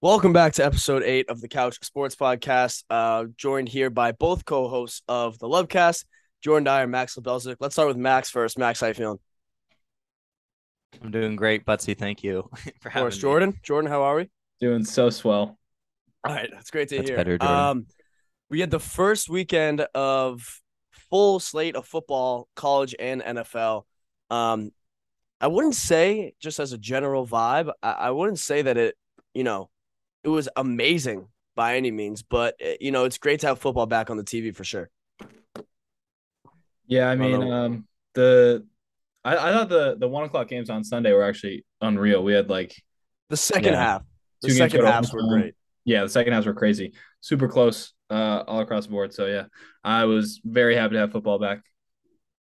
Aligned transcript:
Welcome 0.00 0.32
back 0.32 0.52
to 0.52 0.64
episode 0.64 1.02
eight 1.02 1.28
of 1.28 1.40
the 1.40 1.48
Couch 1.48 1.76
Sports 1.82 2.14
Podcast. 2.14 2.84
Uh, 2.88 3.24
joined 3.36 3.68
here 3.68 3.90
by 3.90 4.12
both 4.12 4.44
co-hosts 4.44 5.02
of 5.08 5.40
the 5.40 5.48
Lovecast, 5.48 6.04
Jordan 6.40 6.62
Dyer 6.62 6.84
and 6.84 6.92
Max 6.92 7.16
Lebelzik. 7.16 7.56
Let's 7.58 7.74
start 7.74 7.88
with 7.88 7.96
Max 7.96 8.30
first. 8.30 8.60
Max, 8.60 8.80
how 8.80 8.86
you 8.86 8.94
feeling? 8.94 9.18
I'm 11.02 11.10
doing 11.10 11.34
great, 11.34 11.66
Butsy. 11.66 11.98
Thank 11.98 12.22
you 12.22 12.48
for 12.80 12.90
having 12.90 13.08
me. 13.10 13.16
Jordan. 13.16 13.58
Jordan, 13.64 13.90
how 13.90 14.04
are 14.04 14.14
we? 14.14 14.30
Doing 14.60 14.84
so 14.84 15.10
swell. 15.10 15.58
All 16.22 16.32
right, 16.32 16.48
that's 16.52 16.70
great 16.70 16.90
to 16.90 16.98
that's 16.98 17.08
hear. 17.08 17.16
Better, 17.16 17.36
Jordan. 17.36 17.56
Um, 17.56 17.86
we 18.50 18.60
had 18.60 18.70
the 18.70 18.78
first 18.78 19.28
weekend 19.28 19.80
of 19.96 20.60
full 21.10 21.40
slate 21.40 21.74
of 21.74 21.84
football, 21.84 22.46
college 22.54 22.94
and 23.00 23.20
NFL. 23.20 23.82
Um, 24.30 24.70
I 25.40 25.48
wouldn't 25.48 25.74
say 25.74 26.34
just 26.38 26.60
as 26.60 26.72
a 26.72 26.78
general 26.78 27.26
vibe. 27.26 27.72
I, 27.82 27.90
I 27.90 28.10
wouldn't 28.12 28.38
say 28.38 28.62
that 28.62 28.76
it, 28.76 28.94
you 29.34 29.42
know, 29.42 29.70
it 30.24 30.28
was 30.28 30.48
amazing 30.56 31.28
by 31.54 31.76
any 31.76 31.90
means, 31.90 32.22
but 32.22 32.54
eh, 32.60 32.76
you 32.80 32.90
know, 32.90 33.04
it's 33.04 33.18
great 33.18 33.40
to 33.40 33.48
have 33.48 33.58
football 33.58 33.86
back 33.86 34.10
on 34.10 34.16
the 34.16 34.24
TV 34.24 34.54
for 34.54 34.64
sure. 34.64 34.90
Yeah, 36.86 37.08
I 37.10 37.16
mean, 37.16 37.42
um, 37.52 37.86
the 38.14 38.66
I, 39.24 39.36
I 39.36 39.52
thought 39.52 39.68
the 39.68 39.96
the 39.98 40.08
one 40.08 40.24
o'clock 40.24 40.48
games 40.48 40.70
on 40.70 40.84
Sunday 40.84 41.12
were 41.12 41.24
actually 41.24 41.64
unreal. 41.80 42.22
We 42.24 42.32
had 42.32 42.48
like 42.48 42.74
the 43.28 43.36
second 43.36 43.74
yeah, 43.74 43.80
half. 43.80 44.02
The 44.42 44.50
second 44.50 44.84
halves 44.84 45.12
were 45.12 45.26
great. 45.28 45.54
Yeah, 45.84 46.02
the 46.02 46.08
second 46.08 46.32
halves 46.32 46.46
were 46.46 46.54
crazy. 46.54 46.94
Super 47.20 47.48
close 47.48 47.92
uh, 48.10 48.44
all 48.46 48.60
across 48.60 48.86
the 48.86 48.92
board. 48.92 49.12
So 49.12 49.26
yeah, 49.26 49.44
I 49.84 50.04
was 50.04 50.40
very 50.44 50.76
happy 50.76 50.94
to 50.94 51.00
have 51.00 51.12
football 51.12 51.38
back. 51.38 51.62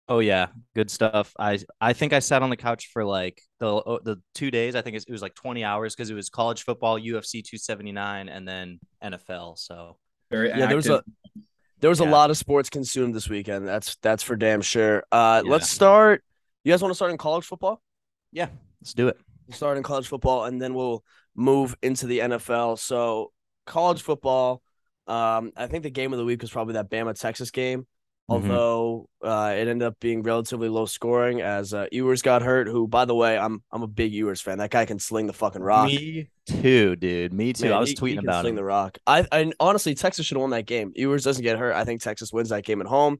Oh 0.09 0.19
yeah, 0.19 0.47
good 0.75 0.91
stuff. 0.91 1.33
I 1.39 1.59
I 1.79 1.93
think 1.93 2.11
I 2.11 2.19
sat 2.19 2.43
on 2.43 2.49
the 2.49 2.57
couch 2.57 2.89
for 2.91 3.05
like 3.05 3.41
the 3.59 3.67
oh, 3.67 3.99
the 4.03 4.21
two 4.35 4.51
days. 4.51 4.75
I 4.75 4.81
think 4.81 4.97
it 4.97 5.05
was 5.09 5.21
like 5.21 5.33
twenty 5.33 5.63
hours 5.63 5.95
because 5.95 6.09
it 6.09 6.13
was 6.13 6.29
college 6.29 6.63
football, 6.63 6.99
UFC 6.99 7.43
two 7.43 7.57
seventy 7.57 7.93
nine, 7.93 8.27
and 8.27 8.45
then 8.45 8.79
NFL. 9.01 9.57
So 9.57 9.97
very 10.29 10.49
yeah. 10.49 10.65
There 10.65 10.75
was 10.75 10.89
a 10.89 11.03
there 11.79 11.89
was 11.89 12.01
yeah. 12.01 12.07
a 12.07 12.11
lot 12.11 12.29
of 12.29 12.37
sports 12.37 12.69
consumed 12.69 13.15
this 13.15 13.29
weekend. 13.29 13.65
That's 13.65 13.95
that's 14.01 14.23
for 14.23 14.35
damn 14.35 14.61
sure. 14.61 15.03
Uh, 15.11 15.41
yeah. 15.43 15.51
let's 15.51 15.69
start. 15.69 16.23
You 16.65 16.73
guys 16.73 16.81
want 16.81 16.91
to 16.91 16.95
start 16.95 17.11
in 17.11 17.17
college 17.17 17.45
football? 17.45 17.81
Yeah, 18.31 18.47
let's 18.81 18.93
do 18.93 19.07
it. 19.07 19.17
We'll 19.47 19.55
start 19.55 19.77
in 19.77 19.83
college 19.83 20.07
football, 20.07 20.45
and 20.45 20.61
then 20.61 20.73
we'll 20.73 21.03
move 21.35 21.75
into 21.81 22.07
the 22.07 22.19
NFL. 22.19 22.77
So 22.79 23.31
college 23.65 24.01
football. 24.01 24.61
Um, 25.07 25.51
I 25.55 25.67
think 25.67 25.83
the 25.83 25.89
game 25.89 26.13
of 26.13 26.19
the 26.19 26.25
week 26.25 26.41
was 26.41 26.51
probably 26.51 26.73
that 26.75 26.89
Bama 26.89 27.17
Texas 27.19 27.51
game. 27.51 27.85
Mm-hmm. 28.31 28.51
although 28.51 29.09
uh, 29.21 29.53
it 29.53 29.67
ended 29.67 29.85
up 29.85 29.99
being 29.99 30.23
relatively 30.23 30.69
low 30.69 30.85
scoring 30.85 31.41
as 31.41 31.73
uh, 31.73 31.87
Ewers 31.91 32.21
got 32.21 32.41
hurt. 32.41 32.69
Who, 32.69 32.87
by 32.87 33.03
the 33.03 33.13
way, 33.13 33.37
I'm 33.37 33.61
I'm 33.69 33.83
a 33.83 33.87
big 33.87 34.13
Ewers 34.13 34.39
fan. 34.39 34.59
That 34.59 34.71
guy 34.71 34.85
can 34.85 34.97
sling 34.97 35.27
the 35.27 35.33
fucking 35.33 35.61
rock. 35.61 35.87
Me 35.87 36.29
too, 36.45 36.95
dude. 36.95 37.33
Me 37.33 37.51
too. 37.51 37.65
Man, 37.65 37.73
I 37.73 37.79
was 37.81 37.89
he, 37.89 37.95
tweeting 37.95 38.11
he 38.11 38.17
about 38.19 38.43
sling 38.43 38.51
him. 38.51 38.55
the 38.55 38.63
rock. 38.63 38.97
I, 39.05 39.27
I 39.29 39.51
honestly, 39.59 39.93
Texas 39.93 40.25
should 40.25 40.37
have 40.37 40.41
won 40.41 40.51
that 40.51 40.65
game. 40.65 40.93
Ewers 40.95 41.25
doesn't 41.25 41.43
get 41.43 41.59
hurt. 41.59 41.73
I 41.73 41.83
think 41.83 42.01
Texas 42.01 42.31
wins 42.31 42.49
that 42.49 42.63
game 42.63 42.79
at 42.79 42.87
home. 42.87 43.19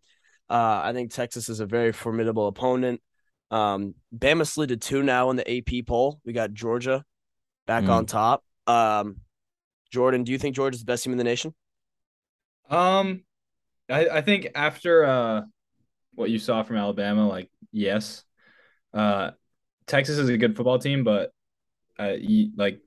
Uh, 0.50 0.82
I 0.84 0.94
think 0.94 1.12
Texas 1.12 1.50
is 1.50 1.60
a 1.60 1.66
very 1.66 1.92
formidable 1.92 2.48
opponent. 2.48 3.02
Um, 3.52 3.96
Bama 4.18 4.48
slid 4.48 4.70
to 4.70 4.78
two 4.78 5.04
now 5.04 5.30
in 5.32 5.36
the 5.36 5.58
AP 5.58 5.86
poll. 5.86 6.22
We 6.26 6.32
got 6.32 6.54
Georgia 6.54 7.04
back 7.68 7.84
mm. 7.84 7.90
on 7.90 8.06
top. 8.06 8.44
Um, 8.68 9.18
Jordan, 9.92 10.24
do 10.24 10.32
you 10.32 10.38
think 10.38 10.56
Georgia's 10.56 10.80
the 10.80 10.86
best 10.86 11.04
team 11.04 11.12
in 11.12 11.18
the 11.18 11.26
nation? 11.26 11.54
Um, 12.70 13.24
I, 13.94 14.18
I 14.18 14.22
think 14.22 14.50
after 14.56 15.06
uh, 15.06 15.42
what 16.16 16.30
you 16.30 16.40
saw 16.40 16.64
from 16.64 16.78
Alabama, 16.78 17.28
like 17.28 17.50
yes, 17.72 18.24
uh, 18.94 19.32
Texas 19.86 20.18
is 20.18 20.30
a 20.30 20.38
good 20.38 20.56
football 20.56 20.80
team, 20.80 21.04
but 21.04 21.32
uh, 22.00 22.14
you, 22.18 22.52
like 22.58 22.82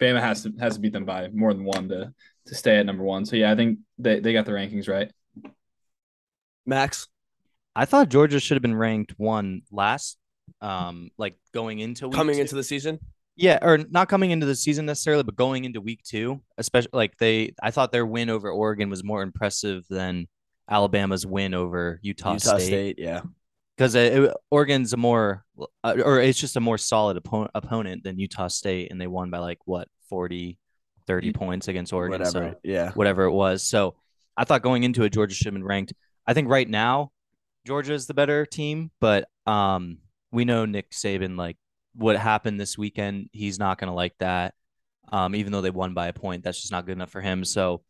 Bama 0.00 0.20
has 0.20 0.44
to 0.44 0.52
has 0.60 0.74
to 0.74 0.80
beat 0.80 0.92
them 0.92 1.04
by 1.04 1.28
more 1.28 1.52
than 1.52 1.64
one 1.64 1.88
to 1.88 2.12
to 2.46 2.54
stay 2.54 2.78
at 2.78 2.86
number 2.86 3.02
one. 3.02 3.24
So 3.24 3.36
yeah, 3.36 3.50
I 3.50 3.56
think 3.56 3.80
they, 3.98 4.20
they 4.20 4.32
got 4.32 4.46
the 4.46 4.52
rankings 4.52 4.88
right. 4.88 5.10
Max, 6.66 7.08
I 7.74 7.84
thought 7.84 8.08
Georgia 8.08 8.38
should 8.38 8.54
have 8.54 8.62
been 8.62 8.76
ranked 8.76 9.14
one 9.16 9.62
last, 9.72 10.18
um, 10.60 11.10
like 11.18 11.36
going 11.52 11.80
into 11.80 12.10
coming 12.10 12.36
two. 12.36 12.42
into 12.42 12.54
the 12.54 12.64
season. 12.64 13.00
Yeah, 13.36 13.58
or 13.60 13.78
not 13.78 14.08
coming 14.08 14.30
into 14.30 14.46
the 14.46 14.54
season 14.54 14.86
necessarily, 14.86 15.24
but 15.24 15.34
going 15.34 15.64
into 15.64 15.80
week 15.80 16.02
two, 16.04 16.40
especially 16.56 16.90
like 16.92 17.16
they, 17.18 17.52
I 17.60 17.72
thought 17.72 17.90
their 17.90 18.06
win 18.06 18.30
over 18.30 18.48
Oregon 18.50 18.90
was 18.90 19.02
more 19.02 19.22
impressive 19.22 19.84
than 19.90 20.28
Alabama's 20.68 21.26
win 21.26 21.54
over 21.54 22.00
Utah, 22.02 22.32
Utah 22.32 22.58
State. 22.58 22.66
State 22.66 22.98
yeah, 22.98 23.20
because 23.76 23.96
Oregon's 24.50 24.92
a 24.92 24.96
more, 24.96 25.44
uh, 25.82 25.96
or 26.04 26.20
it's 26.20 26.38
just 26.38 26.56
a 26.56 26.60
more 26.60 26.78
solid 26.78 27.22
oppo- 27.22 27.50
opponent 27.54 28.04
than 28.04 28.18
Utah 28.18 28.48
State, 28.48 28.90
and 28.90 29.00
they 29.00 29.06
won 29.06 29.30
by 29.30 29.38
like 29.38 29.58
what 29.64 29.88
40, 30.08 30.58
30 31.06 31.32
points 31.32 31.68
against 31.68 31.92
Oregon. 31.92 32.20
Whatever, 32.20 32.52
so, 32.52 32.58
yeah, 32.62 32.92
whatever 32.92 33.24
it 33.24 33.32
was. 33.32 33.62
So 33.62 33.96
I 34.36 34.44
thought 34.44 34.62
going 34.62 34.84
into 34.84 35.02
it, 35.04 35.12
Georgia 35.12 35.34
should 35.34 35.46
have 35.46 35.54
been 35.54 35.64
ranked. 35.64 35.92
I 36.26 36.34
think 36.34 36.48
right 36.48 36.68
now 36.68 37.10
Georgia 37.66 37.94
is 37.94 38.06
the 38.06 38.14
better 38.14 38.46
team, 38.46 38.90
but 39.00 39.28
um, 39.46 39.98
we 40.30 40.44
know 40.44 40.64
Nick 40.64 40.90
Saban 40.90 41.36
like 41.36 41.56
what 41.94 42.16
happened 42.16 42.60
this 42.60 42.78
weekend. 42.78 43.28
He's 43.32 43.58
not 43.58 43.78
going 43.78 43.88
to 43.88 43.94
like 43.94 44.14
that. 44.18 44.54
Um, 45.12 45.34
even 45.34 45.52
though 45.52 45.60
they 45.60 45.70
won 45.70 45.94
by 45.94 46.08
a 46.08 46.12
point, 46.12 46.42
that's 46.42 46.60
just 46.60 46.72
not 46.72 46.86
good 46.86 46.92
enough 46.92 47.10
for 47.10 47.20
him. 47.20 47.44
So 47.44 47.82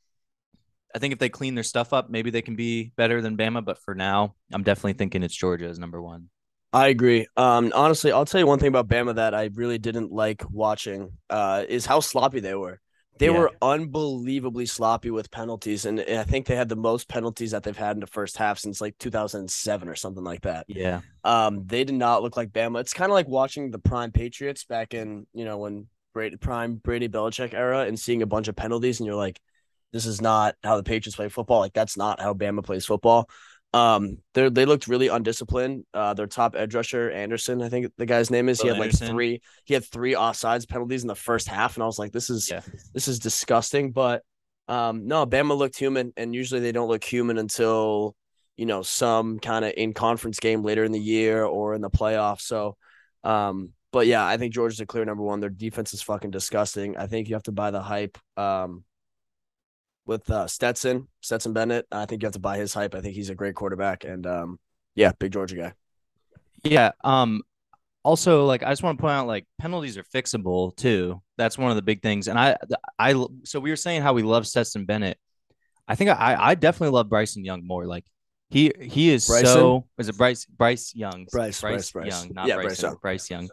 I 0.94 0.98
think 0.98 1.12
if 1.12 1.18
they 1.18 1.28
clean 1.28 1.54
their 1.54 1.64
stuff 1.64 1.92
up, 1.92 2.08
maybe 2.08 2.30
they 2.30 2.42
can 2.42 2.56
be 2.56 2.92
better 2.96 3.20
than 3.20 3.36
Bama. 3.36 3.64
But 3.64 3.78
for 3.78 3.94
now, 3.94 4.34
I'm 4.52 4.62
definitely 4.62 4.94
thinking 4.94 5.22
it's 5.22 5.34
Georgia 5.34 5.66
as 5.66 5.78
number 5.78 6.00
one. 6.00 6.28
I 6.72 6.88
agree. 6.88 7.26
Um, 7.36 7.72
honestly, 7.74 8.10
I'll 8.10 8.24
tell 8.24 8.40
you 8.40 8.46
one 8.46 8.58
thing 8.58 8.68
about 8.68 8.88
Bama 8.88 9.14
that 9.14 9.34
I 9.34 9.50
really 9.54 9.78
didn't 9.78 10.10
like 10.10 10.42
watching 10.50 11.12
uh, 11.30 11.64
is 11.68 11.86
how 11.86 12.00
sloppy 12.00 12.40
they 12.40 12.54
were. 12.54 12.80
They 13.18 13.26
yeah. 13.26 13.38
were 13.38 13.52
unbelievably 13.62 14.66
sloppy 14.66 15.10
with 15.12 15.30
penalties, 15.30 15.84
and 15.84 16.00
I 16.00 16.24
think 16.24 16.46
they 16.46 16.56
had 16.56 16.68
the 16.68 16.74
most 16.74 17.08
penalties 17.08 17.52
that 17.52 17.62
they've 17.62 17.76
had 17.76 17.96
in 17.96 18.00
the 18.00 18.08
first 18.08 18.36
half 18.36 18.58
since 18.58 18.80
like 18.80 18.98
2007 18.98 19.88
or 19.88 19.94
something 19.94 20.24
like 20.24 20.42
that. 20.42 20.66
Yeah. 20.66 21.00
Um, 21.22 21.64
they 21.64 21.84
did 21.84 21.94
not 21.94 22.22
look 22.22 22.36
like 22.36 22.50
Bama. 22.50 22.80
It's 22.80 22.92
kind 22.92 23.12
of 23.12 23.14
like 23.14 23.28
watching 23.28 23.70
the 23.70 23.78
prime 23.78 24.10
Patriots 24.10 24.64
back 24.64 24.94
in 24.94 25.28
you 25.32 25.44
know 25.44 25.58
when 25.58 25.86
Brady 26.12 26.36
prime 26.36 26.74
Brady 26.74 27.08
Belichick 27.08 27.54
era 27.54 27.82
and 27.82 27.98
seeing 27.98 28.22
a 28.22 28.26
bunch 28.26 28.48
of 28.48 28.56
penalties, 28.56 28.98
and 28.98 29.06
you're 29.06 29.14
like, 29.14 29.40
this 29.94 30.06
is 30.06 30.20
not 30.20 30.56
how 30.64 30.76
the 30.76 30.82
Patriots 30.82 31.14
play 31.14 31.28
football. 31.28 31.60
Like 31.60 31.72
that's 31.72 31.96
not 31.96 32.20
how 32.20 32.34
Bama 32.34 32.64
plays 32.64 32.84
football. 32.84 33.30
Um, 33.72 34.18
they 34.34 34.48
they 34.48 34.66
looked 34.66 34.88
really 34.88 35.06
undisciplined. 35.06 35.84
Uh, 35.94 36.14
their 36.14 36.26
top 36.26 36.56
edge 36.56 36.74
rusher 36.74 37.10
Anderson, 37.10 37.62
I 37.62 37.68
think 37.68 37.92
the 37.96 38.04
guy's 38.04 38.28
name 38.28 38.48
is. 38.48 38.58
Bill 38.58 38.74
he 38.74 38.76
had 38.76 38.82
Anderson. 38.82 39.06
like 39.06 39.14
three. 39.14 39.40
He 39.64 39.74
had 39.74 39.84
three 39.84 40.14
offsides 40.14 40.68
penalties 40.68 41.02
in 41.02 41.08
the 41.08 41.14
first 41.14 41.48
half, 41.48 41.76
and 41.76 41.82
I 41.84 41.86
was 41.86 41.98
like, 41.98 42.10
this 42.10 42.28
is 42.28 42.50
yeah. 42.50 42.60
this 42.92 43.06
is 43.06 43.20
disgusting. 43.20 43.92
But 43.92 44.22
um, 44.66 45.06
no, 45.06 45.26
Bama 45.26 45.56
looked 45.56 45.78
human, 45.78 46.12
and 46.16 46.34
usually 46.34 46.60
they 46.60 46.72
don't 46.72 46.88
look 46.88 47.04
human 47.04 47.38
until 47.38 48.16
you 48.56 48.66
know 48.66 48.82
some 48.82 49.38
kind 49.38 49.64
of 49.64 49.74
in 49.76 49.94
conference 49.94 50.40
game 50.40 50.64
later 50.64 50.82
in 50.82 50.90
the 50.90 51.00
year 51.00 51.44
or 51.44 51.74
in 51.74 51.82
the 51.82 51.90
playoffs. 51.90 52.42
So, 52.42 52.76
um, 53.22 53.70
but 53.92 54.08
yeah, 54.08 54.26
I 54.26 54.38
think 54.38 54.54
Georgia's 54.54 54.80
a 54.80 54.86
clear 54.86 55.04
number 55.04 55.22
one. 55.22 55.38
Their 55.38 55.50
defense 55.50 55.94
is 55.94 56.02
fucking 56.02 56.32
disgusting. 56.32 56.96
I 56.96 57.06
think 57.06 57.28
you 57.28 57.36
have 57.36 57.44
to 57.44 57.52
buy 57.52 57.70
the 57.70 57.82
hype. 57.82 58.18
Um, 58.36 58.82
with 60.06 60.28
uh, 60.30 60.46
Stetson, 60.46 61.08
Stetson 61.20 61.52
Bennett. 61.52 61.86
I 61.90 62.06
think 62.06 62.22
you 62.22 62.26
have 62.26 62.34
to 62.34 62.38
buy 62.40 62.58
his 62.58 62.74
hype. 62.74 62.94
I 62.94 63.00
think 63.00 63.14
he's 63.14 63.30
a 63.30 63.34
great 63.34 63.54
quarterback, 63.54 64.04
and 64.04 64.26
um, 64.26 64.58
yeah, 64.94 65.12
big 65.18 65.32
Georgia 65.32 65.56
guy. 65.56 65.72
Yeah. 66.62 66.92
Um. 67.02 67.42
Also, 68.06 68.44
like, 68.44 68.62
I 68.62 68.68
just 68.68 68.82
want 68.82 68.98
to 68.98 69.00
point 69.00 69.14
out, 69.14 69.26
like, 69.26 69.46
penalties 69.58 69.96
are 69.96 70.02
fixable 70.02 70.76
too. 70.76 71.22
That's 71.38 71.56
one 71.56 71.70
of 71.70 71.76
the 71.76 71.80
big 71.80 72.02
things. 72.02 72.28
And 72.28 72.38
I, 72.38 72.54
I, 72.98 73.14
so 73.44 73.58
we 73.60 73.70
were 73.70 73.76
saying 73.76 74.02
how 74.02 74.12
we 74.12 74.22
love 74.22 74.46
Stetson 74.46 74.84
Bennett. 74.84 75.16
I 75.88 75.94
think 75.94 76.10
I, 76.10 76.36
I 76.38 76.54
definitely 76.54 76.92
love 76.92 77.08
Bryson 77.08 77.46
Young 77.46 77.66
more. 77.66 77.86
Like, 77.86 78.04
he, 78.50 78.72
he 78.78 79.10
is 79.10 79.26
Bryson? 79.26 79.46
so. 79.46 79.86
Is 79.96 80.10
it 80.10 80.18
Bryce? 80.18 80.44
Bryce 80.44 80.94
Young? 80.94 81.26
Bryce, 81.32 81.62
Bryce, 81.62 81.90
Bryce, 81.92 82.08
Young, 82.08 82.34
not 82.34 82.46
yeah, 82.46 82.56
Bryce, 82.56 82.82
Young. 82.82 82.96
Bryce 83.00 83.30
Young. 83.30 83.48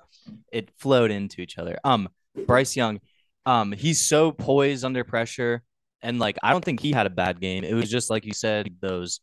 It 0.51 0.69
flowed 0.77 1.11
into 1.11 1.39
each 1.39 1.57
other. 1.57 1.79
Um, 1.85 2.09
Bryce 2.45 2.75
Young. 2.75 2.99
Um, 3.45 3.71
he's 3.71 4.05
so 4.05 4.33
poised 4.33 4.83
under 4.83 5.05
pressure 5.05 5.63
and 6.01 6.19
like 6.19 6.37
I 6.43 6.51
don't 6.51 6.63
think 6.63 6.79
he 6.79 6.91
had 6.91 7.05
a 7.05 7.11
bad 7.11 7.39
game. 7.39 7.63
It 7.63 7.73
was 7.73 7.89
just 7.89 8.09
like 8.09 8.25
you 8.25 8.33
said, 8.33 8.75
those 8.81 9.19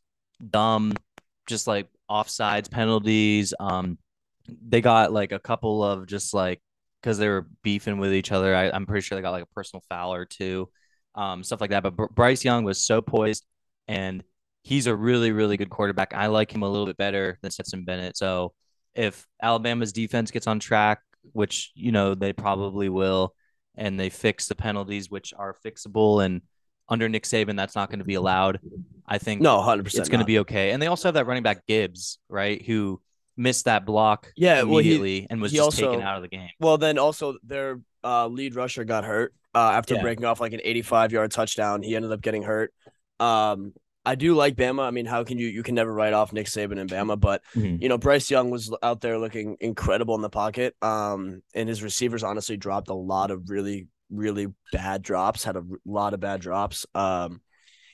dumb, 0.51 0.95
just 1.47 1.67
like 1.67 1.89
offsides 2.11 2.71
penalties. 2.71 3.55
Um, 3.59 3.99
they 4.67 4.81
got 4.81 5.13
like 5.13 5.33
a 5.33 5.39
couple 5.39 5.83
of 5.83 6.07
just 6.07 6.35
like 6.35 6.61
because 7.03 7.19
they 7.19 7.29
were 7.29 7.47
beefing 7.63 7.99
with 7.99 8.13
each 8.13 8.33
other. 8.33 8.55
I, 8.55 8.67
am 8.67 8.87
pretty 8.87 9.03
sure 9.03 9.17
they 9.17 9.23
got 9.23 9.31
like 9.31 9.45
a 9.45 9.55
personal 9.55 9.83
foul 9.89 10.15
or 10.15 10.25
two, 10.25 10.69
um, 11.15 11.45
stuff 11.45 11.61
like 11.61 11.71
that. 11.71 11.83
But 11.83 11.97
Br- 11.97 12.07
Bryce 12.07 12.45
Young 12.45 12.65
was 12.65 12.85
so 12.85 13.01
poised, 13.01 13.47
and 13.87 14.23
he's 14.63 14.87
a 14.87 14.95
really, 14.95 15.33
really 15.33 15.57
good 15.57 15.71
quarterback. 15.71 16.15
I 16.15 16.27
like 16.27 16.53
him 16.53 16.63
a 16.63 16.69
little 16.69 16.87
bit 16.87 16.97
better 16.97 17.39
than 17.43 17.51
Stetson 17.51 17.85
Bennett. 17.85 18.17
So 18.17 18.53
if 18.95 19.27
Alabama's 19.43 19.93
defense 19.93 20.31
gets 20.31 20.47
on 20.47 20.59
track, 20.59 21.01
which 21.33 21.73
you 21.75 21.93
know 21.93 22.15
they 22.15 22.33
probably 22.33 22.89
will, 22.89 23.35
and 23.77 23.99
they 23.99 24.11
fix 24.11 24.47
the 24.47 24.55
penalties, 24.55 25.11
which 25.11 25.33
are 25.37 25.57
fixable, 25.65 26.25
and 26.25 26.43
under 26.88 27.08
Nick 27.08 27.25
Saban, 27.25 27.56
that's 27.56 27.75
not 27.76 27.90
going 27.90 27.99
to 28.00 28.05
be 28.05 28.14
allowed. 28.14 28.61
I 29.06 29.19
think 29.19 29.40
no, 29.40 29.61
hundred 29.61 29.85
percent, 29.85 30.00
it's 30.00 30.08
going 30.08 30.20
to 30.20 30.26
be 30.26 30.40
okay. 30.40 30.70
And 30.73 30.82
they 30.82 30.87
also 30.87 31.08
have 31.08 31.14
that 31.14 31.26
running 31.26 31.43
back 31.43 31.67
Gibbs, 31.67 32.19
right, 32.29 32.64
who 32.64 33.00
missed 33.37 33.67
that 33.67 33.87
block 33.87 34.32
yeah 34.37 34.62
immediately 34.62 35.20
well, 35.20 35.20
he, 35.20 35.26
and 35.31 35.40
was 35.40 35.52
just 35.52 35.62
also, 35.62 35.93
taken 35.93 36.05
out 36.05 36.17
of 36.17 36.23
the 36.23 36.29
game. 36.29 36.50
Well, 36.61 36.76
then 36.76 36.99
also 36.99 37.37
their 37.44 37.81
uh, 38.05 38.26
lead 38.26 38.55
rusher 38.55 38.85
got 38.85 39.05
hurt. 39.05 39.32
uh, 39.55 39.70
after 39.73 39.94
Yeah. 39.94 40.02
breaking 40.02 40.25
off 40.25 40.40
like 40.40 40.52
an 40.52 40.61
85 40.62 41.11
yard 41.12 41.31
touchdown. 41.31 41.82
He 41.82 41.96
ended 41.96 42.12
up 42.12 42.20
getting 42.20 42.43
hurt. 42.43 42.73
Um, 43.19 43.73
I 44.05 44.14
do 44.14 44.35
like 44.35 44.56
Bama. 44.56 44.82
I 44.82 44.90
mean, 44.90 45.06
how 45.06 45.25
can 45.25 45.38
you 45.38 45.46
you 45.49 45.62
can 45.62 45.75
never 45.75 45.93
write 45.93 46.12
off 46.12 46.32
Nick 46.32 46.46
Saban 46.46 46.79
and 46.79 46.88
Bama, 46.90 47.19
but 47.19 47.43
Mhm. 47.56 47.81
you 47.82 47.88
know 47.88 47.99
Bryce 47.99 48.31
Young 48.31 48.50
was 48.50 48.73
out 48.82 49.00
there 49.00 49.19
looking 49.19 49.56
incredible 49.61 50.14
in 50.14 50.20
the 50.20 50.31
pocket. 50.31 50.75
Um, 50.82 51.43
and 51.55 51.69
his 51.69 51.82
receivers 51.82 52.23
honestly 52.23 52.56
dropped 52.56 52.88
a 52.88 52.94
lot 52.94 53.31
of 53.31 53.49
really 53.50 53.87
really 54.11 54.49
bad 54.73 55.03
drops. 55.03 55.45
Had 55.45 55.57
a 55.57 55.65
lot 55.85 56.15
of 56.15 56.21
bad 56.21 56.41
drops. 56.41 56.87
Um, 56.95 57.41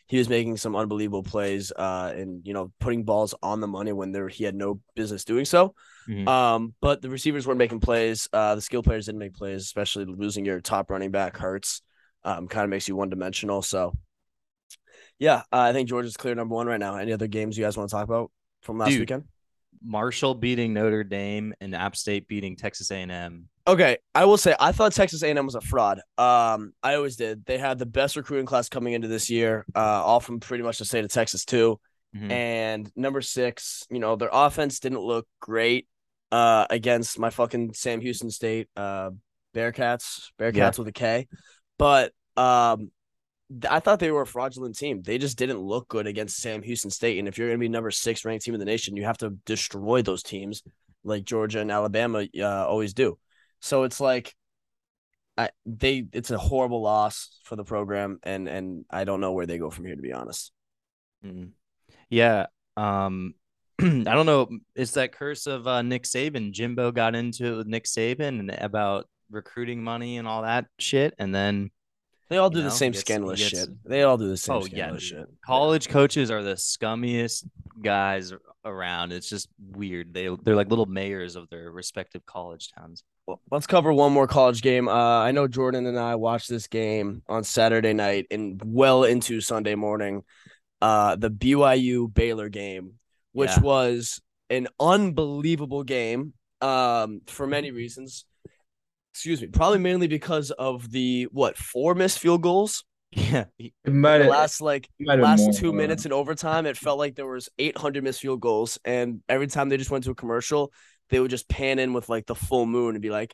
he 0.06 0.18
was 0.18 0.28
making 0.28 0.58
some 0.58 0.76
unbelievable 0.76 1.22
plays. 1.22 1.72
Uh, 1.74 2.12
and 2.14 2.46
you 2.46 2.52
know 2.52 2.72
putting 2.78 3.04
balls 3.04 3.34
on 3.42 3.60
the 3.60 3.66
money 3.66 3.92
when 3.92 4.12
there 4.12 4.28
he 4.28 4.44
had 4.44 4.54
no 4.54 4.80
business 4.94 5.24
doing 5.24 5.44
so. 5.44 5.74
Mhm. 6.08 6.28
Um, 6.28 6.74
but 6.80 7.00
the 7.00 7.08
receivers 7.08 7.46
weren't 7.46 7.58
making 7.58 7.80
plays. 7.80 8.28
Uh, 8.32 8.54
the 8.54 8.60
skill 8.60 8.82
players 8.82 9.06
didn't 9.06 9.20
make 9.20 9.34
plays, 9.34 9.62
especially 9.62 10.04
losing 10.04 10.44
your 10.44 10.60
top 10.60 10.90
running 10.90 11.10
back 11.10 11.38
hurts. 11.38 11.80
Um, 12.22 12.48
kind 12.48 12.64
of 12.64 12.70
makes 12.70 12.88
you 12.88 12.96
one 12.96 13.10
dimensional. 13.10 13.62
So, 13.62 13.94
yeah, 15.18 15.42
uh, 15.52 15.60
I 15.60 15.72
think 15.72 15.88
Georgia's 15.88 16.16
clear 16.16 16.34
number 16.34 16.54
one 16.54 16.66
right 16.66 16.80
now. 16.80 16.96
Any 16.96 17.12
other 17.12 17.26
games 17.26 17.56
you 17.56 17.64
guys 17.64 17.76
want 17.76 17.88
to 17.90 17.96
talk 17.96 18.04
about 18.04 18.30
from 18.62 18.78
last 18.78 18.90
Dude. 18.90 19.00
weekend? 19.00 19.24
Marshall 19.84 20.34
beating 20.34 20.72
Notre 20.74 21.04
Dame 21.04 21.54
and 21.60 21.74
App 21.74 21.96
State 21.96 22.26
beating 22.28 22.56
Texas 22.56 22.90
A&M. 22.90 23.48
Okay, 23.66 23.98
I 24.14 24.24
will 24.24 24.36
say 24.36 24.54
I 24.58 24.72
thought 24.72 24.92
Texas 24.92 25.22
A&M 25.22 25.44
was 25.44 25.54
a 25.54 25.60
fraud. 25.60 26.00
Um, 26.18 26.72
I 26.82 26.94
always 26.94 27.16
did. 27.16 27.44
They 27.46 27.58
had 27.58 27.78
the 27.78 27.86
best 27.86 28.16
recruiting 28.16 28.46
class 28.46 28.68
coming 28.68 28.92
into 28.94 29.08
this 29.08 29.30
year, 29.30 29.64
uh, 29.74 29.78
all 29.78 30.20
from 30.20 30.40
pretty 30.40 30.64
much 30.64 30.78
the 30.78 30.84
state 30.84 31.04
of 31.04 31.10
Texas 31.10 31.44
too. 31.44 31.78
Mhm. 32.16 32.30
And 32.30 32.92
number 32.94 33.20
six, 33.20 33.86
you 33.90 33.98
know, 33.98 34.16
their 34.16 34.30
offense 34.32 34.78
didn't 34.80 35.00
look 35.00 35.26
great 35.40 35.86
uh, 36.30 36.66
against 36.70 37.18
my 37.18 37.30
fucking 37.30 37.74
Sam 37.74 38.00
Houston 38.00 38.30
State 38.30 38.68
uh, 38.76 39.10
Bearkats, 39.54 40.30
Bearkats 40.38 40.56
Yeah. 40.56 40.72
with 40.78 40.88
a 40.88 40.92
K. 40.92 41.26
But 41.78 42.12
um, 42.36 42.90
I 43.68 43.80
thought 43.80 43.98
they 44.00 44.10
were 44.10 44.22
a 44.22 44.26
fraudulent 44.26 44.76
team. 44.76 45.02
They 45.02 45.18
just 45.18 45.36
didn't 45.36 45.58
look 45.58 45.88
good 45.88 46.06
against 46.06 46.38
Sam 46.38 46.62
Houston 46.62 46.90
State. 46.90 47.18
And 47.18 47.28
if 47.28 47.36
you're 47.36 47.48
going 47.48 47.58
to 47.58 47.64
be 47.64 47.68
number 47.68 47.90
six 47.90 48.24
ranked 48.24 48.44
team 48.44 48.54
in 48.54 48.60
the 48.60 48.66
nation, 48.66 48.96
you 48.96 49.04
have 49.04 49.18
to 49.18 49.30
destroy 49.44 50.02
those 50.02 50.22
teams 50.22 50.62
like 51.04 51.24
Georgia 51.24 51.60
and 51.60 51.70
Alabama 51.70 52.26
uh, 52.38 52.66
always 52.66 52.94
do. 52.94 53.18
So 53.60 53.84
it's 53.84 54.00
like, 54.00 54.34
I 55.36 55.50
they 55.66 56.06
it's 56.12 56.30
a 56.30 56.38
horrible 56.38 56.80
loss 56.80 57.40
for 57.44 57.56
the 57.56 57.64
program, 57.64 58.20
and 58.22 58.48
and 58.48 58.84
I 58.88 59.02
don't 59.04 59.20
know 59.20 59.32
where 59.32 59.46
they 59.46 59.58
go 59.58 59.68
from 59.68 59.84
here 59.84 59.96
to 59.96 60.02
be 60.02 60.12
honest. 60.12 60.52
Mhm. 61.24 61.50
Yeah. 62.08 62.46
Um, 62.76 63.34
I 63.80 64.04
don't 64.04 64.26
know. 64.26 64.48
It's 64.76 64.92
that 64.92 65.12
curse 65.12 65.46
of 65.46 65.66
uh, 65.66 65.82
Nick 65.82 66.04
Saban. 66.04 66.52
Jimbo 66.52 66.92
got 66.92 67.16
into 67.16 67.46
it 67.46 67.56
with 67.56 67.66
Nick 67.66 67.84
Saban 67.84 68.56
about 68.62 69.08
recruiting 69.30 69.82
money 69.82 70.18
and 70.18 70.28
all 70.28 70.42
that 70.42 70.66
shit, 70.78 71.14
and 71.18 71.34
then 71.34 71.70
They 72.30 72.38
all 72.38 72.48
do 72.50 72.58
You 72.58 72.64
the 72.64 72.68
know, 72.70 72.74
same 72.74 72.92
gets- 72.92 73.00
scandalous 73.02 73.38
gets- 73.40 73.50
shit. 73.50 73.68
They 73.84 74.02
all 74.02 74.16
do 74.16 74.28
the 74.28 74.36
same 74.36 74.56
Oh, 74.56 74.64
yeah, 74.66 74.96
shit. 74.96 75.26
college 75.44 75.88
coaches 75.88 76.30
are 76.30 76.42
the 76.42 76.54
scummiest 76.54 77.46
guys 77.82 78.32
around. 78.64 79.12
It's 79.12 79.28
just 79.28 79.48
weird. 79.58 80.14
They 80.14 80.28
they're 80.42 80.56
like 80.56 80.70
little 80.70 80.86
mayors 80.86 81.36
of 81.36 81.48
their 81.50 81.70
respective 81.70 82.24
college 82.24 82.70
towns. 82.72 83.04
Well, 83.26 83.40
let's 83.50 83.66
cover 83.66 83.92
one 83.92 84.12
more 84.12 84.26
college 84.26 84.62
game. 84.62 84.88
Uh, 84.88 84.92
I 85.20 85.32
know 85.32 85.46
Jordan 85.48 85.86
and 85.86 85.98
I 85.98 86.14
watched 86.14 86.48
this 86.48 86.66
game 86.66 87.22
on 87.28 87.44
Saturday 87.44 87.92
night 87.92 88.26
and 88.30 88.60
well 88.64 89.04
into 89.04 89.40
Sunday 89.40 89.74
morning. 89.74 90.22
Uh, 90.82 91.16
the 91.16 91.30
BYU 91.30 92.12
Baylor 92.12 92.48
game, 92.48 92.94
which 93.32 93.50
Yeah. 93.50 93.60
was 93.60 94.20
an 94.50 94.68
unbelievable 94.80 95.82
game. 95.84 96.34
Um, 96.60 97.20
for 97.26 97.46
many 97.46 97.70
reasons. 97.70 98.24
Excuse 99.14 99.40
me, 99.40 99.46
probably 99.46 99.78
mainly 99.78 100.08
because 100.08 100.50
of 100.50 100.90
the 100.90 101.28
what 101.30 101.56
four 101.56 101.94
missed 101.94 102.18
field 102.18 102.42
goals. 102.42 102.84
Yeah. 103.12 103.44
It 103.60 103.72
might 103.92 104.18
The 104.18 104.24
have, 104.24 104.32
last 104.32 104.60
like 104.60 104.88
might 104.98 105.20
last 105.20 105.40
more, 105.42 105.52
two 105.52 105.70
uh, 105.70 105.72
minutes 105.72 106.04
in 106.04 106.12
overtime, 106.12 106.66
it 106.66 106.76
felt 106.76 106.98
like 106.98 107.14
there 107.14 107.26
was 107.26 107.48
800 107.58 108.02
missed 108.02 108.20
field 108.20 108.40
goals, 108.40 108.78
and 108.84 109.22
every 109.28 109.46
time 109.46 109.68
they 109.68 109.76
just 109.76 109.90
went 109.90 110.02
to 110.04 110.10
a 110.10 110.14
commercial, 110.16 110.72
they 111.10 111.20
would 111.20 111.30
just 111.30 111.48
pan 111.48 111.78
in 111.78 111.92
with 111.92 112.08
like 112.08 112.26
the 112.26 112.34
full 112.34 112.66
moon 112.66 112.96
and 112.96 113.02
be 113.02 113.10
like, 113.10 113.32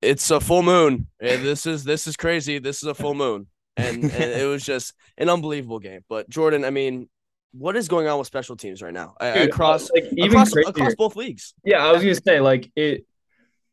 "It's 0.00 0.30
a 0.30 0.38
full 0.40 0.62
moon. 0.62 1.08
Eh, 1.20 1.38
This 1.38 1.66
is 1.66 1.82
this 1.82 2.06
is 2.06 2.16
crazy. 2.16 2.58
This 2.60 2.82
is 2.82 2.88
a 2.88 2.94
full 2.94 3.14
moon," 3.14 3.48
and, 3.76 4.04
and 4.04 4.12
it 4.12 4.46
was 4.46 4.64
just 4.64 4.94
an 5.18 5.28
unbelievable 5.28 5.80
game. 5.80 6.02
But 6.08 6.28
Jordan, 6.30 6.64
I 6.64 6.70
mean, 6.70 7.08
what 7.52 7.76
is 7.76 7.88
going 7.88 8.06
on 8.06 8.18
with 8.18 8.28
special 8.28 8.56
teams 8.56 8.80
right 8.80 8.94
now 8.94 9.14
Dude, 9.20 9.48
across 9.48 9.90
like 9.90 10.04
even 10.12 10.30
across 10.30 10.54
across 10.54 10.94
both 10.94 11.16
leagues? 11.16 11.54
Yeah, 11.64 11.84
I 11.84 11.90
was 11.92 12.02
gonna 12.02 12.14
say 12.14 12.40
like 12.40 12.70
it. 12.76 13.06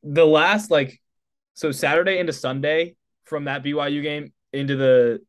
The 0.04 0.26
last 0.26 0.72
like 0.72 1.00
so 1.58 1.72
Saturday 1.72 2.20
into 2.20 2.32
Sunday 2.32 2.96
from 3.26 3.46
that 3.46 3.64
BYU 3.64 4.04
game 4.04 4.32
into 4.54 4.76
the 4.76 5.20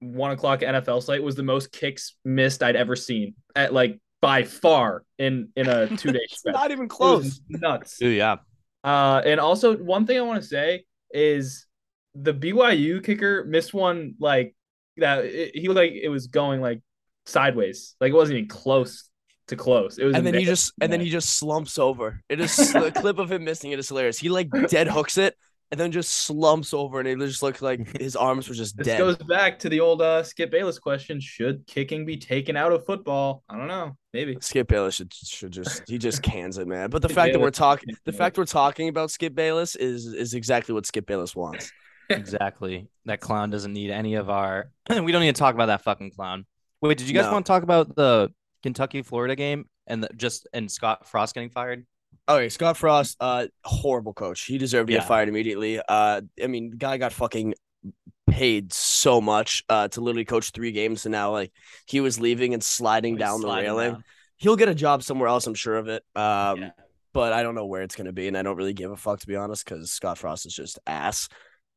one 0.00 0.30
o'clock 0.30 0.60
NFL 0.60 1.02
slate 1.02 1.22
was 1.22 1.34
the 1.34 1.42
most 1.42 1.72
kicks 1.72 2.14
missed 2.26 2.62
I'd 2.62 2.76
ever 2.76 2.94
seen 2.94 3.34
at 3.56 3.72
like 3.72 3.98
by 4.20 4.44
far 4.44 5.02
in 5.18 5.48
in 5.56 5.68
a 5.68 5.86
two 5.96 6.12
day 6.12 6.20
It's 6.24 6.40
stretch. 6.40 6.52
not 6.52 6.70
even 6.72 6.88
close. 6.88 7.40
nuts. 7.48 8.02
Ooh, 8.02 8.08
yeah. 8.08 8.36
Uh, 8.84 9.22
and 9.24 9.40
also 9.40 9.74
one 9.78 10.06
thing 10.06 10.18
I 10.18 10.20
want 10.20 10.42
to 10.42 10.46
say 10.46 10.84
is 11.10 11.66
the 12.14 12.34
BYU 12.34 13.02
kicker 13.02 13.44
missed 13.44 13.72
one 13.72 14.14
like 14.20 14.54
that. 14.98 15.24
It, 15.24 15.52
he 15.54 15.68
looked 15.68 15.78
like 15.78 15.92
it 15.92 16.10
was 16.10 16.26
going 16.26 16.60
like 16.60 16.80
sideways, 17.24 17.96
like 17.98 18.10
it 18.10 18.16
wasn't 18.16 18.36
even 18.38 18.48
close 18.50 19.08
to 19.46 19.56
close. 19.56 19.96
It 19.96 20.04
was, 20.04 20.16
and 20.16 20.26
then 20.26 20.34
he 20.34 20.44
just 20.44 20.74
and 20.82 20.92
then 20.92 21.00
he 21.00 21.08
just 21.08 21.30
slumps 21.38 21.78
over. 21.78 22.20
It 22.28 22.40
is 22.40 22.54
the 22.74 22.92
clip 22.94 23.18
of 23.18 23.32
him 23.32 23.44
missing 23.44 23.70
it 23.72 23.78
is 23.78 23.88
hilarious. 23.88 24.18
He 24.18 24.28
like 24.28 24.50
dead 24.68 24.88
hooks 24.88 25.16
it 25.16 25.34
and 25.72 25.80
then 25.80 25.90
just 25.90 26.12
slumps 26.12 26.72
over 26.72 27.00
and 27.00 27.08
it 27.08 27.18
just 27.18 27.42
looks 27.42 27.60
like 27.62 27.98
his 28.00 28.14
arms 28.14 28.48
were 28.48 28.54
just 28.54 28.76
This 28.76 28.86
dead. 28.86 28.98
goes 28.98 29.16
back 29.16 29.58
to 29.60 29.68
the 29.68 29.80
old 29.80 30.00
uh, 30.02 30.22
Skip 30.22 30.50
Bayless 30.52 30.78
question: 30.78 31.18
Should 31.18 31.66
kicking 31.66 32.04
be 32.06 32.16
taken 32.16 32.56
out 32.56 32.72
of 32.72 32.86
football? 32.86 33.42
I 33.48 33.56
don't 33.56 33.66
know. 33.66 33.96
Maybe. 34.12 34.36
Skip 34.40 34.68
Bayless 34.68 34.94
should 34.94 35.12
should 35.12 35.50
just 35.50 35.88
he 35.88 35.98
just 35.98 36.22
cans 36.22 36.58
it, 36.58 36.68
man. 36.68 36.90
But 36.90 37.02
the 37.02 37.08
Skip 37.08 37.16
fact 37.16 37.32
that 37.32 37.40
we're 37.40 37.50
talking 37.50 37.94
the 38.04 38.12
fact 38.12 38.38
we're 38.38 38.44
talking 38.44 38.88
about 38.88 39.10
Skip 39.10 39.34
Bayless 39.34 39.74
is 39.74 40.06
is 40.06 40.34
exactly 40.34 40.74
what 40.74 40.86
Skip 40.86 41.06
Bayless 41.06 41.34
wants. 41.34 41.72
Exactly. 42.10 42.88
That 43.06 43.20
clown 43.20 43.48
doesn't 43.48 43.72
need 43.72 43.90
any 43.90 44.14
of 44.16 44.28
our. 44.28 44.70
we 44.90 45.12
don't 45.12 45.22
need 45.22 45.34
to 45.34 45.38
talk 45.38 45.54
about 45.54 45.66
that 45.66 45.82
fucking 45.82 46.10
clown. 46.10 46.44
Wait, 46.82 46.98
did 46.98 47.08
you 47.08 47.14
guys 47.14 47.24
No. 47.24 47.32
want 47.32 47.46
to 47.46 47.50
talk 47.50 47.62
about 47.62 47.94
the 47.96 48.30
Kentucky 48.62 49.00
Florida 49.02 49.34
game 49.34 49.64
and 49.86 50.02
the, 50.04 50.10
just 50.14 50.46
and 50.52 50.70
Scott 50.70 51.08
Frost 51.08 51.32
getting 51.34 51.48
fired? 51.48 51.86
Okay, 52.28 52.48
Scott 52.48 52.76
Frost, 52.76 53.16
uh, 53.20 53.46
horrible 53.64 54.14
coach. 54.14 54.42
He 54.44 54.56
deserved 54.58 54.86
to 54.88 54.92
Yeah. 54.94 55.00
get 55.00 55.08
fired 55.08 55.28
immediately. 55.28 55.80
Uh, 55.86 56.20
I 56.42 56.46
mean, 56.46 56.70
the 56.70 56.76
guy 56.76 56.96
got 56.98 57.12
fucking 57.12 57.54
paid 58.30 58.72
so 58.72 59.20
much 59.20 59.62
uh 59.68 59.88
to 59.88 60.00
literally 60.00 60.24
coach 60.24 60.50
three 60.52 60.72
games, 60.72 61.04
and 61.04 61.12
now 61.12 61.32
like 61.32 61.52
he 61.86 62.00
was 62.00 62.18
leaving 62.20 62.54
and 62.54 62.62
sliding 62.62 63.16
down 63.16 63.40
the 63.40 63.48
railing. 63.48 63.92
down. 63.94 64.04
He'll 64.38 64.56
get 64.56 64.68
a 64.68 64.74
job 64.74 65.02
somewhere 65.02 65.28
else, 65.28 65.46
I'm 65.46 65.54
sure 65.54 65.76
of 65.76 65.88
it. 65.88 66.02
Um, 66.14 66.60
Yeah. 66.62 66.70
but 67.12 67.32
I 67.32 67.42
don't 67.42 67.54
know 67.54 67.66
where 67.66 67.82
it's 67.82 67.94
gonna 67.96 68.12
be, 68.12 68.28
and 68.28 68.38
I 68.38 68.42
don't 68.42 68.56
really 68.56 68.72
give 68.72 68.90
a 68.90 68.96
fuck 68.96 69.20
to 69.20 69.26
be 69.26 69.36
honest, 69.36 69.64
because 69.64 69.90
Scott 69.92 70.18
Frost 70.18 70.46
is 70.46 70.54
just 70.54 70.78
ass. 70.86 71.28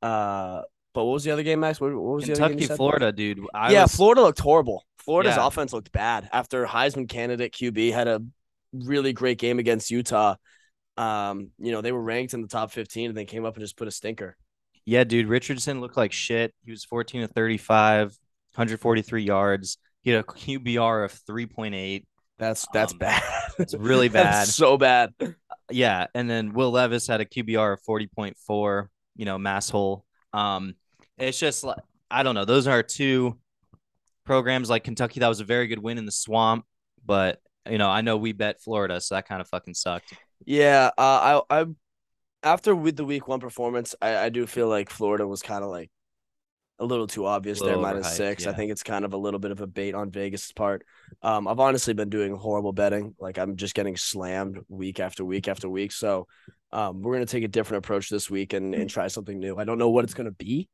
Uh, 0.01 0.61
but 0.93 1.03
what 1.05 1.13
was 1.13 1.23
the 1.23 1.31
other 1.31 1.43
game, 1.43 1.59
Max? 1.59 1.81
What, 1.81 1.93
what 1.93 2.15
was 2.15 2.25
the 2.25 2.33
other 2.33 2.49
game? 2.49 2.59
Kentucky? 2.59 2.77
Florida, 2.77 3.11
dude. 3.11 3.39
I 3.53 3.71
yeah, 3.73 3.83
was, 3.83 3.95
Florida 3.95 4.21
looked 4.21 4.39
horrible. 4.39 4.85
Florida's 4.99 5.35
Yeah. 5.35 5.47
offense 5.47 5.73
looked 5.73 5.91
bad 5.91 6.29
after 6.31 6.65
Heisman 6.65 7.09
candidate 7.09 7.51
QB 7.53 7.91
had 7.91 8.07
a 8.07 8.21
really 8.83 9.13
great 9.13 9.37
game 9.37 9.59
against 9.59 9.91
Utah. 9.91 10.35
Um, 10.97 11.51
you 11.59 11.71
know, 11.71 11.81
they 11.81 11.91
were 11.91 12.01
ranked 12.01 12.33
in 12.33 12.41
the 12.41 12.47
top 12.47 12.71
15 12.71 13.09
and 13.09 13.17
they 13.17 13.25
came 13.25 13.45
up 13.45 13.55
and 13.55 13.61
just 13.63 13.77
put 13.77 13.87
a 13.87 13.91
stinker. 13.91 14.37
Yeah, 14.85 15.03
dude. 15.03 15.27
Richardson 15.27 15.81
looked 15.81 15.97
like 15.97 16.11
shit. 16.11 16.53
He 16.63 16.71
was 16.71 16.85
14 16.85 17.21
to 17.21 17.27
35, 17.27 18.07
143 18.07 19.23
yards. 19.23 19.77
He 20.01 20.11
had 20.11 20.19
a 20.19 20.23
QBR 20.23 21.05
of 21.05 21.13
3.8. 21.27 22.05
That's 22.37 22.67
that's 22.73 22.91
Um, 22.93 22.99
bad. 22.99 23.23
It's 23.59 23.73
really 23.73 24.09
bad. 24.21 24.47
so 24.47 24.77
bad. 24.77 25.13
Yeah, 25.71 26.07
and 26.13 26.29
then 26.29 26.53
Will 26.53 26.71
Levis 26.71 27.07
had 27.07 27.21
a 27.21 27.25
QBR 27.25 27.73
of 27.73 27.79
40.4, 27.87 28.87
you 29.15 29.25
know, 29.25 29.37
mass 29.37 29.69
hole. 29.69 30.05
Um 30.33 30.75
it's 31.17 31.39
just 31.39 31.63
like 31.63 31.77
I 32.11 32.23
don't 32.23 32.35
know. 32.35 32.45
Those 32.45 32.67
are 32.67 32.83
two 32.83 33.39
programs 34.25 34.69
like 34.69 34.83
Kentucky 34.83 35.19
that 35.21 35.27
was 35.27 35.39
a 35.39 35.45
very 35.45 35.67
good 35.67 35.79
win 35.79 35.97
in 35.97 36.05
the 36.05 36.11
swamp, 36.11 36.65
but 37.05 37.39
you 37.69 37.77
know, 37.77 37.89
I 37.89 38.01
know 38.01 38.17
we 38.17 38.33
bet 38.33 38.61
Florida, 38.61 39.01
so 39.01 39.15
that 39.15 39.27
kind 39.27 39.41
of 39.41 39.47
fucking 39.49 39.73
sucked. 39.73 40.13
Yeah, 40.45 40.91
uh, 40.97 41.41
I 41.49 41.61
I 41.61 41.65
after 42.43 42.75
with 42.75 42.97
the 42.97 43.05
week 43.05 43.27
one 43.27 43.39
performance, 43.39 43.95
I, 44.01 44.17
I 44.17 44.29
do 44.29 44.47
feel 44.47 44.67
like 44.69 44.89
Florida 44.89 45.27
was 45.27 45.41
kind 45.43 45.63
of 45.63 45.71
like 45.71 45.91
a 46.79 46.85
little 46.85 47.07
too 47.07 47.25
obvious 47.25 47.61
there, 47.61 47.77
Little 47.77 47.81
minus 47.81 48.09
overhyped, 48.09 48.15
six. 48.15 48.47
I 48.47 48.53
think 48.53 48.71
it's 48.71 48.83
kind 48.83 49.05
of 49.05 49.13
a 49.13 49.17
little 49.17 49.39
bit 49.39 49.51
of 49.51 49.61
a 49.61 49.67
bait 49.67 49.95
on 49.95 50.11
Vegas' 50.11 50.51
part. 50.51 50.85
Um, 51.23 51.47
I've 51.47 51.59
honestly 51.59 51.93
been 51.93 52.09
doing 52.09 52.35
horrible 52.35 52.73
betting. 52.73 53.15
Like 53.19 53.37
I'm 53.39 53.55
just 53.57 53.75
getting 53.75 53.97
slammed 53.97 54.59
week 54.69 54.99
after 54.99 55.25
week 55.25 55.47
after 55.47 55.69
week. 55.69 55.91
So 55.93 56.27
um, 56.71 57.01
we're 57.01 57.13
gonna 57.15 57.25
take 57.27 57.43
a 57.45 57.47
different 57.49 57.85
approach 57.85 58.09
this 58.09 58.29
week 58.29 58.53
and, 58.53 58.75
and 58.75 58.89
try 58.89 59.07
something 59.07 59.39
new. 59.39 59.57
I 59.57 59.65
don't 59.65 59.79
know 59.79 59.89
what 59.89 60.05
it's 60.05 60.13
gonna 60.15 60.31
be. 60.31 60.69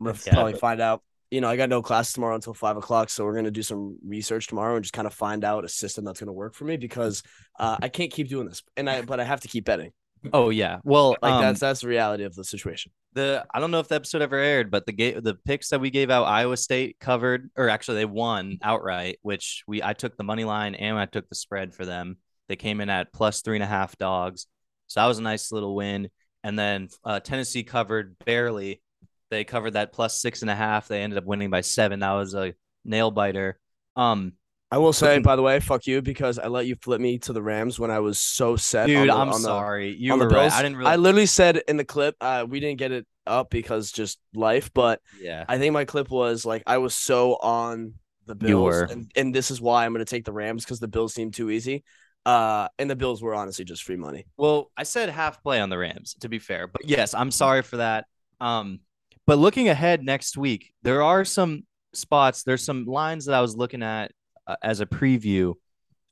I'm 0.00 0.06
gonna 0.06 0.18
Yeah. 0.26 0.34
probably 0.34 0.54
find 0.54 0.80
out. 0.80 1.02
You 1.30 1.40
know, 1.40 1.48
I 1.48 1.56
got 1.56 1.68
no 1.68 1.80
class 1.80 2.12
tomorrow 2.12 2.34
until 2.34 2.54
five 2.54 2.76
o'clock, 2.76 3.08
so 3.10 3.24
we're 3.24 3.34
gonna 3.34 3.50
do 3.50 3.62
some 3.62 3.98
research 4.04 4.48
tomorrow 4.48 4.74
and 4.76 4.84
just 4.84 4.92
kind 4.92 5.06
of 5.06 5.14
find 5.14 5.44
out 5.44 5.64
a 5.64 5.68
system 5.68 6.04
that's 6.04 6.20
gonna 6.20 6.32
work 6.32 6.54
for 6.54 6.64
me 6.64 6.76
because 6.76 7.22
uh, 7.58 7.76
I 7.80 7.88
can't 7.88 8.10
keep 8.10 8.28
doing 8.28 8.48
this, 8.48 8.62
and 8.76 8.90
I 8.90 9.02
but 9.02 9.20
I 9.20 9.24
have 9.24 9.40
to 9.42 9.48
keep 9.48 9.64
betting. 9.64 9.92
Oh 10.32 10.50
yeah. 10.50 10.78
Well, 10.84 11.16
Like 11.22 11.32
um, 11.32 11.40
that's 11.40 11.60
that's 11.60 11.80
the 11.80 11.88
reality 11.88 12.24
of 12.24 12.34
the 12.34 12.44
situation. 12.44 12.92
The 13.14 13.44
I 13.52 13.60
don't 13.60 13.70
know 13.70 13.80
if 13.80 13.88
the 13.88 13.94
episode 13.94 14.22
ever 14.22 14.36
aired, 14.36 14.70
but 14.70 14.86
the 14.86 14.92
ga- 14.92 15.20
the 15.20 15.34
picks 15.34 15.70
that 15.70 15.80
we 15.80 15.90
gave 15.90 16.10
out, 16.10 16.24
Iowa 16.24 16.56
State 16.56 16.98
covered, 17.00 17.50
or 17.56 17.68
actually 17.68 17.98
they 17.98 18.04
won 18.04 18.58
outright. 18.62 19.18
Which 19.22 19.64
we 19.66 19.82
I 19.82 19.94
took 19.94 20.16
the 20.16 20.24
money 20.24 20.44
line 20.44 20.74
and 20.74 20.98
I 20.98 21.06
took 21.06 21.28
the 21.28 21.34
spread 21.34 21.74
for 21.74 21.86
them. 21.86 22.18
They 22.48 22.56
came 22.56 22.80
in 22.80 22.90
at 22.90 23.12
plus 23.12 23.42
three 23.42 23.56
and 23.56 23.64
a 23.64 23.66
half 23.66 23.96
dogs, 23.96 24.46
so 24.88 25.00
that 25.00 25.06
was 25.06 25.18
a 25.18 25.22
nice 25.22 25.52
little 25.52 25.74
win. 25.74 26.10
And 26.42 26.58
then 26.58 26.88
uh, 27.04 27.20
Tennessee 27.20 27.62
covered 27.62 28.18
barely. 28.24 28.82
They 29.30 29.44
covered 29.44 29.72
that 29.72 29.92
plus 29.92 30.20
six 30.20 30.42
and 30.42 30.50
a 30.50 30.54
half. 30.54 30.88
They 30.88 31.02
ended 31.02 31.18
up 31.18 31.24
winning 31.24 31.50
by 31.50 31.60
seven. 31.60 32.00
That 32.00 32.12
was 32.12 32.34
a 32.34 32.54
nail 32.84 33.10
biter. 33.10 33.58
Um, 33.96 34.32
I 34.72 34.78
will 34.78 34.92
say, 34.92 35.18
by 35.18 35.34
the 35.34 35.42
way, 35.42 35.58
fuck 35.58 35.86
you 35.86 36.00
because 36.00 36.38
I 36.38 36.46
let 36.46 36.66
you 36.66 36.76
flip 36.80 37.00
me 37.00 37.18
to 37.20 37.32
the 37.32 37.42
Rams 37.42 37.80
when 37.80 37.90
I 37.90 37.98
was 37.98 38.20
so 38.20 38.54
set. 38.56 38.82
on 38.82 38.88
dude, 38.88 39.08
the- 39.08 39.12
I'm 39.14 39.28
on 39.30 39.42
the- 39.42 39.48
sorry. 39.48 39.96
You 39.96 40.16
were 40.16 40.28
the 40.28 40.34
right. 40.34 40.52
I 40.52 40.62
didn't 40.62 40.76
really. 40.76 40.90
I 40.90 40.96
literally 40.96 41.26
said 41.26 41.56
in 41.66 41.76
the 41.76 41.84
clip, 41.84 42.14
uh, 42.20 42.46
we 42.48 42.60
didn't 42.60 42.78
get 42.78 42.92
it 42.92 43.06
up 43.26 43.50
because 43.50 43.90
just 43.90 44.18
life, 44.34 44.72
but 44.72 45.00
yeah. 45.20 45.44
I 45.48 45.58
think 45.58 45.72
my 45.72 45.84
clip 45.84 46.10
was 46.10 46.44
like 46.44 46.62
I 46.66 46.78
was 46.78 46.94
so 46.94 47.34
on 47.36 47.94
the 48.26 48.36
Bills, 48.36 48.90
and, 48.90 49.10
and 49.16 49.34
this 49.34 49.50
is 49.50 49.60
why 49.60 49.84
I'm 49.84 49.92
going 49.92 50.04
to 50.04 50.10
take 50.10 50.24
the 50.24 50.32
Rams 50.32 50.64
because 50.64 50.78
the 50.78 50.88
Bills 50.88 51.14
seem 51.14 51.32
too 51.32 51.50
easy. 51.50 51.82
Uh, 52.24 52.68
and 52.78 52.88
the 52.88 52.94
Bills 52.96 53.22
were 53.22 53.34
honestly 53.34 53.64
just 53.64 53.82
free 53.82 53.96
money. 53.96 54.26
Well, 54.36 54.70
I 54.76 54.84
said 54.84 55.08
half 55.08 55.42
play 55.42 55.58
on 55.60 55.70
the 55.70 55.78
Rams, 55.78 56.14
to 56.20 56.28
be 56.28 56.38
fair. 56.38 56.66
But 56.68 56.86
yes, 56.88 57.14
I'm 57.14 57.30
sorry 57.30 57.62
for 57.62 57.78
that. 57.78 58.04
Um, 58.40 58.80
but 59.26 59.38
looking 59.38 59.68
ahead 59.68 60.02
next 60.02 60.36
week, 60.36 60.72
there 60.82 61.02
are 61.02 61.24
some 61.24 61.62
spots, 61.94 62.42
there's 62.42 62.64
some 62.64 62.84
lines 62.84 63.26
that 63.26 63.34
I 63.34 63.40
was 63.40 63.56
looking 63.56 63.82
at 63.82 64.12
uh, 64.46 64.56
as 64.62 64.80
a 64.80 64.86
preview. 64.86 65.54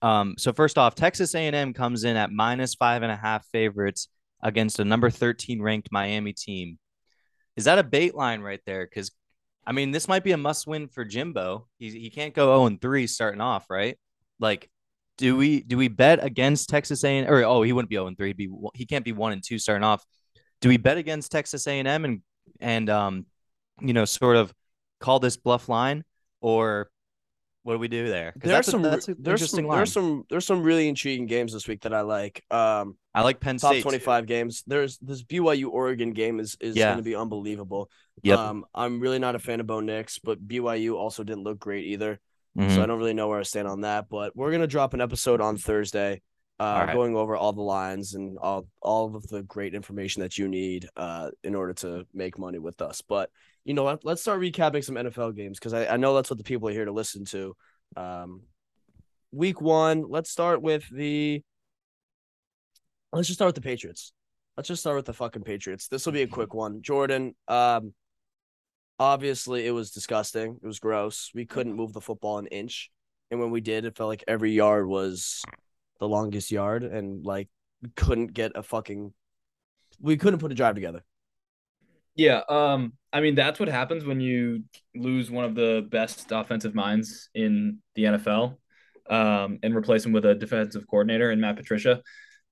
Um, 0.02 0.34
so 0.38 0.52
first 0.52 0.78
off, 0.78 0.94
Texas 0.94 1.34
A&M 1.34 1.72
comes 1.72 2.04
in 2.04 2.16
at 2.16 2.30
minus 2.30 2.74
five 2.74 3.02
and 3.02 3.10
a 3.10 3.16
half 3.16 3.46
favorites 3.46 4.08
against 4.42 4.78
a 4.78 4.84
number 4.84 5.10
13 5.10 5.60
ranked 5.60 5.88
Miami 5.90 6.32
team. 6.32 6.78
Is 7.56 7.64
that 7.64 7.78
a 7.78 7.82
bait 7.82 8.14
line 8.14 8.40
right 8.40 8.60
there? 8.66 8.86
Because 8.86 9.10
I 9.66 9.72
mean, 9.72 9.90
this 9.90 10.08
might 10.08 10.24
be 10.24 10.32
a 10.32 10.36
must 10.38 10.66
win 10.66 10.88
for 10.88 11.04
Jimbo. 11.04 11.66
He 11.78 11.90
he 11.90 12.10
can't 12.10 12.34
go 12.34 12.56
0 12.56 12.66
and 12.66 12.80
3 12.80 13.06
starting 13.06 13.40
off, 13.40 13.66
right? 13.68 13.98
Like, 14.38 14.70
do 15.18 15.36
we 15.36 15.62
do 15.62 15.76
we 15.76 15.88
bet 15.88 16.24
against 16.24 16.70
Texas 16.70 17.02
A 17.04 17.18
and 17.18 17.28
or 17.28 17.44
oh 17.44 17.62
he 17.62 17.72
wouldn't 17.72 17.90
be 17.90 17.96
0 17.96 18.06
and 18.06 18.16
3, 18.16 18.28
he'd 18.28 18.36
be 18.36 18.48
he 18.74 18.86
can't 18.86 19.04
be 19.04 19.12
1 19.12 19.32
and 19.32 19.42
2 19.44 19.58
starting 19.58 19.84
off. 19.84 20.04
Do 20.60 20.68
we 20.68 20.76
bet 20.76 20.96
against 20.96 21.32
Texas 21.32 21.66
A&M 21.66 21.86
and 21.86 22.04
and 22.04 22.22
um 22.90 23.26
you 23.80 23.92
know 23.92 24.04
sort 24.04 24.36
of 24.36 24.52
call 25.00 25.18
this 25.20 25.36
bluff 25.36 25.68
line 25.68 26.04
or 26.40 26.90
what 27.64 27.74
do 27.74 27.78
we 27.80 27.88
do 27.88 28.08
there? 28.08 28.32
There's 28.36 28.68
a- 28.68 28.70
some 28.70 28.84
an 28.84 28.90
there's 28.92 29.08
interesting 29.08 29.46
some 29.58 29.66
line. 29.66 29.76
there's 29.78 29.92
some 29.92 30.24
there's 30.30 30.46
some 30.46 30.62
really 30.62 30.88
intriguing 30.88 31.26
games 31.26 31.52
this 31.52 31.68
week 31.68 31.82
that 31.82 31.92
I 31.92 32.00
like. 32.00 32.42
Um, 32.50 32.96
I 33.14 33.22
like 33.22 33.40
Penn 33.40 33.58
top 33.58 33.72
State. 33.72 33.78
too. 33.78 33.82
25 33.82 34.26
games. 34.26 34.62
There's 34.66 34.96
this 34.98 35.22
BYU 35.22 35.68
Oregon 35.70 36.12
game 36.12 36.40
is 36.40 36.56
is 36.60 36.76
Yeah. 36.76 36.86
going 36.86 36.98
to 36.98 37.02
be 37.02 37.14
unbelievable. 37.14 37.90
Yep. 38.22 38.38
Um, 38.38 38.64
I'm 38.74 39.00
really 39.00 39.18
not 39.18 39.34
a 39.34 39.38
fan 39.38 39.60
of 39.60 39.66
Bo 39.66 39.80
Nix, 39.80 40.18
but 40.18 40.46
BYU 40.46 40.96
also 40.96 41.24
didn't 41.24 41.42
look 41.44 41.58
great 41.58 41.84
either. 41.86 42.18
Mhm. 42.56 42.74
So 42.74 42.82
I 42.82 42.86
don't 42.86 42.98
really 42.98 43.12
know 43.12 43.28
where 43.28 43.40
I 43.40 43.42
stand 43.42 43.68
on 43.68 43.82
that. 43.82 44.08
But 44.08 44.34
we're 44.34 44.50
gonna 44.52 44.66
drop 44.66 44.94
an 44.94 45.00
episode 45.02 45.40
on 45.42 45.56
Thursday, 45.58 46.22
uh, 46.60 46.84
right. 46.86 46.94
going 46.94 47.16
over 47.16 47.36
all 47.36 47.52
the 47.52 47.62
lines 47.62 48.14
and 48.14 48.36
all 48.38 48.66
all 48.82 49.14
of 49.14 49.26
the 49.28 49.42
great 49.42 49.74
information 49.74 50.22
that 50.22 50.36
you 50.36 50.48
need 50.48 50.88
uh 50.96 51.30
in 51.44 51.54
order 51.54 51.72
to 51.72 52.04
make 52.12 52.38
money 52.38 52.58
with 52.58 52.82
us. 52.82 53.00
But 53.00 53.30
you 53.64 53.74
know 53.74 53.84
what? 53.84 54.04
Let's 54.04 54.22
start 54.22 54.40
recapping 54.40 54.82
some 54.82 54.96
NFL 54.96 55.36
games 55.36 55.58
because 55.58 55.74
I, 55.74 55.86
I 55.86 55.96
know 55.96 56.14
that's 56.14 56.30
what 56.30 56.38
the 56.38 56.44
people 56.44 56.68
are 56.68 56.72
here 56.72 56.86
to 56.86 56.92
listen 56.92 57.24
to. 57.26 57.54
Um, 57.96 58.42
week 59.30 59.60
one, 59.60 60.04
let's 60.08 60.30
start 60.30 60.62
with 60.62 60.88
the. 60.90 61.42
Let's 63.12 63.28
just 63.28 63.38
start 63.38 63.48
with 63.48 63.54
the 63.54 63.60
Patriots. 63.62 64.12
Let's 64.56 64.68
just 64.68 64.82
start 64.82 64.96
with 64.96 65.06
the 65.06 65.14
fucking 65.14 65.42
Patriots. 65.42 65.88
This 65.88 66.04
will 66.04 66.12
be 66.12 66.22
a 66.22 66.26
quick 66.26 66.52
one. 66.52 66.82
Jordan, 66.82 67.34
um, 67.46 67.94
obviously 68.98 69.66
it 69.66 69.70
was 69.70 69.92
disgusting. 69.92 70.58
It 70.62 70.66
was 70.66 70.78
gross. 70.78 71.30
We 71.34 71.46
couldn't 71.46 71.74
move 71.74 71.92
the 71.92 72.00
football 72.00 72.38
an 72.38 72.48
inch. 72.48 72.90
And 73.30 73.40
when 73.40 73.50
we 73.50 73.60
did, 73.60 73.84
it 73.84 73.96
felt 73.96 74.08
like 74.08 74.24
every 74.26 74.52
yard 74.52 74.86
was 74.86 75.42
the 75.98 76.08
longest 76.08 76.50
yard 76.50 76.84
and 76.84 77.24
like 77.24 77.48
couldn't 77.96 78.32
get 78.32 78.52
a 78.54 78.62
fucking 78.62 79.12
we 80.00 80.16
couldn't 80.16 80.38
put 80.38 80.52
a 80.52 80.54
drive 80.54 80.74
together. 80.74 81.02
Yeah, 82.14 82.42
um, 82.48 82.94
I 83.12 83.20
mean 83.20 83.34
that's 83.34 83.60
what 83.60 83.68
happens 83.68 84.04
when 84.04 84.20
you 84.20 84.64
lose 84.94 85.30
one 85.30 85.44
of 85.44 85.54
the 85.54 85.86
best 85.88 86.32
offensive 86.32 86.74
minds 86.74 87.30
in 87.34 87.78
the 87.94 88.04
NFL, 88.04 88.56
um, 89.08 89.58
and 89.62 89.74
replace 89.74 90.04
him 90.04 90.12
with 90.12 90.24
a 90.24 90.34
defensive 90.34 90.84
coordinator 90.88 91.30
in 91.30 91.40
Matt 91.40 91.56
Patricia, 91.56 92.02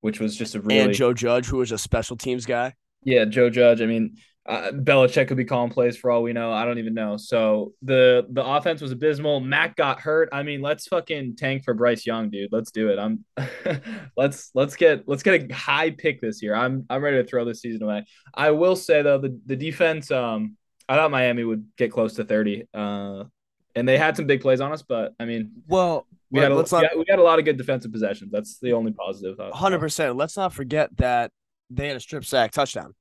which 0.01 0.21
was 0.21 0.37
just 0.37 0.55
a 0.55 0.61
really 0.61 0.79
And 0.79 0.95
Joe 0.95 1.13
Judge, 1.13 1.47
who 1.47 1.59
was 1.59 1.73
a 1.73 1.79
special 1.79 2.17
teams 2.17 2.47
guy. 2.47 2.75
yeah 3.03 3.25
Joe 3.25 3.51
Judge. 3.51 3.83
I 3.83 3.87
mean, 3.87 4.17
uh, 4.49 4.71
Belichick 4.73 5.29
could 5.29 5.37
be 5.37 5.45
calling 5.45 5.71
plays 5.71 5.97
for 5.97 6.11
all 6.11 6.23
we 6.23 6.33
know. 6.33 6.53
I 6.53 6.65
don't 6.65 6.79
even 6.79 6.95
know. 6.95 7.17
So 7.17 7.73
the 7.83 8.27
the 8.31 8.45
offense 8.45 8.81
was 8.81 8.93
abysmal. 8.93 9.41
Mac 9.41 9.77
got 9.77 10.01
hurt. 10.01 10.29
I 10.33 10.43
mean, 10.43 10.63
let's 10.63 10.87
fucking 10.87 11.37
tank 11.37 11.65
for 11.65 11.75
Bryce 11.75 12.07
Young, 12.07 12.31
dude. 12.31 12.53
Let's 12.53 12.71
do 12.71 12.89
it. 12.91 12.99
I'm 12.99 13.25
let's 14.17 14.51
let's 14.55 14.77
get 14.77 15.09
let's 15.09 15.23
get 15.23 15.51
a 15.51 15.55
high 15.55 15.91
pick 15.91 16.21
this 16.21 16.43
year. 16.43 16.55
I'm 16.55 16.87
I'm 16.89 17.03
ready 17.03 17.17
to 17.17 17.25
throw 17.25 17.45
this 17.45 17.61
season 17.61 17.83
away. 17.83 18.05
I 18.35 18.53
will 18.53 18.77
say 18.77 19.03
though, 19.03 19.19
the 19.19 19.39
the 19.47 19.57
defense. 19.57 20.11
Um, 20.11 20.57
I 20.89 20.95
thought 20.95 21.11
Miami 21.11 21.43
would 21.43 21.67
get 21.77 21.91
close 21.91 22.15
to 22.15 22.25
thirty. 22.25 22.69
Uh, 22.73 23.25
and 23.75 23.87
they 23.87 23.99
had 23.99 24.17
some 24.17 24.27
big 24.27 24.41
plays 24.41 24.61
on 24.61 24.73
us, 24.73 24.83
but 24.83 25.13
I 25.21 25.27
mean, 25.27 25.51
Well, 25.69 26.07
we 26.31 26.41
had 26.41 26.51
a, 26.51 26.55
let's 26.55 26.73
we 26.73 26.79
had, 26.79 26.91
we 26.97 27.05
had 27.09 27.19
a 27.19 27.23
lot 27.23 27.39
of 27.39 27.45
good 27.45 27.59
defensive 27.59 27.93
possessions. 27.93 28.31
That's 28.33 28.59
the 28.59 28.73
only 28.73 28.93
positive. 28.93 29.39
Hundred 29.53 29.81
percent. 29.81 30.17
Let's 30.17 30.37
not 30.37 30.53
forget 30.53 30.97
that 30.97 31.31
they 31.69 31.89
had 31.89 31.97
a 31.97 32.01
strip 32.01 32.25
sack 32.25 32.53
touchdown. 32.53 32.95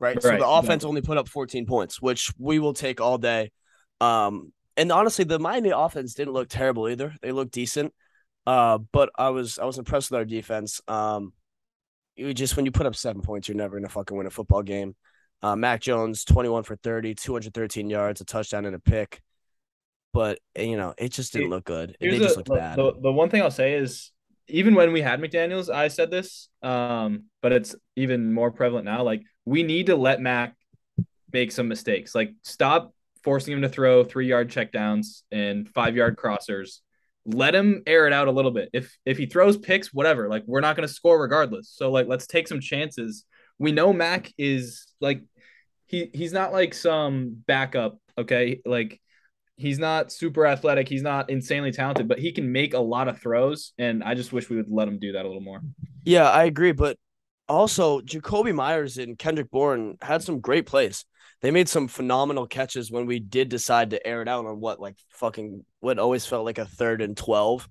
Right. 0.00 0.20
So 0.20 0.30
the 0.30 0.48
offense 0.48 0.84
only 0.84 1.02
put 1.02 1.18
up 1.18 1.28
14 1.28 1.66
points, 1.66 2.00
which 2.00 2.32
we 2.38 2.58
will 2.58 2.72
take 2.72 3.00
all 3.00 3.18
day. 3.18 3.52
Um, 4.00 4.52
and 4.76 4.90
honestly, 4.90 5.26
the 5.26 5.38
Miami 5.38 5.70
offense 5.70 6.14
didn't 6.14 6.32
look 6.32 6.48
terrible 6.48 6.88
either. 6.88 7.14
They 7.20 7.32
looked 7.32 7.52
decent. 7.52 7.92
Uh, 8.46 8.78
but 8.92 9.10
I 9.16 9.28
was 9.28 9.58
I 9.58 9.64
was 9.64 9.78
impressed 9.78 10.10
with 10.10 10.18
our 10.18 10.24
defense. 10.24 10.80
Um, 10.88 11.34
you 12.16 12.32
just 12.32 12.56
when 12.56 12.64
you 12.64 12.72
put 12.72 12.86
up 12.86 12.96
seven 12.96 13.20
points, 13.20 13.46
you're 13.46 13.56
never 13.56 13.76
gonna 13.76 13.90
fucking 13.90 14.16
win 14.16 14.26
a 14.26 14.30
football 14.30 14.62
game. 14.62 14.96
Uh, 15.42 15.56
Mac 15.56 15.80
Jones, 15.80 16.24
21 16.24 16.64
for 16.64 16.76
30, 16.76 17.14
213 17.14 17.88
yards, 17.88 18.20
a 18.20 18.24
touchdown 18.24 18.66
and 18.66 18.74
a 18.74 18.78
pick. 18.78 19.22
But 20.12 20.38
you 20.58 20.76
know, 20.76 20.94
it 20.98 21.10
just 21.10 21.32
didn't 21.32 21.50
look 21.50 21.64
good. 21.64 21.96
Here's 22.00 22.18
They 22.18 22.24
just 22.24 22.36
looked 22.36 22.48
the, 22.48 22.56
bad. 22.56 22.76
The, 22.76 22.94
the 23.00 23.12
one 23.12 23.30
thing 23.30 23.42
I'll 23.42 23.50
say 23.50 23.74
is 23.74 24.10
even 24.48 24.74
when 24.74 24.92
we 24.92 25.00
had 25.00 25.20
McDaniels, 25.20 25.72
I 25.72 25.88
said 25.88 26.10
this, 26.10 26.48
um, 26.62 27.24
but 27.42 27.52
it's 27.52 27.74
even 27.96 28.32
more 28.32 28.50
prevalent 28.50 28.84
now. 28.84 29.02
Like 29.02 29.22
we 29.44 29.62
need 29.62 29.86
to 29.86 29.96
let 29.96 30.20
Mac 30.20 30.56
make 31.32 31.52
some 31.52 31.68
mistakes. 31.68 32.14
Like 32.14 32.32
stop 32.42 32.92
forcing 33.22 33.52
him 33.52 33.62
to 33.62 33.68
throw 33.68 34.04
three 34.04 34.26
yard 34.26 34.50
checkdowns 34.50 35.22
and 35.30 35.68
five 35.68 35.96
yard 35.96 36.16
crossers. 36.16 36.80
Let 37.26 37.54
him 37.54 37.82
air 37.86 38.06
it 38.06 38.12
out 38.12 38.28
a 38.28 38.32
little 38.32 38.50
bit. 38.50 38.70
If 38.72 38.96
if 39.04 39.18
he 39.18 39.26
throws 39.26 39.56
picks, 39.56 39.92
whatever. 39.92 40.28
Like 40.28 40.44
we're 40.46 40.60
not 40.60 40.76
going 40.76 40.88
to 40.88 40.94
score 40.94 41.20
regardless. 41.20 41.70
So 41.70 41.90
like 41.90 42.06
let's 42.06 42.26
take 42.26 42.48
some 42.48 42.60
chances. 42.60 43.24
We 43.58 43.72
know 43.72 43.92
Mac 43.92 44.32
is 44.38 44.86
like 45.00 45.22
he 45.86 46.10
he's 46.14 46.32
not 46.32 46.52
like 46.52 46.74
some 46.74 47.42
backup. 47.46 47.98
Okay, 48.16 48.60
like 48.64 49.00
he's 49.60 49.78
not 49.78 50.10
super 50.10 50.46
athletic. 50.46 50.88
He's 50.88 51.02
not 51.02 51.28
insanely 51.28 51.70
talented, 51.70 52.08
but 52.08 52.18
he 52.18 52.32
can 52.32 52.50
make 52.50 52.72
a 52.72 52.78
lot 52.78 53.08
of 53.08 53.20
throws. 53.20 53.72
And 53.78 54.02
I 54.02 54.14
just 54.14 54.32
wish 54.32 54.48
we 54.48 54.56
would 54.56 54.70
let 54.70 54.88
him 54.88 54.98
do 54.98 55.12
that 55.12 55.24
a 55.24 55.28
little 55.28 55.42
more. 55.42 55.60
Yeah, 56.04 56.28
I 56.28 56.44
agree. 56.44 56.72
But 56.72 56.96
also, 57.48 58.00
Jakobi 58.00 58.54
Meyers 58.54 58.96
and 58.96 59.18
Kendrick 59.18 59.50
Bourne 59.50 59.98
had 60.00 60.22
some 60.22 60.40
great 60.40 60.66
plays. 60.66 61.04
They 61.42 61.50
made 61.50 61.68
some 61.68 61.88
phenomenal 61.88 62.46
catches 62.46 62.90
when 62.90 63.06
we 63.06 63.18
did 63.18 63.48
decide 63.48 63.90
to 63.90 64.06
air 64.06 64.22
it 64.22 64.28
out 64.28 64.46
on 64.46 64.60
what, 64.60 64.80
like 64.80 64.96
fucking 65.10 65.64
what 65.80 65.98
always 65.98 66.26
felt 66.26 66.44
like 66.44 66.58
a 66.58 66.64
third 66.64 67.02
and 67.02 67.16
12. 67.16 67.68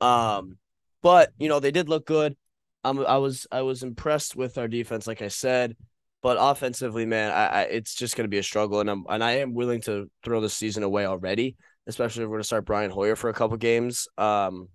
Um, 0.00 0.58
but 1.02 1.32
you 1.38 1.48
know, 1.48 1.60
they 1.60 1.70
did 1.72 1.88
look 1.88 2.06
good. 2.06 2.36
I 2.84 3.18
was 3.18 3.46
I 3.52 3.62
was 3.62 3.84
impressed 3.84 4.34
with 4.34 4.58
our 4.58 4.66
defense, 4.66 5.06
like 5.06 5.22
I 5.22 5.28
said. 5.28 5.76
But 6.22 6.36
offensively, 6.40 7.04
man, 7.04 7.32
I, 7.32 7.46
I 7.46 7.62
it's 7.62 7.94
just 7.94 8.16
gonna 8.16 8.28
be 8.28 8.38
a 8.38 8.42
struggle, 8.42 8.80
and 8.80 8.88
I'm 8.88 9.04
and 9.08 9.24
I 9.24 9.32
am 9.38 9.54
willing 9.54 9.80
to 9.82 10.08
throw 10.24 10.40
the 10.40 10.48
season 10.48 10.82
away 10.84 11.04
already, 11.04 11.56
especially 11.86 12.22
if 12.22 12.28
we're 12.28 12.36
gonna 12.36 12.44
start 12.44 12.64
Brian 12.64 12.90
Hoyer 12.90 13.16
for 13.16 13.28
a 13.28 13.34
couple 13.34 13.56
games. 13.56 14.06
Um, 14.16 14.68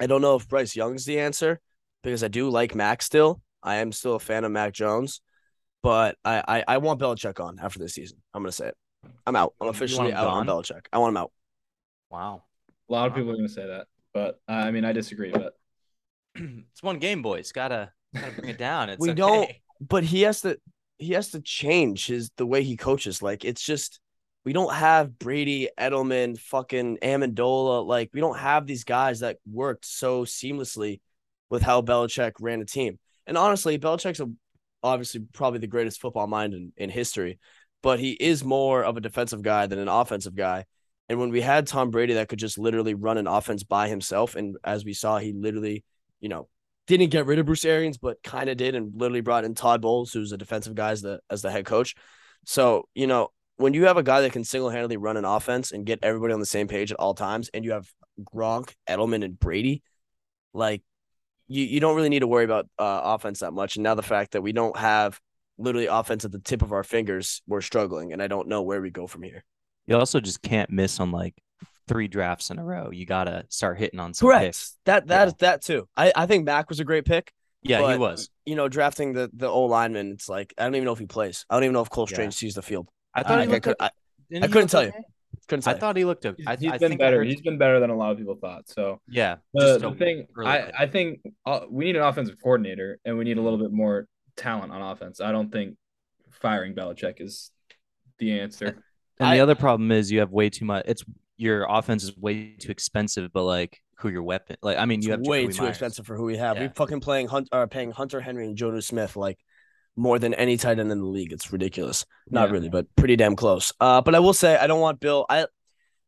I 0.00 0.06
don't 0.06 0.22
know 0.22 0.36
if 0.36 0.48
Bryce 0.48 0.74
Young's 0.74 1.04
the 1.04 1.20
answer 1.20 1.60
because 2.02 2.24
I 2.24 2.28
do 2.28 2.48
like 2.48 2.74
Mac 2.74 3.02
still. 3.02 3.42
I 3.62 3.76
am 3.76 3.92
still 3.92 4.14
a 4.14 4.20
fan 4.20 4.44
of 4.44 4.52
Mac 4.52 4.72
Jones, 4.72 5.20
but 5.82 6.16
I 6.24 6.42
I, 6.48 6.64
I 6.66 6.78
want 6.78 6.98
Belichick 7.00 7.44
on 7.44 7.58
after 7.60 7.78
this 7.78 7.94
season. 7.94 8.18
I'm 8.32 8.42
gonna 8.42 8.52
say 8.52 8.68
it. 8.68 8.76
I'm 9.26 9.36
out. 9.36 9.54
I'm 9.60 9.68
officially 9.68 10.10
him 10.10 10.16
out 10.16 10.28
on 10.28 10.46
gone? 10.46 10.62
Belichick. 10.62 10.86
I 10.92 10.98
want 10.98 11.12
him 11.12 11.18
out. 11.18 11.32
Wow. 12.10 12.44
A 12.88 12.92
lot 12.92 13.06
of 13.08 13.14
people 13.14 13.30
are 13.30 13.34
going 13.34 13.46
to 13.46 13.52
say 13.52 13.66
that, 13.66 13.86
but 14.14 14.40
uh, 14.48 14.52
I 14.52 14.70
mean, 14.70 14.84
I 14.84 14.92
disagree. 14.92 15.30
But 15.30 15.52
it's 16.34 16.82
one 16.82 16.98
game, 16.98 17.20
boys. 17.20 17.52
Gotta 17.52 17.92
gotta 18.14 18.32
bring 18.32 18.48
it 18.48 18.58
down. 18.58 18.88
It's 18.90 19.00
We 19.00 19.10
okay. 19.10 19.16
don't- 19.16 19.50
But 19.80 20.04
he 20.04 20.22
has 20.22 20.40
to 20.42 20.58
he 20.98 21.12
has 21.12 21.30
to 21.30 21.40
change 21.40 22.06
his 22.06 22.30
the 22.36 22.46
way 22.46 22.62
he 22.62 22.76
coaches. 22.76 23.22
Like 23.22 23.44
it's 23.44 23.62
just 23.62 24.00
we 24.44 24.52
don't 24.52 24.72
have 24.72 25.18
Brady, 25.18 25.68
Edelman, 25.78 26.38
fucking 26.38 26.98
Amendola. 27.02 27.86
Like 27.86 28.10
we 28.12 28.20
don't 28.20 28.38
have 28.38 28.66
these 28.66 28.84
guys 28.84 29.20
that 29.20 29.38
worked 29.50 29.84
so 29.84 30.24
seamlessly 30.24 31.00
with 31.50 31.62
how 31.62 31.82
Belichick 31.82 32.32
ran 32.40 32.60
a 32.60 32.64
team. 32.64 32.98
And 33.26 33.36
honestly, 33.36 33.78
Belichick's 33.78 34.20
a 34.20 34.30
obviously 34.82 35.20
probably 35.32 35.58
the 35.58 35.66
greatest 35.66 36.00
football 36.00 36.26
mind 36.26 36.54
in, 36.54 36.72
in 36.76 36.90
history, 36.90 37.38
but 37.82 38.00
he 38.00 38.12
is 38.12 38.44
more 38.44 38.84
of 38.84 38.96
a 38.96 39.00
defensive 39.00 39.42
guy 39.42 39.66
than 39.66 39.78
an 39.78 39.88
offensive 39.88 40.34
guy. 40.34 40.64
And 41.08 41.18
when 41.18 41.30
we 41.30 41.40
had 41.40 41.66
Tom 41.66 41.90
Brady 41.90 42.14
that 42.14 42.28
could 42.28 42.38
just 42.38 42.58
literally 42.58 42.94
run 42.94 43.18
an 43.18 43.26
offense 43.26 43.62
by 43.62 43.88
himself, 43.88 44.34
and 44.34 44.56
as 44.62 44.84
we 44.84 44.92
saw, 44.92 45.18
he 45.18 45.32
literally, 45.32 45.84
you 46.20 46.28
know, 46.28 46.48
didn't 46.88 47.10
get 47.10 47.26
rid 47.26 47.38
of 47.38 47.46
Bruce 47.46 47.66
Arians, 47.66 47.98
but 47.98 48.22
kind 48.22 48.48
of 48.48 48.56
did, 48.56 48.74
and 48.74 48.92
literally 48.94 49.20
brought 49.20 49.44
in 49.44 49.54
Todd 49.54 49.82
Bowles, 49.82 50.12
who's 50.12 50.32
a 50.32 50.38
defensive 50.38 50.74
guy 50.74 50.90
as 50.90 51.02
the 51.02 51.20
as 51.30 51.42
the 51.42 51.50
head 51.50 51.66
coach. 51.66 51.94
So 52.46 52.88
you 52.94 53.06
know, 53.06 53.28
when 53.56 53.74
you 53.74 53.84
have 53.84 53.98
a 53.98 54.02
guy 54.02 54.22
that 54.22 54.32
can 54.32 54.42
single 54.42 54.70
handedly 54.70 54.96
run 54.96 55.16
an 55.16 55.24
offense 55.24 55.70
and 55.70 55.86
get 55.86 56.00
everybody 56.02 56.32
on 56.32 56.40
the 56.40 56.46
same 56.46 56.66
page 56.66 56.90
at 56.90 56.98
all 56.98 57.14
times, 57.14 57.50
and 57.52 57.64
you 57.64 57.72
have 57.72 57.86
Gronk, 58.34 58.74
Edelman, 58.88 59.22
and 59.22 59.38
Brady, 59.38 59.82
like 60.54 60.82
you 61.46 61.62
you 61.62 61.78
don't 61.78 61.94
really 61.94 62.08
need 62.08 62.20
to 62.20 62.26
worry 62.26 62.44
about 62.44 62.66
uh, 62.78 63.00
offense 63.04 63.40
that 63.40 63.52
much. 63.52 63.76
And 63.76 63.84
now 63.84 63.94
the 63.94 64.02
fact 64.02 64.32
that 64.32 64.42
we 64.42 64.52
don't 64.52 64.76
have 64.76 65.20
literally 65.58 65.86
offense 65.86 66.24
at 66.24 66.32
the 66.32 66.38
tip 66.38 66.62
of 66.62 66.72
our 66.72 66.84
fingers, 66.84 67.42
we're 67.46 67.60
struggling, 67.60 68.12
and 68.14 68.22
I 68.22 68.28
don't 68.28 68.48
know 68.48 68.62
where 68.62 68.80
we 68.80 68.90
go 68.90 69.06
from 69.06 69.22
here. 69.22 69.44
You 69.86 69.96
also 69.96 70.20
just 70.20 70.40
can't 70.40 70.70
miss 70.70 71.00
on 71.00 71.12
like 71.12 71.34
three 71.88 72.06
drafts 72.08 72.50
in 72.50 72.58
a 72.58 72.64
row. 72.64 72.90
You 72.90 73.06
gotta 73.06 73.44
start 73.48 73.78
hitting 73.78 73.98
on 73.98 74.14
some 74.14 74.28
Correct. 74.28 74.44
picks. 74.44 74.76
That 74.84 75.06
that 75.08 75.28
Yeah. 75.28 75.32
that 75.40 75.62
too. 75.62 75.88
I 75.96 76.12
I 76.14 76.26
think 76.26 76.44
Mac 76.44 76.68
was 76.68 76.78
a 76.80 76.84
great 76.84 77.04
pick. 77.04 77.32
Yeah, 77.62 77.90
he 77.92 77.98
was. 77.98 78.30
You 78.46 78.54
know, 78.54 78.68
drafting 78.68 79.12
the 79.14 79.30
the 79.32 79.48
old 79.48 79.70
lineman, 79.70 80.12
it's 80.12 80.28
like 80.28 80.54
I 80.56 80.64
don't 80.64 80.74
even 80.76 80.84
know 80.84 80.92
if 80.92 80.98
he 81.00 81.06
plays. 81.06 81.44
I 81.50 81.54
don't 81.56 81.64
even 81.64 81.72
know 81.72 81.82
if 81.82 81.90
Cole 81.90 82.06
Yeah. 82.08 82.14
Strange 82.14 82.34
sees 82.34 82.54
the 82.54 82.62
field. 82.62 82.88
I 83.14 83.20
I, 83.20 83.22
thought 83.24 83.38
he 83.40 83.44
I, 83.44 83.46
looked. 83.48 83.64
could, 83.64 83.76
I, 83.80 83.90
didn't 84.30 84.44
I 84.44 84.46
he 84.46 84.52
couldn't 84.52 84.62
look 84.64 84.70
tell 84.70 84.84
you. 84.84 84.92
couldn't 85.48 85.62
tell 85.62 85.72
I 85.72 85.74
you. 85.74 85.80
thought 85.80 85.96
he 85.96 86.04
looked. 86.04 86.24
Okay. 86.26 86.44
I, 86.46 86.56
He's 86.56 86.70
I 86.70 86.78
been 86.78 86.90
think 86.90 87.00
better. 87.00 87.22
He's 87.24 87.40
been 87.40 87.58
better 87.58 87.80
than 87.80 87.90
a 87.90 87.96
lot 87.96 88.12
of 88.12 88.18
people 88.18 88.36
thought. 88.36 88.68
So 88.68 89.00
yeah. 89.08 89.36
the, 89.54 89.60
just 89.60 89.80
the 89.80 89.90
thing, 89.92 90.26
early 90.36 90.48
I. 90.48 90.70
I 90.78 90.86
think 90.86 91.20
uh, 91.46 91.60
we 91.68 91.86
need 91.86 91.96
an 91.96 92.02
offensive 92.02 92.36
coordinator, 92.42 92.98
and 93.04 93.18
we 93.18 93.24
need 93.24 93.38
a 93.38 93.42
little 93.42 93.58
bit 93.58 93.72
more 93.72 94.06
talent 94.36 94.72
on 94.72 94.80
offense. 94.80 95.20
I 95.20 95.32
don't 95.32 95.50
think 95.50 95.76
firing 96.30 96.74
Belichick 96.74 97.20
is 97.20 97.50
the 98.18 98.38
answer. 98.40 98.82
And 99.18 99.28
I- 99.28 99.36
the 99.36 99.42
other 99.42 99.56
problem 99.56 99.90
is 99.90 100.12
you 100.12 100.20
have 100.20 100.30
way 100.30 100.48
too 100.48 100.64
much. 100.64 100.84
It's 100.86 101.02
your 101.38 101.66
offense 101.68 102.04
is 102.04 102.14
way 102.16 102.56
too 102.58 102.70
expensive, 102.70 103.32
but 103.32 103.44
like 103.44 103.80
who 103.98 104.10
your 104.10 104.22
weapon? 104.22 104.56
Like 104.62 104.76
I 104.76 104.84
mean, 104.84 105.00
you 105.02 105.12
have 105.12 105.20
way 105.20 105.46
Jakobi 105.46 105.54
too 105.56 105.62
Meyers. 105.62 105.70
expensive 105.70 106.06
for 106.06 106.16
who 106.16 106.24
we 106.24 106.36
have. 106.36 106.56
We 106.58 106.64
Yeah. 106.64 106.72
fucking 106.74 107.00
playing 107.00 107.28
Hunt, 107.28 107.48
uh, 107.52 107.66
paying 107.66 107.90
Hunter 107.92 108.20
Henry 108.20 108.46
and 108.46 108.56
Jonnu 108.56 108.82
Smith 108.82 109.16
like 109.16 109.38
more 109.96 110.18
than 110.18 110.34
any 110.34 110.56
tight 110.56 110.78
end 110.78 110.92
in 110.92 110.98
the 111.00 111.06
league. 111.06 111.32
It's 111.32 111.50
ridiculous. 111.52 112.04
Not 112.30 112.48
Yeah. 112.48 112.52
really, 112.52 112.68
but 112.68 112.86
pretty 112.96 113.16
damn 113.16 113.34
close. 113.36 113.72
Uh, 113.80 114.00
but 114.02 114.14
I 114.14 114.18
will 114.20 114.34
say 114.34 114.56
I 114.56 114.66
don't 114.66 114.80
want 114.80 115.00
Bill. 115.00 115.24
I 115.30 115.46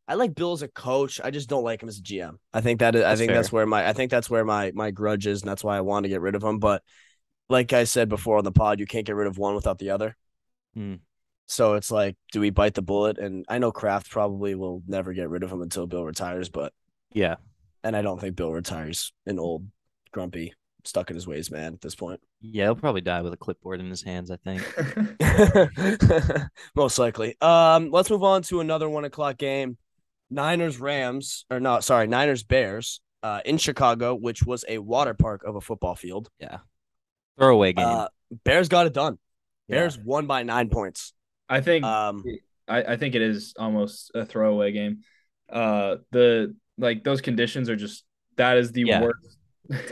I 0.07 0.15
like 0.15 0.35
Bill 0.35 0.53
as 0.53 0.63
a 0.63 0.69
coach. 0.69 1.21
I 1.23 1.31
just 1.31 1.49
don't 1.49 1.63
like 1.65 1.83
him 1.83 1.89
as 1.89 1.99
a 1.99 2.03
GM. 2.03 2.39
I 2.53 2.61
think 2.61 2.81
that 2.81 2.97
is, 2.97 3.05
I 3.05 3.15
think 3.17 3.31
that's 3.33 3.53
where 3.53 3.67
my 3.67 3.89
I 3.89 3.93
think 3.93 4.11
that's 4.11 4.29
where 4.29 4.45
my 4.45 4.73
my 4.75 4.91
grudge 4.91 5.27
is, 5.27 5.43
and 5.43 5.49
that's 5.51 5.63
why 5.65 5.77
I 5.77 5.81
want 5.83 6.05
to 6.05 6.09
get 6.09 6.21
rid 6.21 6.35
of 6.35 6.43
him. 6.43 6.59
But 6.59 6.83
like 7.49 7.73
I 7.73 7.85
said 7.85 8.09
before 8.09 8.39
on 8.39 8.45
the 8.45 8.53
pod, 8.53 8.79
you 8.81 8.87
can't 8.87 9.07
get 9.07 9.15
rid 9.17 9.27
of 9.29 9.39
one 9.39 9.55
without 9.55 9.79
the 9.79 9.91
other. 9.91 10.17
Hmm. 10.75 10.95
So 11.51 11.75
it's 11.75 11.91
like, 11.91 12.17
do 12.31 12.39
we 12.39 12.51
bite 12.51 12.75
the 12.75 12.83
bullet? 12.83 13.19
And 13.19 13.45
I 13.49 13.59
know 13.59 13.73
Kraft 13.73 14.09
probably 14.09 14.55
will 14.55 14.85
never 14.87 15.13
get 15.13 15.29
rid 15.29 15.43
of 15.43 15.51
him 15.51 15.63
until 15.63 15.85
Bill 15.89 16.05
retires, 16.05 16.49
but 16.49 16.73
Yeah, 17.13 17.37
and 17.83 17.97
I 17.97 18.03
don't 18.03 18.21
think 18.21 18.37
Bill 18.37 18.53
retires 18.53 19.13
an 19.27 19.41
old, 19.41 19.67
grumpy, 20.13 20.55
stuck 20.85 21.11
in 21.11 21.17
his 21.17 21.27
ways 21.27 21.51
man 21.51 21.75
at 21.75 21.81
this 21.81 21.97
point. 21.97 22.21
yeah, 22.41 22.67
he'll 22.67 22.77
probably 22.77 23.01
die 23.01 23.23
with 23.23 23.33
a 23.33 23.37
clipboard 23.37 23.81
in 23.81 23.91
his 23.91 24.01
hands. 24.01 24.31
I 24.31 24.37
think. 24.37 24.63
Most 26.77 27.01
likely. 27.01 27.37
Um, 27.41 27.91
let's 27.91 28.11
move 28.11 28.23
on 28.23 28.43
to 28.43 28.61
another 28.61 28.89
one 28.89 29.05
o'clock 29.05 29.37
game. 29.37 29.77
Niners 30.31 30.79
Rams, 30.79 31.47
or 31.51 31.59
no, 31.59 31.81
sorry, 31.81 32.07
Niners 32.07 32.45
Bears, 32.45 33.01
uh, 33.25 33.41
in 33.45 33.59
Chicago, 33.59 34.15
which 34.15 34.45
was 34.45 34.65
a 34.69 34.79
water 34.79 35.15
park 35.15 35.43
of 35.43 35.57
a 35.57 35.61
football 35.61 35.97
field. 35.97 36.31
Yeah, 36.39 36.59
throwaway 37.37 37.73
game. 37.73 37.87
Uh, 37.87 38.07
Bears 38.45 38.69
got 38.69 38.87
it 38.87 38.93
done. 38.93 39.19
Yeah. 39.67 39.79
Bears 39.79 39.99
won 39.99 40.29
by 40.29 40.45
nine 40.45 40.69
points. 40.69 41.13
I 41.51 41.61
think 41.61 41.85
Um, 41.85 42.25
I, 42.69 42.83
I 42.93 42.97
think 42.97 43.15
it 43.15 43.23
is 43.23 43.55
almost 43.59 44.13
a 44.15 44.25
throwaway 44.25 44.73
game. 44.73 45.01
Uh, 45.53 45.97
the 46.13 46.55
like 46.79 47.05
those 47.05 47.21
conditions 47.21 47.69
are 47.69 47.77
just 47.77 48.05
that 48.37 48.57
is 48.57 48.73
the 48.73 48.85
Yeah. 48.85 49.03
worst. 49.03 49.37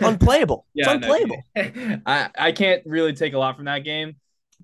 unplayable. 0.01 0.65
it's 0.75 0.87
no, 0.87 0.95
unplayable. 0.95 1.45
I 2.07 2.31
I 2.39 2.53
can't 2.53 2.83
really 2.87 3.13
take 3.13 3.35
a 3.35 3.39
lot 3.39 3.57
from 3.57 3.67
that 3.67 3.85
game. 3.85 4.17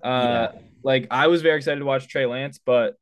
Uh, 0.03 0.23
Yeah. 0.23 0.51
like 0.83 1.07
I 1.11 1.27
was 1.27 1.41
very 1.41 1.57
excited 1.57 1.79
to 1.79 1.85
watch 1.85 2.07
Trey 2.07 2.25
Lance, 2.25 2.59
but 2.65 2.95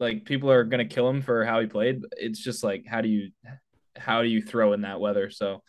like 0.00 0.24
people 0.24 0.50
are 0.50 0.64
gonna 0.64 0.84
kill 0.84 1.08
him 1.08 1.22
for 1.22 1.44
how 1.44 1.60
he 1.60 1.66
played. 1.66 2.02
It's 2.16 2.40
just 2.42 2.62
like 2.64 2.84
how 2.86 3.00
do 3.00 3.08
you 3.08 3.30
how 3.96 4.22
do 4.22 4.28
you 4.28 4.42
throw 4.42 4.72
in 4.72 4.82
that 4.82 5.00
weather? 5.00 5.30
So, 5.30 5.62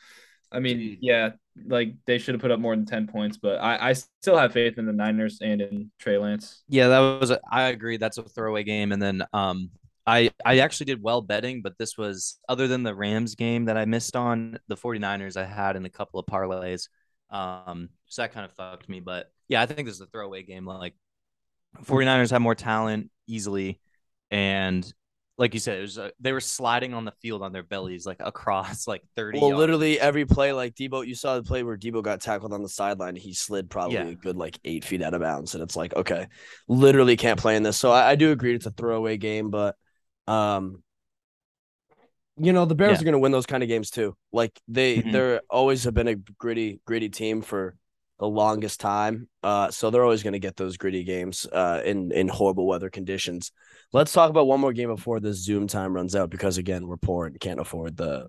I 0.51 0.59
mean, 0.59 0.97
yeah, 1.01 1.31
like 1.65 1.93
they 2.05 2.17
should 2.17 2.35
have 2.35 2.41
put 2.41 2.51
up 2.51 2.59
more 2.59 2.75
than 2.75 2.85
ten 2.85 3.07
points, 3.07 3.37
but 3.37 3.57
I 3.57 3.89
I 3.89 3.93
still 3.93 4.37
have 4.37 4.53
faith 4.53 4.77
in 4.77 4.85
the 4.85 4.93
Niners 4.93 5.39
and 5.41 5.61
in 5.61 5.91
Trey 5.99 6.17
Lance. 6.17 6.63
Yeah, 6.67 6.87
that 6.87 7.19
was. 7.19 7.31
A, 7.31 7.39
I 7.51 7.63
agree. 7.63 7.97
That's 7.97 8.17
a 8.17 8.23
throwaway 8.23 8.63
game. 8.63 8.91
And 8.91 9.01
then, 9.01 9.23
um, 9.33 9.71
I 10.05 10.31
I 10.45 10.59
actually 10.59 10.85
did 10.85 11.01
well 11.01 11.21
betting, 11.21 11.61
but 11.61 11.77
this 11.77 11.97
was 11.97 12.39
other 12.47 12.67
than 12.67 12.83
the 12.83 12.95
Rams 12.95 13.35
game 13.35 13.65
that 13.65 13.77
I 13.77 13.85
missed 13.85 14.15
on 14.15 14.59
the 14.67 14.77
49ers. 14.77 15.37
I 15.37 15.45
had 15.45 15.75
in 15.75 15.85
a 15.85 15.89
couple 15.89 16.19
of 16.19 16.25
parlays. 16.25 16.87
Um, 17.29 17.89
so 18.05 18.21
that 18.21 18.31
kind 18.31 18.45
of 18.45 18.53
fucked 18.53 18.87
me. 18.87 18.99
But 19.01 19.31
yeah, 19.49 19.61
I 19.61 19.65
think 19.65 19.85
this 19.85 19.95
is 19.95 20.01
a 20.01 20.07
throwaway 20.07 20.43
game. 20.43 20.65
Like 20.65 20.93
49ers 21.83 22.31
have 22.31 22.41
more 22.41 22.55
talent 22.55 23.11
easily, 23.27 23.81
and 24.31 24.91
like 25.37 25.53
you 25.53 25.59
said, 25.59 25.77
it 25.77 25.81
was 25.81 25.97
uh, 25.97 26.09
they 26.19 26.31
were 26.33 26.39
sliding 26.39 26.93
on 26.93 27.05
the 27.05 27.13
field 27.21 27.41
on 27.43 27.51
their 27.51 27.63
bellies 27.63 28.05
like 28.05 28.17
across 28.19 28.87
like 28.87 29.03
30. 29.15 29.39
Well, 29.39 29.49
yards. 29.49 29.59
literally 29.59 29.99
every 29.99 30.25
play, 30.25 30.53
like 30.53 30.73
Debo, 30.75 31.05
you 31.05 31.13
saw 31.13 31.35
the 31.35 31.43
play 31.43 31.61
where 31.63 31.77
Debo 31.77 32.01
got 32.01 32.21
tackled 32.21 32.53
on 32.53 32.63
the 32.63 32.69
sideline. 32.69 33.15
He 33.15 33.33
slid 33.33 33.69
probably 33.69 33.95
Yeah. 33.95 34.11
a 34.11 34.15
good 34.15 34.37
like 34.37 34.57
eight 34.65 34.83
feet 34.85 35.01
out 35.03 35.13
of 35.13 35.21
bounds, 35.21 35.53
and 35.53 35.61
it's 35.63 35.75
like, 35.75 35.95
okay, 35.95 36.27
literally 36.67 37.17
can't 37.17 37.39
play 37.39 37.55
in 37.55 37.63
this. 37.63 37.77
So 37.77 37.91
I, 37.91 38.11
I 38.11 38.15
do 38.15 38.31
agree 38.31 38.55
it's 38.55 38.65
a 38.65 38.71
throwaway 38.71 39.17
game, 39.17 39.49
but 39.49 39.75
um, 40.27 40.83
you 42.39 42.53
know 42.53 42.65
the 42.65 42.75
Bears 42.75 42.99
Yeah. 42.99 43.01
are 43.01 43.03
going 43.05 43.13
to 43.13 43.19
win 43.19 43.31
those 43.31 43.45
kind 43.45 43.63
of 43.63 43.69
games 43.69 43.89
too. 43.89 44.15
Like 44.31 44.59
they, 44.67 45.01
Mhm. 45.01 45.11
they're 45.11 45.41
always 45.49 45.83
have 45.85 45.93
been 45.93 46.07
a 46.07 46.15
gritty, 46.15 46.79
gritty 46.85 47.09
team 47.09 47.41
for 47.41 47.75
the 48.19 48.27
longest 48.27 48.79
time. 48.79 49.27
Uh, 49.43 49.69
so 49.69 49.89
they're 49.89 50.03
always 50.03 50.23
going 50.23 50.33
to 50.33 50.39
get 50.39 50.55
those 50.55 50.77
gritty 50.77 51.03
games 51.03 51.45
uh, 51.51 51.81
in 51.85 52.11
in 52.11 52.27
horrible 52.27 52.67
weather 52.67 52.89
conditions. 52.89 53.51
Let's 53.93 54.11
talk 54.11 54.29
about 54.29 54.47
one 54.47 54.59
more 54.59 54.73
game 54.73 54.89
before 54.89 55.19
the 55.19 55.33
Zoom 55.33 55.67
time 55.67 55.93
runs 55.93 56.15
out 56.15 56.29
because 56.29 56.57
again 56.57 56.87
we're 56.87 56.97
poor 56.97 57.25
and 57.25 57.39
can't 57.39 57.59
afford 57.59 57.97
the 57.97 58.27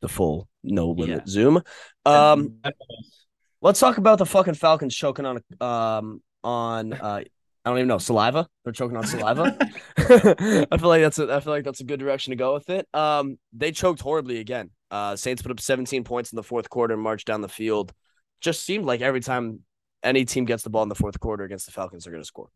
the 0.00 0.08
full 0.08 0.48
no 0.62 0.90
limit 0.90 1.28
Zoom. 1.28 1.62
Um, 2.06 2.56
let's 3.60 3.80
talk 3.80 3.98
about 3.98 4.18
the 4.18 4.26
fucking 4.26 4.54
Falcons 4.54 4.94
choking 4.94 5.26
on 5.26 5.40
um 5.60 6.22
on 6.42 6.92
uh 6.92 7.22
I 7.62 7.68
don't 7.68 7.78
even 7.78 7.88
know 7.88 7.98
saliva. 7.98 8.48
They're 8.64 8.72
choking 8.72 8.96
on 8.96 9.06
saliva. 9.06 9.56
I 9.98 10.78
feel 10.78 10.88
like 10.88 11.02
that's 11.02 11.18
a 11.18 11.34
I 11.34 11.40
feel 11.40 11.52
like 11.52 11.64
that's 11.64 11.80
a 11.80 11.84
good 11.84 12.00
direction 12.00 12.30
to 12.30 12.36
go 12.36 12.54
with 12.54 12.70
it. 12.70 12.88
Um, 12.94 13.38
they 13.52 13.72
choked 13.72 14.00
horribly 14.00 14.38
again. 14.38 14.70
Uh, 14.90 15.14
Saints 15.14 15.42
put 15.42 15.50
up 15.50 15.60
17 15.60 16.04
points 16.04 16.32
in 16.32 16.36
the 16.36 16.42
fourth 16.42 16.70
quarter 16.70 16.94
and 16.94 17.02
marched 17.02 17.26
down 17.26 17.42
the 17.42 17.48
field. 17.48 17.92
Just 18.40 18.64
seemed 18.64 18.84
like 18.84 19.00
every 19.00 19.20
time 19.20 19.60
any 20.02 20.24
team 20.24 20.44
gets 20.44 20.62
the 20.62 20.70
ball 20.70 20.82
in 20.82 20.88
the 20.88 20.94
fourth 20.94 21.20
quarter 21.20 21.44
against 21.44 21.66
the 21.66 21.72
Falcons, 21.72 22.04
they're 22.04 22.12
going 22.12 22.22
to 22.22 22.26
score. 22.26 22.48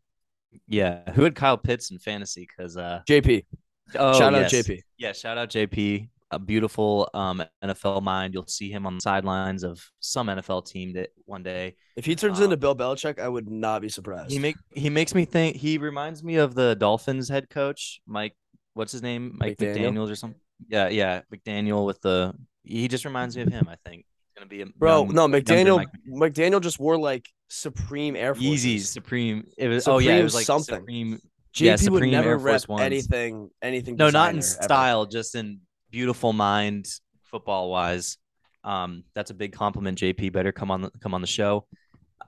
yeah. 0.67 1.09
Who 1.11 1.23
had 1.23 1.35
Kyle 1.35 1.57
Pitts 1.57 1.91
in 1.91 1.99
fantasy? 1.99 2.47
Because 2.47 2.75
uh, 2.77 3.01
JP, 3.07 3.45
oh, 3.95 4.17
shout 4.17 4.33
out. 4.33 4.49
JP. 4.51 4.81
Yeah, 4.97 5.11
shout 5.13 5.37
out 5.37 5.49
JP. 5.49 6.09
A 6.31 6.39
beautiful 6.39 7.07
um 7.13 7.43
NFL 7.63 8.01
mind. 8.01 8.33
You'll 8.33 8.47
see 8.47 8.71
him 8.71 8.87
on 8.87 8.95
the 8.95 9.01
sidelines 9.01 9.63
of 9.63 9.79
some 9.99 10.27
NFL 10.27 10.65
team 10.65 10.93
that 10.93 11.09
one 11.25 11.43
day. 11.43 11.75
If 11.95 12.05
he 12.05 12.15
turns 12.15 12.39
Um, 12.39 12.45
into 12.45 12.57
Bill 12.57 12.75
Belichick, 12.75 13.19
I 13.19 13.29
would 13.29 13.47
not 13.49 13.81
be 13.83 13.89
surprised. 13.89 14.31
He 14.31 14.39
make 14.39 14.55
he 14.73 14.89
makes 14.89 15.13
me 15.13 15.25
think 15.25 15.55
he 15.55 15.77
reminds 15.77 16.23
me 16.23 16.37
of 16.37 16.55
the 16.55 16.75
Dolphins 16.75 17.29
head 17.29 17.47
coach, 17.49 18.01
Mike 18.07 18.35
what's 18.73 18.91
his 18.91 19.03
name? 19.03 19.35
Mike 19.39 19.57
McDaniel? 19.57 19.91
McDaniels 19.93 20.11
or 20.11 20.15
something. 20.15 20.39
Yeah, 20.67 20.89
yeah, 20.89 21.21
McDaniel 21.33 21.85
with 21.85 22.01
the 22.01 22.33
he 22.63 22.87
just 22.87 23.05
reminds 23.05 23.37
me 23.37 23.43
of 23.43 23.49
him, 23.49 23.67
I 23.69 23.75
think. 23.87 24.05
He's 24.35 24.41
gonna 24.41 24.49
be 24.49 24.61
a 24.61 24.65
Bro, 24.77 25.05
young- 25.05 25.15
no, 25.15 25.27
McDaniel. 25.27 25.77
Mike 26.07 26.33
McDaniel 26.33 26.61
just 26.61 26.79
wore 26.79 26.97
like 26.97 27.27
Supreme 27.47 28.15
Air 28.15 28.35
Force. 28.35 28.45
Yeezys 28.45 28.87
Supreme. 28.87 29.45
It 29.57 29.67
was 29.69 29.87
oh 29.87 29.99
yeah, 29.99 30.17
it 30.17 30.23
was 30.23 30.35
like 30.35 30.45
something. 30.45 30.75
Supreme 30.75 31.19
JP 31.55 31.83
Yeah, 31.83 31.89
would 31.89 32.03
never 32.03 32.29
Air 32.31 32.37
rep 32.37 32.67
Ones. 32.67 32.81
anything. 32.81 33.49
Anything. 33.61 33.95
No, 33.95 34.09
not 34.09 34.31
in 34.31 34.37
ever. 34.39 34.41
style, 34.45 35.05
just 35.05 35.35
in 35.35 35.61
beautiful 35.89 36.33
mind, 36.33 36.87
football 37.31 37.69
wise. 37.69 38.17
Um, 38.65 39.03
that's 39.13 39.31
a 39.31 39.33
big 39.33 39.53
compliment. 39.53 39.97
JP 39.99 40.33
better 40.33 40.51
come 40.51 40.69
on 40.71 40.81
the, 40.81 40.91
come 41.01 41.13
on 41.13 41.21
the 41.21 41.27
show. 41.27 41.65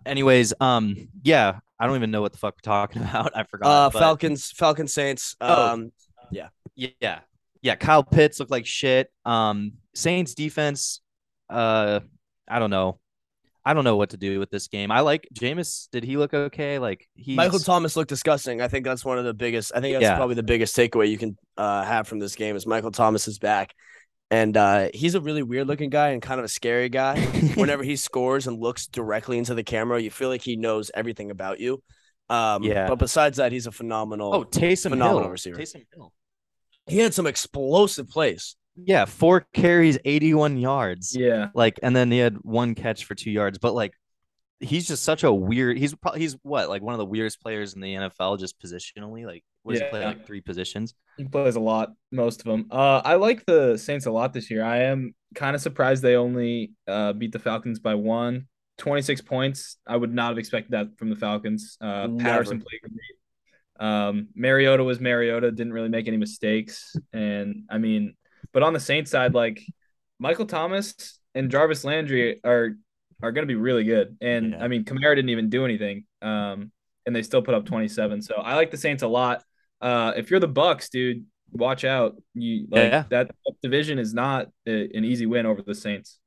Anyways, 0.05 0.53
um, 0.61 1.09
yeah, 1.23 1.59
I 1.77 1.87
don't 1.87 1.95
even 1.97 2.11
know 2.11 2.21
what 2.21 2.31
the 2.31 2.37
fuck 2.37 2.53
we're 2.55 2.71
talking 2.71 3.01
about. 3.09 3.35
I 3.35 3.43
forgot. 3.43 3.67
Uh, 3.67 3.89
but- 3.89 3.99
Falcons, 3.99 4.51
Falcons, 4.51 4.93
Saints. 4.93 5.35
Oh. 5.41 5.73
Um, 5.73 5.91
Yeah, 6.31 6.49
yeah. 6.75 7.19
Yeah. 7.61 7.75
Kyle 7.75 8.03
Pitts 8.03 8.39
looked 8.39 8.51
like 8.51 8.65
shit. 8.65 9.11
Um, 9.25 9.73
Saints 9.93 10.35
defense. 10.35 11.01
Uh, 11.49 11.99
I 12.47 12.59
don't 12.59 12.69
know. 12.69 12.99
I 13.65 13.73
don't 13.73 13.83
know 13.83 13.97
what 13.97 14.11
to 14.11 14.17
do 14.17 14.39
with 14.39 14.49
this 14.49 14.67
game. 14.69 14.91
I 14.91 15.01
like 15.01 15.27
Jameis. 15.33 15.89
Did 15.91 16.05
he 16.05 16.15
look 16.15 16.33
okay? 16.33 16.79
Like 16.79 17.05
he 17.15 17.35
Michael 17.35 17.59
Thomas 17.59 17.97
looked 17.97 18.07
disgusting. 18.09 18.61
I 18.61 18.69
think 18.69 18.85
that's 18.85 19.03
one 19.03 19.17
of 19.17 19.25
the 19.25 19.33
biggest. 19.33 19.73
I 19.75 19.81
think 19.81 19.93
that's 19.93 20.03
Yeah. 20.03 20.15
probably 20.15 20.35
the 20.35 20.43
biggest 20.43 20.75
takeaway 20.75 21.09
you 21.09 21.17
can 21.17 21.37
uh, 21.57 21.83
have 21.83 22.07
from 22.07 22.19
this 22.19 22.35
game 22.35 22.55
is 22.55 22.65
Michael 22.65 22.91
Thomas 22.91 23.27
is 23.27 23.39
back. 23.39 23.73
and 24.31 24.55
uh, 24.57 24.89
he's 24.93 25.15
a 25.15 25.21
really 25.21 25.43
weird 25.43 25.67
looking 25.67 25.89
guy 25.89 26.09
and 26.09 26.21
kind 26.21 26.39
of 26.39 26.45
a 26.45 26.49
scary 26.49 26.87
guy. 26.89 27.19
Whenever 27.55 27.83
he 27.83 27.95
scores 27.97 28.47
and 28.47 28.57
looks 28.59 28.87
directly 28.87 29.37
into 29.37 29.53
the 29.53 29.63
camera, 29.63 30.01
you 30.01 30.11
feel 30.11 30.29
like 30.29 30.41
he 30.41 30.55
knows 30.57 30.89
everything 30.93 31.29
about 31.31 31.59
you. 31.59 31.81
Um, 32.29 32.63
Yeah. 32.63 32.87
But 32.87 32.99
besides 32.99 33.37
that, 33.37 33.51
he's 33.53 33.67
a 33.67 33.71
phenomenal. 33.71 34.33
Oh, 34.33 34.43
Taysom 34.45 34.89
phenomenal 34.91 35.23
Hill. 35.23 35.31
receiver. 35.31 35.57
Taysom 35.57 35.85
Hill. 35.93 36.13
he 36.87 36.99
had 36.99 37.13
some 37.13 37.27
explosive 37.27 38.07
plays. 38.09 38.55
Yeah, 38.85 39.05
four 39.05 39.47
carries, 39.53 39.97
81 40.05 40.57
yards. 40.57 41.15
Yeah. 41.15 41.47
Like, 41.53 41.79
and 41.83 41.95
then 41.95 42.11
he 42.11 42.19
had 42.19 42.35
one 42.43 42.75
catch 42.75 43.05
for 43.05 43.15
two 43.15 43.31
yards. 43.31 43.57
But 43.57 43.73
like, 43.73 43.93
he's 44.59 44.87
just 44.87 45.03
such 45.03 45.23
a 45.23 45.33
weird. 45.33 45.77
He's 45.77 45.93
probably 45.95 46.21
he's 46.21 46.35
what 46.43 46.69
like 46.69 46.81
one 46.81 46.93
of 46.93 46.99
the 46.99 47.05
weirdest 47.05 47.41
players 47.41 47.73
in 47.73 47.81
the 47.81 47.95
NFL, 47.95 48.39
just 48.39 48.59
positionally. 48.59 49.25
Like, 49.25 49.43
what 49.63 49.73
does 49.73 49.81
he 49.81 49.87
play 49.89 50.05
like 50.05 50.25
three 50.25 50.41
positions? 50.41 50.93
He 51.17 51.25
plays 51.25 51.55
a 51.55 51.59
lot, 51.59 51.91
most 52.11 52.41
of 52.41 52.45
them. 52.45 52.67
Uh, 52.71 53.01
I 53.03 53.15
like 53.15 53.45
the 53.45 53.77
Saints 53.77 54.05
a 54.05 54.11
lot 54.11 54.33
this 54.33 54.49
year. 54.49 54.63
I 54.63 54.83
am 54.83 55.13
kind 55.35 55.55
of 55.55 55.61
surprised 55.61 56.03
they 56.03 56.15
only 56.15 56.71
uh, 56.87 57.13
beat 57.13 57.31
the 57.31 57.39
Falcons 57.39 57.79
by 57.79 57.95
one. 57.95 58.47
26 58.77 59.21
points. 59.21 59.77
I 59.87 59.97
would 59.97 60.13
not 60.13 60.29
have 60.29 60.37
expected 60.37 60.71
that 60.73 60.97
from 60.97 61.09
the 61.09 61.15
Falcons. 61.15 61.77
Uh, 61.81 62.07
Never. 62.07 62.17
Patterson 62.17 62.61
played 62.61 62.81
great. 62.81 63.87
Um, 63.87 64.27
Mariota 64.35 64.83
was 64.83 64.99
Mariota, 64.99 65.51
didn't 65.51 65.73
really 65.73 65.89
make 65.89 66.07
any 66.07 66.17
mistakes. 66.17 66.95
And 67.13 67.63
I 67.69 67.79
mean, 67.79 68.15
but 68.57 68.63
on 68.63 68.73
the 68.73 68.79
Saints 68.79 69.11
side, 69.11 69.35
like 69.35 69.61
Michael 70.17 70.47
Thomas 70.47 71.19
and 71.35 71.51
Jarvis 71.51 71.83
Landry 71.83 72.39
are 72.43 72.75
are 73.21 73.31
going 73.31 73.43
to 73.43 73.47
be 73.47 73.53
really 73.53 73.83
good. 73.83 74.17
And 74.19 74.53
Yeah. 74.53 74.63
I 74.63 74.67
mean, 74.67 74.83
Kamara 74.83 75.15
didn't 75.15 75.29
even 75.29 75.47
do 75.51 75.63
anything. 75.63 76.05
Um, 76.23 76.71
and 77.05 77.15
they 77.15 77.21
still 77.21 77.43
put 77.43 77.53
up 77.53 77.65
27. 77.67 78.23
So 78.23 78.33
I 78.33 78.55
like 78.55 78.71
the 78.71 78.77
Saints 78.77 79.03
a 79.03 79.07
lot. 79.07 79.43
Uh, 79.79 80.13
if 80.17 80.31
you're 80.31 80.39
the 80.39 80.47
Bucks, 80.47 80.89
dude, 80.89 81.23
watch 81.51 81.83
out. 81.83 82.15
You 82.33 82.65
like 82.71 82.91
Yeah. 82.91 83.03
that 83.09 83.29
division 83.61 83.99
is 83.99 84.11
not 84.15 84.47
a, 84.65 84.89
an 84.97 85.05
easy 85.05 85.27
win 85.27 85.45
over 85.45 85.61
the 85.61 85.75
Saints. 85.75 86.17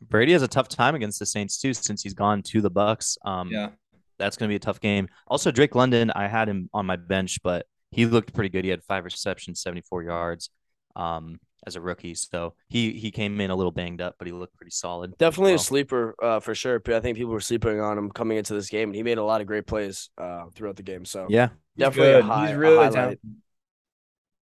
Brady 0.00 0.30
has 0.34 0.42
a 0.42 0.48
tough 0.48 0.68
time 0.68 0.94
against 0.94 1.18
the 1.18 1.26
Saints 1.26 1.58
too, 1.60 1.74
since 1.74 2.04
he's 2.04 2.14
gone 2.14 2.42
to 2.44 2.60
the 2.60 2.70
Bucks. 2.70 3.18
Um, 3.24 3.48
Yeah. 3.50 3.70
that's 4.16 4.36
going 4.36 4.48
to 4.48 4.52
be 4.52 4.56
a 4.56 4.60
tough 4.60 4.78
game. 4.80 5.08
Also, 5.26 5.50
Drake 5.50 5.74
London, 5.74 6.12
I 6.12 6.28
had 6.28 6.48
him 6.48 6.70
on 6.72 6.86
my 6.86 6.94
bench, 6.96 7.40
but 7.42 7.66
he 7.90 8.06
looked 8.06 8.32
pretty 8.32 8.48
good. 8.48 8.62
He 8.64 8.70
had 8.70 8.84
five 8.84 9.04
receptions, 9.04 9.60
74 9.60 10.04
yards 10.04 10.50
um, 10.96 11.38
as 11.66 11.76
a 11.76 11.80
rookie. 11.80 12.14
So 12.14 12.54
he 12.68 12.92
he 12.92 13.10
came 13.10 13.40
in 13.40 13.50
a 13.50 13.56
little 13.56 13.72
banged 13.72 14.00
up, 14.00 14.16
but 14.18 14.26
he 14.26 14.32
looked 14.32 14.56
pretty 14.56 14.70
solid. 14.70 15.14
Definitely 15.18 15.54
a 15.54 15.58
sleeper 15.58 16.14
uh, 16.22 16.40
for 16.40 16.54
sure. 16.54 16.80
I 16.86 17.00
think 17.00 17.16
people 17.16 17.32
were 17.32 17.40
sleeping 17.40 17.80
on 17.80 17.98
him 17.98 18.10
coming 18.10 18.38
into 18.38 18.54
this 18.54 18.68
game, 18.68 18.88
and 18.90 18.96
he 18.96 19.02
made 19.02 19.18
a 19.18 19.24
lot 19.24 19.40
of 19.40 19.46
great 19.46 19.66
plays 19.66 20.10
uh, 20.18 20.46
throughout 20.54 20.76
the 20.76 20.82
game. 20.82 21.04
So 21.04 21.28
Yeah. 21.28 21.48
He's 21.76 21.86
definitely 21.86 22.12
a 22.12 22.20
high, 22.20 22.50
He's 22.50 22.54
really 22.54 22.88
highlight. 22.88 23.18
talented. 23.18 23.36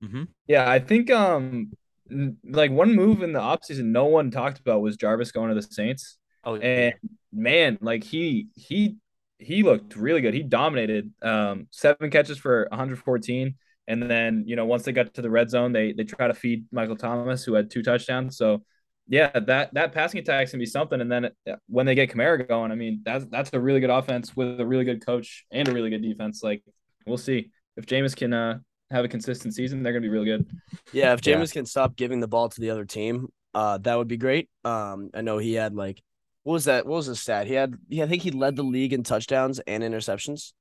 hmm 0.02 0.28
Yeah, 0.48 0.70
I 0.70 0.80
think 0.80 1.10
um 1.12 1.72
like 2.44 2.72
one 2.72 2.94
move 2.96 3.24
in 3.24 3.34
the 3.34 3.40
offseason 3.40 3.86
no 3.86 4.06
one 4.06 4.30
talked 4.32 4.60
about 4.60 4.82
was 4.82 4.96
Jarvis 4.98 5.32
going 5.32 5.50
to 5.50 5.56
the 5.56 5.62
Saints. 5.64 6.18
Oh, 6.44 6.56
And 6.60 6.94
man, 7.34 7.78
like 7.82 8.04
he 8.04 8.48
he 8.56 8.98
he 9.40 9.64
looked 9.64 9.96
really 9.96 10.22
good. 10.22 10.34
He 10.34 10.44
dominated 10.44 11.12
um 11.22 11.68
seven 11.72 12.10
catches 12.12 12.38
for 12.38 12.68
114. 12.70 13.56
And 13.88 14.02
then, 14.10 14.44
you 14.48 14.56
know, 14.56 14.66
once 14.66 14.84
they 14.84 14.92
got 14.92 15.14
to 15.14 15.22
the 15.22 15.30
red 15.30 15.50
zone, 15.50 15.72
they 15.72 15.94
they 15.94 16.04
try 16.04 16.28
to 16.28 16.34
feed 16.34 16.66
Michael 16.72 16.96
Thomas, 16.96 17.44
who 17.44 17.54
had 17.54 17.70
two 17.70 17.84
touchdowns. 17.84 18.38
So 18.38 18.64
yeah, 19.08 19.32
that 19.40 19.74
that 19.76 19.92
passing 19.94 20.20
attack's 20.20 20.52
gonna 20.52 20.62
be 20.62 20.66
something. 20.66 21.00
And 21.02 21.12
then 21.12 21.26
uh, 21.26 21.56
when 21.68 21.86
they 21.86 21.94
get 21.96 22.10
Kamara 22.12 22.48
going, 22.48 22.72
I 22.72 22.76
mean, 22.76 23.02
that's 23.06 23.26
that's 23.26 23.52
a 23.54 23.60
really 23.60 23.80
good 23.80 23.92
offense 23.92 24.36
with 24.36 24.60
a 24.60 24.66
really 24.66 24.86
good 24.86 25.06
coach 25.06 25.46
and 25.52 25.68
a 25.68 25.72
really 25.72 25.90
good 25.92 26.02
defense. 26.02 26.42
Like 26.44 26.64
we'll 27.06 27.18
see 27.18 27.52
if 27.78 27.86
Jameis 27.86 28.16
can 28.16 28.34
uh 28.34 28.60
have 28.92 29.06
a 29.06 29.08
consistent 29.08 29.54
season, 29.54 29.84
they're 29.84 29.94
gonna 29.94 30.02
be 30.02 30.10
really 30.10 30.26
good. 30.26 30.48
Yeah, 30.92 31.14
if 31.14 31.26
Yeah. 31.26 31.36
Jameis 31.38 31.54
can 31.54 31.66
stop 31.66 31.96
giving 31.96 32.20
the 32.20 32.28
ball 32.28 32.50
to 32.50 32.62
the 32.62 32.70
other 32.72 32.86
team, 32.86 33.28
uh, 33.54 33.78
that 33.80 33.96
would 33.98 34.08
be 34.08 34.18
great. 34.18 34.50
Um, 34.64 35.10
I 35.14 35.22
know 35.22 35.38
he 35.38 35.54
had 35.54 35.76
like, 35.76 36.02
what 36.44 36.54
was 36.54 36.66
that? 36.66 36.86
What 36.86 36.98
was 36.98 37.06
his 37.08 37.20
stat? 37.20 37.48
He 37.48 37.54
had, 37.54 37.76
yeah, 37.90 38.04
I 38.06 38.08
think 38.08 38.22
he 38.22 38.32
led 38.32 38.56
the 38.56 38.64
league 38.64 38.94
in 38.94 39.04
touchdowns 39.04 39.60
and 39.60 39.84
interceptions. 39.84 40.54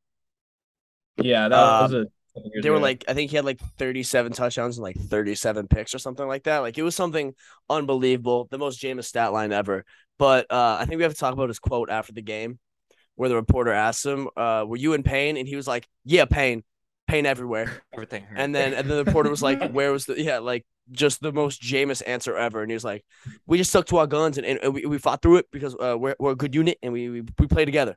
Yeah, 1.19 1.49
that 1.49 1.57
Uh, 1.57 1.83
was 1.83 1.93
a. 1.93 2.07
couple 2.35 2.51
years 2.53 2.63
They 2.63 2.71
were 2.71 2.79
like, 2.79 3.05
I 3.09 3.15
think 3.15 3.31
he 3.31 3.37
had 3.37 3.45
like 3.45 3.61
37 3.79 4.33
touchdowns 4.33 4.77
and 4.77 4.83
like 4.83 4.97
37 4.97 5.69
picks 5.69 5.95
or 5.95 5.99
something 5.99 6.27
like 6.27 6.45
that. 6.45 6.59
Like 6.59 6.79
it 6.79 6.83
was 6.83 6.95
something 6.97 7.35
unbelievable, 7.71 8.49
the 8.51 8.59
most 8.59 8.83
Jameis 8.83 9.05
stat 9.05 9.33
line 9.33 9.53
ever. 9.53 9.85
But 10.19 10.51
uh, 10.51 10.77
I 10.81 10.85
think 10.85 10.99
we 10.99 11.05
have 11.05 11.13
to 11.13 11.19
talk 11.19 11.33
about 11.33 11.49
his 11.49 11.59
quote 11.59 11.91
after 11.91 12.13
the 12.13 12.23
game, 12.23 12.59
where 13.17 13.29
the 13.29 13.35
reporter 13.35 13.73
asked 13.73 14.05
him, 14.07 14.29
uh, 14.37 14.65
"Were 14.67 14.77
you 14.77 14.93
in 14.95 15.03
pain?" 15.03 15.37
And 15.37 15.49
he 15.49 15.57
was 15.57 15.67
like, 15.67 15.89
"Yeah, 16.05 16.25
pain, 16.25 16.63
pain 17.09 17.27
everywhere." 17.27 17.83
everything. 17.93 18.25
hurt. 18.25 18.39
And 18.39 18.55
then 18.55 18.75
and 18.75 18.89
then 18.89 18.97
the 18.99 19.05
reporter 19.05 19.31
was 19.31 19.43
like, 19.43 19.63
"Where 19.73 19.93
was 19.93 20.07
the 20.07 20.21
yeah 20.21 20.39
like 20.39 20.65
just 20.93 21.21
the 21.21 21.33
most 21.33 21.63
Jameis 21.63 22.03
answer 22.07 22.37
ever?" 22.37 22.63
And 22.63 22.71
he 22.71 22.75
was 22.75 22.85
like, 22.85 23.05
"We 23.47 23.59
just 23.59 23.71
stuck 23.71 23.87
to 23.87 23.99
our 23.99 24.07
guns 24.07 24.39
and, 24.39 24.47
and 24.47 24.75
we, 24.75 24.87
we 24.87 24.99
fought 24.99 25.23
through 25.23 25.39
it 25.39 25.47
because 25.51 25.75
uh, 25.75 25.97
we're 25.99 26.17
we're 26.19 26.33
a 26.33 26.37
good 26.37 26.55
unit 26.55 26.79
and 26.83 26.93
we 26.93 27.09
we, 27.09 27.21
we 27.39 27.47
play 27.49 27.65
together." 27.65 27.97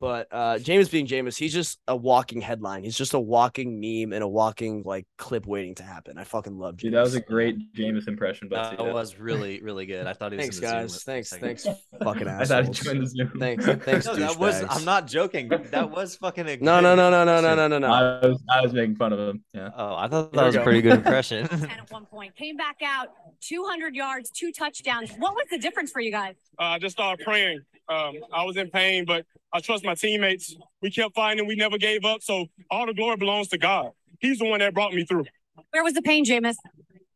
But 0.00 0.28
uh, 0.30 0.54
Jameis 0.60 0.88
being 0.90 1.08
Jameis, 1.08 1.36
he's 1.36 1.52
just 1.52 1.80
a 1.88 1.96
walking 1.96 2.40
headline. 2.40 2.84
He's 2.84 2.96
just 2.96 3.14
a 3.14 3.18
walking 3.20 3.80
meme 3.80 4.12
and 4.12 4.22
a 4.22 4.28
walking 4.28 4.82
like 4.84 5.06
clip 5.16 5.44
waiting 5.44 5.74
to 5.76 5.82
happen. 5.82 6.18
I 6.18 6.24
fucking 6.24 6.56
love 6.56 6.76
Jameis. 6.76 6.80
Dude, 6.82 6.94
that 6.94 7.00
was 7.00 7.14
a 7.16 7.20
great 7.20 7.72
Jameis 7.74 8.06
impression. 8.06 8.48
But 8.48 8.76
that 8.76 8.94
was 8.94 9.18
really 9.18 9.60
really 9.60 9.86
good. 9.86 10.06
I 10.06 10.12
thought 10.12 10.30
he 10.32 10.36
was 10.38 10.44
Thanks, 10.46 10.58
in 10.58 10.62
the 10.62 10.68
Zoom 10.68 10.80
guys. 10.80 11.02
Thanks, 11.02 11.30
thanks, 11.30 11.66
fucking 12.02 12.28
I 12.28 12.44
thought 12.44 12.66
he 12.66 12.70
joined 12.72 13.02
the 13.02 13.06
Zoom. 13.08 13.32
Thanks, 13.40 13.64
thanks, 13.84 14.06
No, 14.06 14.14
that 14.14 14.38
was. 14.38 14.54
douchebags. 14.62 14.66
I'm 14.76 14.84
not 14.84 15.06
joking. 15.08 15.48
That 15.48 15.90
was 15.90 16.14
fucking. 16.14 16.48
A 16.48 16.56
No, 16.58 16.78
no, 16.78 16.94
no, 16.94 17.10
no, 17.10 17.24
no, 17.24 17.40
no, 17.40 17.54
no, 17.56 17.66
no, 17.66 17.78
no. 17.78 17.88
I 17.88 18.26
was 18.26 18.40
I 18.48 18.60
was 18.60 18.72
making 18.72 18.94
fun 18.94 19.12
of 19.12 19.18
him. 19.18 19.42
Yeah. 19.52 19.70
Oh, 19.76 19.96
I 19.96 20.06
thought 20.06 20.32
that 20.32 20.46
was 20.46 20.54
a 20.54 20.62
pretty 20.62 20.80
good 20.80 20.92
impression. 20.98 21.48
10 21.48 21.70
at 21.70 21.90
one 21.90 22.06
point. 22.06 22.36
Came 22.36 22.56
back 22.56 22.76
out, 22.84 23.08
200 23.40 23.96
yards, 23.96 24.30
two 24.30 24.52
touchdowns. 24.52 25.10
What 25.18 25.34
was 25.34 25.46
the 25.50 25.58
difference 25.58 25.90
for 25.90 26.00
you 26.00 26.12
guys? 26.12 26.36
uh, 26.60 26.64
I 26.64 26.78
just 26.78 26.96
started 26.96 27.24
praying. 27.24 27.62
Um, 27.88 28.16
I 28.32 28.44
was 28.44 28.56
in 28.58 28.68
pain, 28.70 29.06
but 29.06 29.24
I 29.52 29.60
trust 29.60 29.84
my 29.84 29.94
teammates. 29.94 30.54
We 30.82 30.90
kept 30.90 31.14
fighting. 31.14 31.46
We 31.46 31.56
never 31.56 31.78
gave 31.78 32.04
up. 32.04 32.22
So 32.22 32.46
all 32.70 32.86
the 32.86 32.94
glory 32.94 33.16
belongs 33.16 33.48
to 33.48 33.58
God. 33.58 33.90
He's 34.20 34.38
the 34.38 34.44
one 34.48 34.58
that 34.60 34.74
brought 34.74 34.92
me 34.92 35.04
through. 35.04 35.24
Where 35.70 35.82
was 35.84 35.94
the 35.94 36.02
pain, 36.02 36.24
Jameis? 36.24 36.56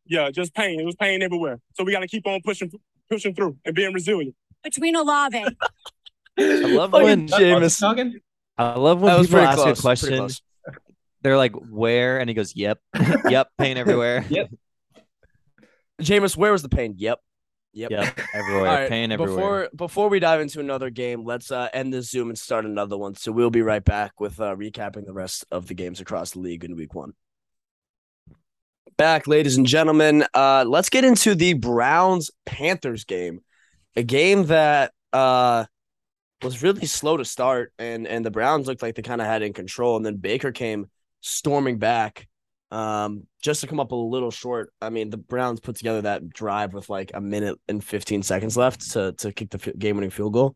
Yeah, 0.05 0.31
just 0.31 0.53
pain. 0.55 0.79
It 0.79 0.85
was 0.85 0.95
pain 0.95 1.21
everywhere. 1.21 1.59
So 1.75 1.83
we 1.83 1.91
got 1.91 1.99
to 2.01 2.07
keep 2.07 2.25
on 2.27 2.41
pushing, 2.43 2.71
pushing 3.09 3.33
through 3.35 3.57
and 3.65 3.75
being 3.75 3.93
resilient. 3.93 4.35
Between 4.63 4.95
Olave, 4.95 5.37
I 6.39 6.41
love 6.41 6.91
Fucking 6.91 7.05
when 7.05 7.27
Jameis. 7.27 7.79
talking. 7.79 8.19
I 8.57 8.75
love 8.77 9.01
when 9.01 9.11
That 9.11 9.17
was 9.19 9.27
people 9.27 9.39
pretty 9.39 9.47
ask 9.51 9.57
close. 9.61 9.79
a 9.79 10.07
pretty 10.07 10.17
question. 10.17 10.37
They're 11.21 11.37
like, 11.37 11.53
"Where?" 11.53 12.19
and 12.19 12.29
he 12.29 12.33
goes, 12.33 12.55
"Yep, 12.55 12.79
yep, 13.29 13.49
pain 13.57 13.77
everywhere." 13.77 14.25
Yep. 14.29 14.49
Jameis, 16.01 16.35
where 16.35 16.51
was 16.51 16.61
the 16.61 16.69
pain? 16.69 16.95
Yep. 16.97 17.19
Yep. 17.73 17.91
Yep, 17.91 18.19
everywhere, 18.33 18.63
right, 18.63 18.89
pain 18.89 19.11
everywhere. 19.11 19.35
Before 19.35 19.69
before 19.75 20.09
we 20.09 20.19
dive 20.19 20.41
into 20.41 20.59
another 20.59 20.89
game, 20.89 21.25
let's 21.25 21.51
uh, 21.51 21.69
end 21.73 21.91
this 21.91 22.09
Zoom 22.09 22.29
and 22.29 22.37
start 22.37 22.65
another 22.65 22.97
one. 22.97 23.15
So 23.15 23.31
we'll 23.31 23.49
be 23.49 23.63
right 23.63 23.83
back 23.83 24.19
with 24.19 24.39
uh, 24.39 24.55
recapping 24.55 25.05
the 25.05 25.13
rest 25.13 25.45
of 25.51 25.67
the 25.67 25.73
games 25.73 25.99
across 25.99 26.31
the 26.31 26.39
league 26.39 26.63
in 26.63 26.75
Week 26.75 26.93
One. 26.93 27.13
Back, 28.95 29.25
ladies 29.25 29.57
and 29.57 29.65
gentlemen. 29.65 30.23
Uh, 30.35 30.65
let's 30.67 30.89
get 30.89 31.03
into 31.03 31.33
the 31.33 31.53
Browns 31.53 32.29
Panthers 32.45 33.05
game, 33.05 33.41
a 33.95 34.03
game 34.03 34.45
that 34.45 34.93
uh 35.11 35.65
was 36.43 36.61
really 36.61 36.85
slow 36.85 37.17
to 37.17 37.25
start, 37.25 37.73
and 37.79 38.05
and 38.07 38.23
the 38.23 38.31
Browns 38.31 38.67
looked 38.67 38.83
like 38.83 38.93
they 38.93 39.01
kind 39.01 39.21
of 39.21 39.25
had 39.25 39.41
it 39.41 39.45
in 39.45 39.53
control, 39.53 39.97
and 39.97 40.05
then 40.05 40.17
Baker 40.17 40.51
came 40.51 40.91
storming 41.21 41.79
back 41.79 42.27
um, 42.73 43.27
just 43.39 43.61
to 43.61 43.67
come 43.67 43.79
up 43.79 43.91
a 43.91 43.95
little 43.95 44.31
short. 44.31 44.73
I 44.81 44.89
mean, 44.89 45.11
the 45.11 45.17
Browns 45.17 45.59
put 45.59 45.75
together 45.75 46.01
that 46.01 46.27
drive 46.29 46.73
with 46.73 46.89
like 46.89 47.11
a 47.13 47.21
minute 47.21 47.59
and 47.67 47.83
15 47.83 48.23
seconds 48.23 48.57
left 48.57 48.91
to 48.91 49.13
to 49.13 49.31
kick 49.31 49.51
the 49.51 49.59
f- 49.63 49.77
game-winning 49.77 50.09
field 50.09 50.33
goal, 50.33 50.55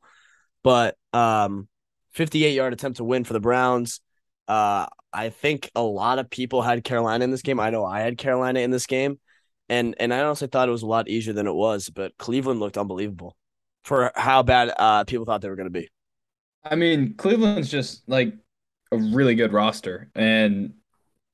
but 0.63 0.97
um, 1.13 1.67
58 2.13 2.55
yard 2.55 2.73
attempt 2.73 2.97
to 2.97 3.03
win 3.03 3.23
for 3.23 3.33
the 3.33 3.39
Browns. 3.39 4.01
Uh, 4.47 4.87
I 5.13 5.29
think 5.29 5.69
a 5.75 5.83
lot 5.83 6.17
of 6.17 6.29
people 6.29 6.63
had 6.63 6.83
Carolina 6.83 7.23
in 7.23 7.29
this 7.29 7.43
game. 7.43 7.59
I 7.59 7.69
know 7.69 7.85
I 7.85 7.99
had 7.99 8.17
Carolina 8.17 8.61
in 8.61 8.71
this 8.71 8.87
game, 8.87 9.19
and 9.69 9.93
and 9.99 10.11
I 10.11 10.21
honestly 10.21 10.47
thought 10.47 10.69
it 10.69 10.71
was 10.71 10.81
a 10.81 10.87
lot 10.87 11.07
easier 11.07 11.33
than 11.33 11.45
it 11.45 11.53
was. 11.53 11.89
But 11.91 12.17
Cleveland 12.17 12.59
looked 12.59 12.79
unbelievable 12.79 13.35
for 13.83 14.11
how 14.15 14.41
bad 14.41 14.73
uh 14.75 15.03
people 15.03 15.25
thought 15.25 15.41
they 15.41 15.49
were 15.49 15.55
going 15.55 15.71
to 15.71 15.79
be. 15.79 15.87
I 16.63 16.75
mean, 16.75 17.13
Cleveland's 17.13 17.69
just 17.69 18.09
like 18.09 18.33
a 18.91 18.97
really 18.97 19.35
good 19.35 19.53
roster, 19.53 20.09
and 20.15 20.73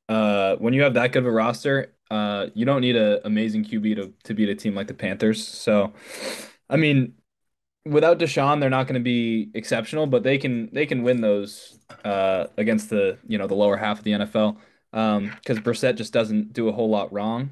uh, 0.09 0.55
when 0.57 0.73
you 0.73 0.83
have 0.83 0.93
that 0.95 1.11
good 1.11 1.19
of 1.19 1.27
a 1.27 1.31
roster, 1.31 1.93
uh, 2.11 2.47
you 2.53 2.65
don't 2.65 2.81
need 2.81 2.95
an 2.95 3.19
amazing 3.25 3.63
QB 3.65 3.95
to 3.95 4.13
to 4.25 4.33
beat 4.33 4.49
a 4.49 4.55
team 4.55 4.75
like 4.75 4.87
the 4.87 4.93
Panthers. 4.93 5.45
So, 5.47 5.93
I 6.69 6.77
mean, 6.77 7.15
without 7.85 8.19
Deshaun, 8.19 8.59
they're 8.59 8.69
not 8.69 8.87
going 8.87 8.95
to 8.99 9.03
be 9.03 9.51
exceptional, 9.55 10.07
but 10.07 10.23
they 10.23 10.37
can 10.37 10.69
they 10.73 10.85
can 10.85 11.03
win 11.03 11.21
those 11.21 11.79
uh, 12.05 12.47
against 12.57 12.89
the 12.89 13.19
you 13.27 13.37
know 13.37 13.47
the 13.47 13.55
lower 13.55 13.77
half 13.77 13.99
of 13.99 14.03
the 14.05 14.13
NFL 14.13 14.57
Um 14.93 15.29
because 15.35 15.59
Brissett 15.59 15.95
just 15.97 16.13
doesn't 16.13 16.53
do 16.53 16.69
a 16.69 16.71
whole 16.73 16.89
lot 16.89 17.13
wrong. 17.13 17.51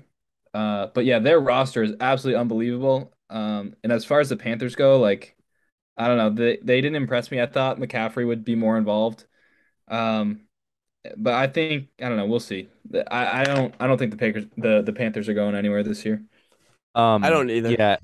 Uh, 0.53 0.87
but 0.93 1.05
yeah, 1.05 1.19
their 1.19 1.39
roster 1.39 1.83
is 1.83 1.93
absolutely 1.99 2.39
unbelievable. 2.39 3.13
Um, 3.29 3.75
and 3.83 3.91
as 3.93 4.05
far 4.05 4.19
as 4.19 4.29
the 4.29 4.37
Panthers 4.37 4.75
go, 4.75 4.99
like 4.99 5.35
I 5.97 6.07
don't 6.07 6.17
know, 6.17 6.29
they 6.31 6.57
they 6.63 6.81
didn't 6.81 6.95
impress 6.97 7.31
me. 7.31 7.41
I 7.41 7.45
thought 7.47 7.79
McCaffrey 7.79 8.25
would 8.27 8.43
be 8.45 8.55
more 8.55 8.77
involved. 8.77 9.25
Um, 9.89 10.47
but 11.17 11.33
I 11.33 11.47
think 11.47 11.87
I 12.01 12.07
don't 12.07 12.17
know. 12.17 12.25
We'll 12.25 12.39
see. 12.39 12.69
I, 13.09 13.41
I 13.41 13.43
don't 13.43 13.73
I 13.79 13.87
don't 13.87 13.97
think 13.97 14.11
the 14.11 14.17
Packers 14.17 14.45
the, 14.57 14.81
the 14.81 14.93
Panthers 14.93 15.27
are 15.29 15.33
going 15.33 15.55
anywhere 15.55 15.83
this 15.83 16.05
year. 16.05 16.21
Um, 16.93 17.23
I 17.23 17.29
don't 17.29 17.49
either. 17.49 17.71
Yeah, 17.71 17.97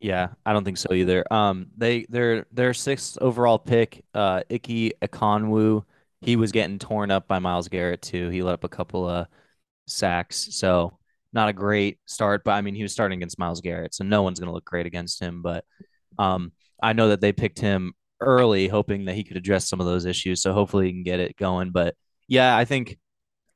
yeah, 0.00 0.28
I 0.46 0.52
don't 0.52 0.64
think 0.64 0.78
so 0.78 0.94
either. 0.94 1.24
Um, 1.32 1.66
they 1.76 2.06
their 2.08 2.46
their 2.52 2.72
sixth 2.72 3.18
overall 3.20 3.58
pick, 3.58 4.04
uh, 4.14 4.42
Ickey 4.48 4.92
Ekwonu, 5.02 5.84
he 6.22 6.36
was 6.36 6.52
getting 6.52 6.78
torn 6.78 7.10
up 7.10 7.28
by 7.28 7.38
Myles 7.38 7.68
Garrett 7.68 8.02
too. 8.02 8.28
He 8.30 8.42
let 8.42 8.54
up 8.54 8.64
a 8.64 8.68
couple 8.68 9.08
of 9.08 9.26
sacks, 9.86 10.48
so 10.52 10.96
not 11.32 11.48
a 11.48 11.52
great 11.52 11.98
start. 12.06 12.42
But 12.44 12.52
I 12.52 12.62
mean, 12.62 12.74
he 12.74 12.82
was 12.82 12.92
starting 12.92 13.18
against 13.18 13.38
Myles 13.38 13.60
Garrett, 13.60 13.94
so 13.94 14.04
no 14.04 14.22
one's 14.22 14.40
gonna 14.40 14.52
look 14.52 14.64
great 14.64 14.86
against 14.86 15.20
him. 15.20 15.42
But 15.42 15.64
um, 16.18 16.52
I 16.82 16.92
know 16.92 17.08
that 17.08 17.20
they 17.20 17.32
picked 17.32 17.58
him 17.60 17.92
early, 18.20 18.68
hoping 18.68 19.06
that 19.06 19.14
he 19.14 19.24
could 19.24 19.36
address 19.36 19.68
some 19.68 19.80
of 19.80 19.86
those 19.86 20.06
issues. 20.06 20.42
So 20.42 20.52
hopefully 20.52 20.86
he 20.86 20.92
can 20.92 21.02
get 21.02 21.20
it 21.20 21.36
going. 21.36 21.70
But 21.70 21.94
yeah, 22.30 22.56
I 22.56 22.64
think 22.64 22.96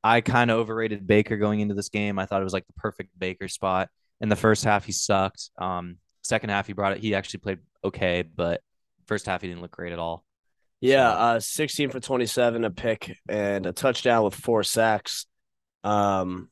I 0.03 0.21
kind 0.21 0.51
of 0.51 0.59
overrated 0.59 1.07
Baker 1.07 1.37
going 1.39 1.61
into 1.61 1.75
this 1.75 1.89
game. 1.89 2.19
I 2.19 2.27
thought 2.27 2.41
it 2.41 2.45
was 2.45 2.53
like 2.53 2.67
the 2.67 2.75
perfect 2.75 3.17
Baker 3.19 3.49
spot. 3.49 3.89
In 4.21 4.29
the 4.29 4.37
first 4.37 4.65
half, 4.65 4.85
he 4.85 4.93
sucked. 4.93 5.51
Um, 5.57 5.97
second 6.25 6.51
half, 6.51 6.67
he 6.67 6.73
brought 6.73 6.93
it. 6.93 6.99
He 6.99 7.15
actually 7.15 7.41
played 7.41 7.59
okay, 7.85 8.23
but 8.23 8.61
first 9.07 9.27
half, 9.27 9.41
he 9.43 9.49
didn't 9.49 9.63
look 9.63 9.71
great 9.71 9.93
at 9.93 9.99
all. 9.99 10.25
Yeah, 10.81 11.13
So- 11.13 11.19
uh, 11.19 11.41
16 11.41 11.91
for 11.91 12.01
27, 12.01 12.65
a 12.65 12.71
pick 12.71 13.17
and 13.29 13.65
a 13.65 13.73
touchdown 13.73 14.25
with 14.25 14.35
four 14.35 14.65
sacks. 14.65 15.27
Um, 15.85 16.51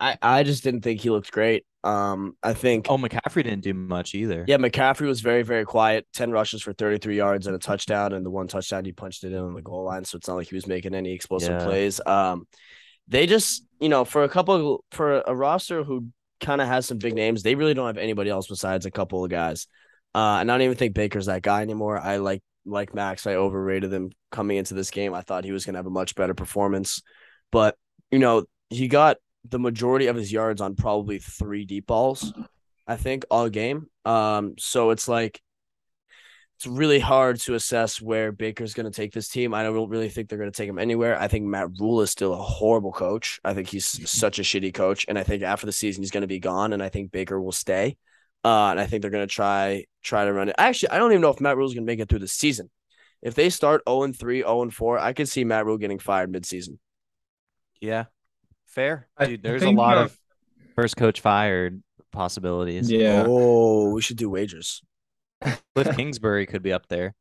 I 0.00 0.18
I 0.20 0.42
just 0.42 0.64
didn't 0.64 0.82
think 0.82 1.00
he 1.00 1.10
looked 1.10 1.30
great. 1.30 1.64
Um, 1.86 2.36
I 2.42 2.52
think 2.52 2.86
Oh, 2.88 2.98
McCaffrey 2.98 3.44
didn't 3.44 3.60
do 3.62 3.72
much 3.74 4.14
either. 4.14 4.44
yeah, 4.48 4.56
McCaffrey 4.56 5.06
was 5.06 5.20
very 5.20 5.42
very 5.42 5.64
quiet. 5.64 6.06
10 6.14 6.30
rushes 6.32 6.62
for 6.62 6.72
33 6.72 7.16
yards 7.16 7.46
and 7.46 7.54
a 7.54 7.58
touchdown, 7.58 8.12
and 8.12 8.26
the 8.26 8.30
one 8.30 8.48
touchdown 8.48 8.84
he 8.84 8.92
punched 8.92 9.24
it 9.24 9.32
in 9.32 9.38
on 9.38 9.54
the 9.54 9.62
goal 9.62 9.84
line, 9.84 10.04
so 10.04 10.16
it's 10.16 10.26
not 10.28 10.34
like 10.36 10.48
he 10.48 10.54
was 10.56 10.66
making 10.66 10.94
any 10.94 11.12
explosive 11.12 11.50
Yeah. 11.60 11.64
plays. 11.64 12.00
Um, 12.04 12.46
they 13.08 13.26
just 13.26 13.64
you 13.78 13.88
know 13.88 14.04
for 14.04 14.24
a 14.24 14.28
couple 14.28 14.84
for 14.90 15.20
a 15.26 15.34
roster 15.34 15.84
who 15.84 16.08
kind 16.40 16.60
of 16.60 16.66
has 16.68 16.86
some 16.86 16.98
big 16.98 17.14
names, 17.14 17.42
they 17.42 17.54
really 17.54 17.72
don't 17.74 17.86
have 17.86 17.98
anybody 17.98 18.30
else 18.30 18.46
besides 18.48 18.84
a 18.84 18.90
couple 18.90 19.24
of 19.24 19.30
guys. 19.30 19.68
Uh, 20.14 20.38
and 20.40 20.50
I 20.50 20.54
don't 20.54 20.62
even 20.62 20.76
think 20.76 20.94
Baker's 20.94 21.26
that 21.26 21.42
guy 21.42 21.62
anymore. 21.62 21.98
I 21.98 22.16
like 22.16 22.42
like 22.64 22.94
Max. 22.94 23.26
I 23.26 23.34
overrated 23.36 23.92
him 23.92 24.10
coming 24.32 24.56
into 24.56 24.74
this 24.74 24.90
game. 24.90 25.14
I 25.14 25.20
thought 25.20 25.44
he 25.44 25.52
was 25.52 25.64
going 25.64 25.74
to 25.74 25.78
have 25.78 25.86
a 25.86 25.90
much 25.90 26.14
better 26.16 26.34
performance, 26.34 27.00
but 27.52 27.76
you 28.10 28.18
know 28.18 28.44
he 28.70 28.88
got 28.88 29.18
the 29.50 29.58
majority 29.58 30.06
of 30.06 30.16
his 30.16 30.32
yards 30.32 30.60
on 30.60 30.76
probably 30.76 31.18
three 31.18 31.64
deep 31.64 31.86
balls. 31.86 32.32
I 32.86 32.96
think 32.96 33.24
all 33.30 33.48
game. 33.48 33.88
Um, 34.04 34.54
so 34.58 34.90
it's 34.90 35.08
like 35.08 35.40
it's 36.56 36.66
really 36.66 37.00
hard 37.00 37.38
to 37.40 37.54
assess 37.54 38.00
where 38.00 38.32
Baker's 38.32 38.72
going 38.72 38.90
to 38.90 38.96
take 38.96 39.12
this 39.12 39.28
team. 39.28 39.52
I 39.52 39.62
don't 39.62 39.90
really 39.90 40.08
think 40.08 40.28
they're 40.28 40.38
going 40.38 40.50
to 40.50 40.56
take 40.56 40.68
him 40.68 40.78
anywhere. 40.78 41.20
I 41.20 41.28
think 41.28 41.44
Matt 41.44 41.68
Rhule 41.78 42.00
is 42.00 42.10
still 42.10 42.32
a 42.32 42.42
horrible 42.42 42.92
coach. 42.92 43.40
I 43.44 43.52
think 43.52 43.68
he's 43.68 44.08
such 44.08 44.38
a 44.38 44.42
shitty 44.42 44.72
coach, 44.72 45.04
and 45.08 45.18
I 45.18 45.22
think 45.22 45.42
after 45.42 45.66
the 45.66 45.72
season 45.72 46.02
he's 46.02 46.10
going 46.10 46.22
to 46.22 46.28
be 46.28 46.38
gone. 46.38 46.72
And 46.72 46.82
I 46.82 46.88
think 46.88 47.12
Baker 47.12 47.40
will 47.40 47.52
stay. 47.52 47.96
Uh, 48.42 48.70
and 48.70 48.80
I 48.80 48.86
think 48.86 49.02
they're 49.02 49.10
going 49.10 49.26
to 49.26 49.32
try 49.34 49.84
try 50.02 50.24
to 50.24 50.32
run 50.32 50.48
it. 50.48 50.54
Actually, 50.56 50.90
I 50.90 50.98
don't 50.98 51.10
even 51.10 51.20
know 51.20 51.30
if 51.30 51.40
Matt 51.40 51.56
Rhule's 51.56 51.74
going 51.74 51.84
to 51.84 51.92
make 51.92 52.00
it 52.00 52.08
through 52.08 52.20
the 52.20 52.28
season. 52.28 52.70
If 53.20 53.34
they 53.34 53.50
start 53.50 53.82
0 53.88 54.04
and 54.04 54.16
3, 54.16 54.42
0 54.42 54.62
and 54.62 54.72
4, 54.72 54.98
I 54.98 55.12
could 55.12 55.28
see 55.28 55.44
Matt 55.44 55.66
Rhule 55.66 55.78
getting 55.78 55.98
fired 55.98 56.32
midseason. 56.32 56.78
Yeah. 57.80 58.04
Fair. 58.66 59.08
Dude, 59.22 59.42
there's 59.42 59.62
a 59.62 59.70
lot 59.70 59.98
uh, 59.98 60.02
of 60.02 60.18
first 60.74 60.96
coach 60.96 61.20
fired 61.20 61.82
possibilities. 62.12 62.90
Yeah. 62.90 63.24
Oh, 63.26 63.90
we 63.90 64.02
should 64.02 64.16
do 64.16 64.28
wagers. 64.30 64.82
Kliff 65.42 65.94
Kingsbury 65.96 66.46
could 66.46 66.62
be 66.62 66.72
up 66.72 66.86
there. 66.88 67.14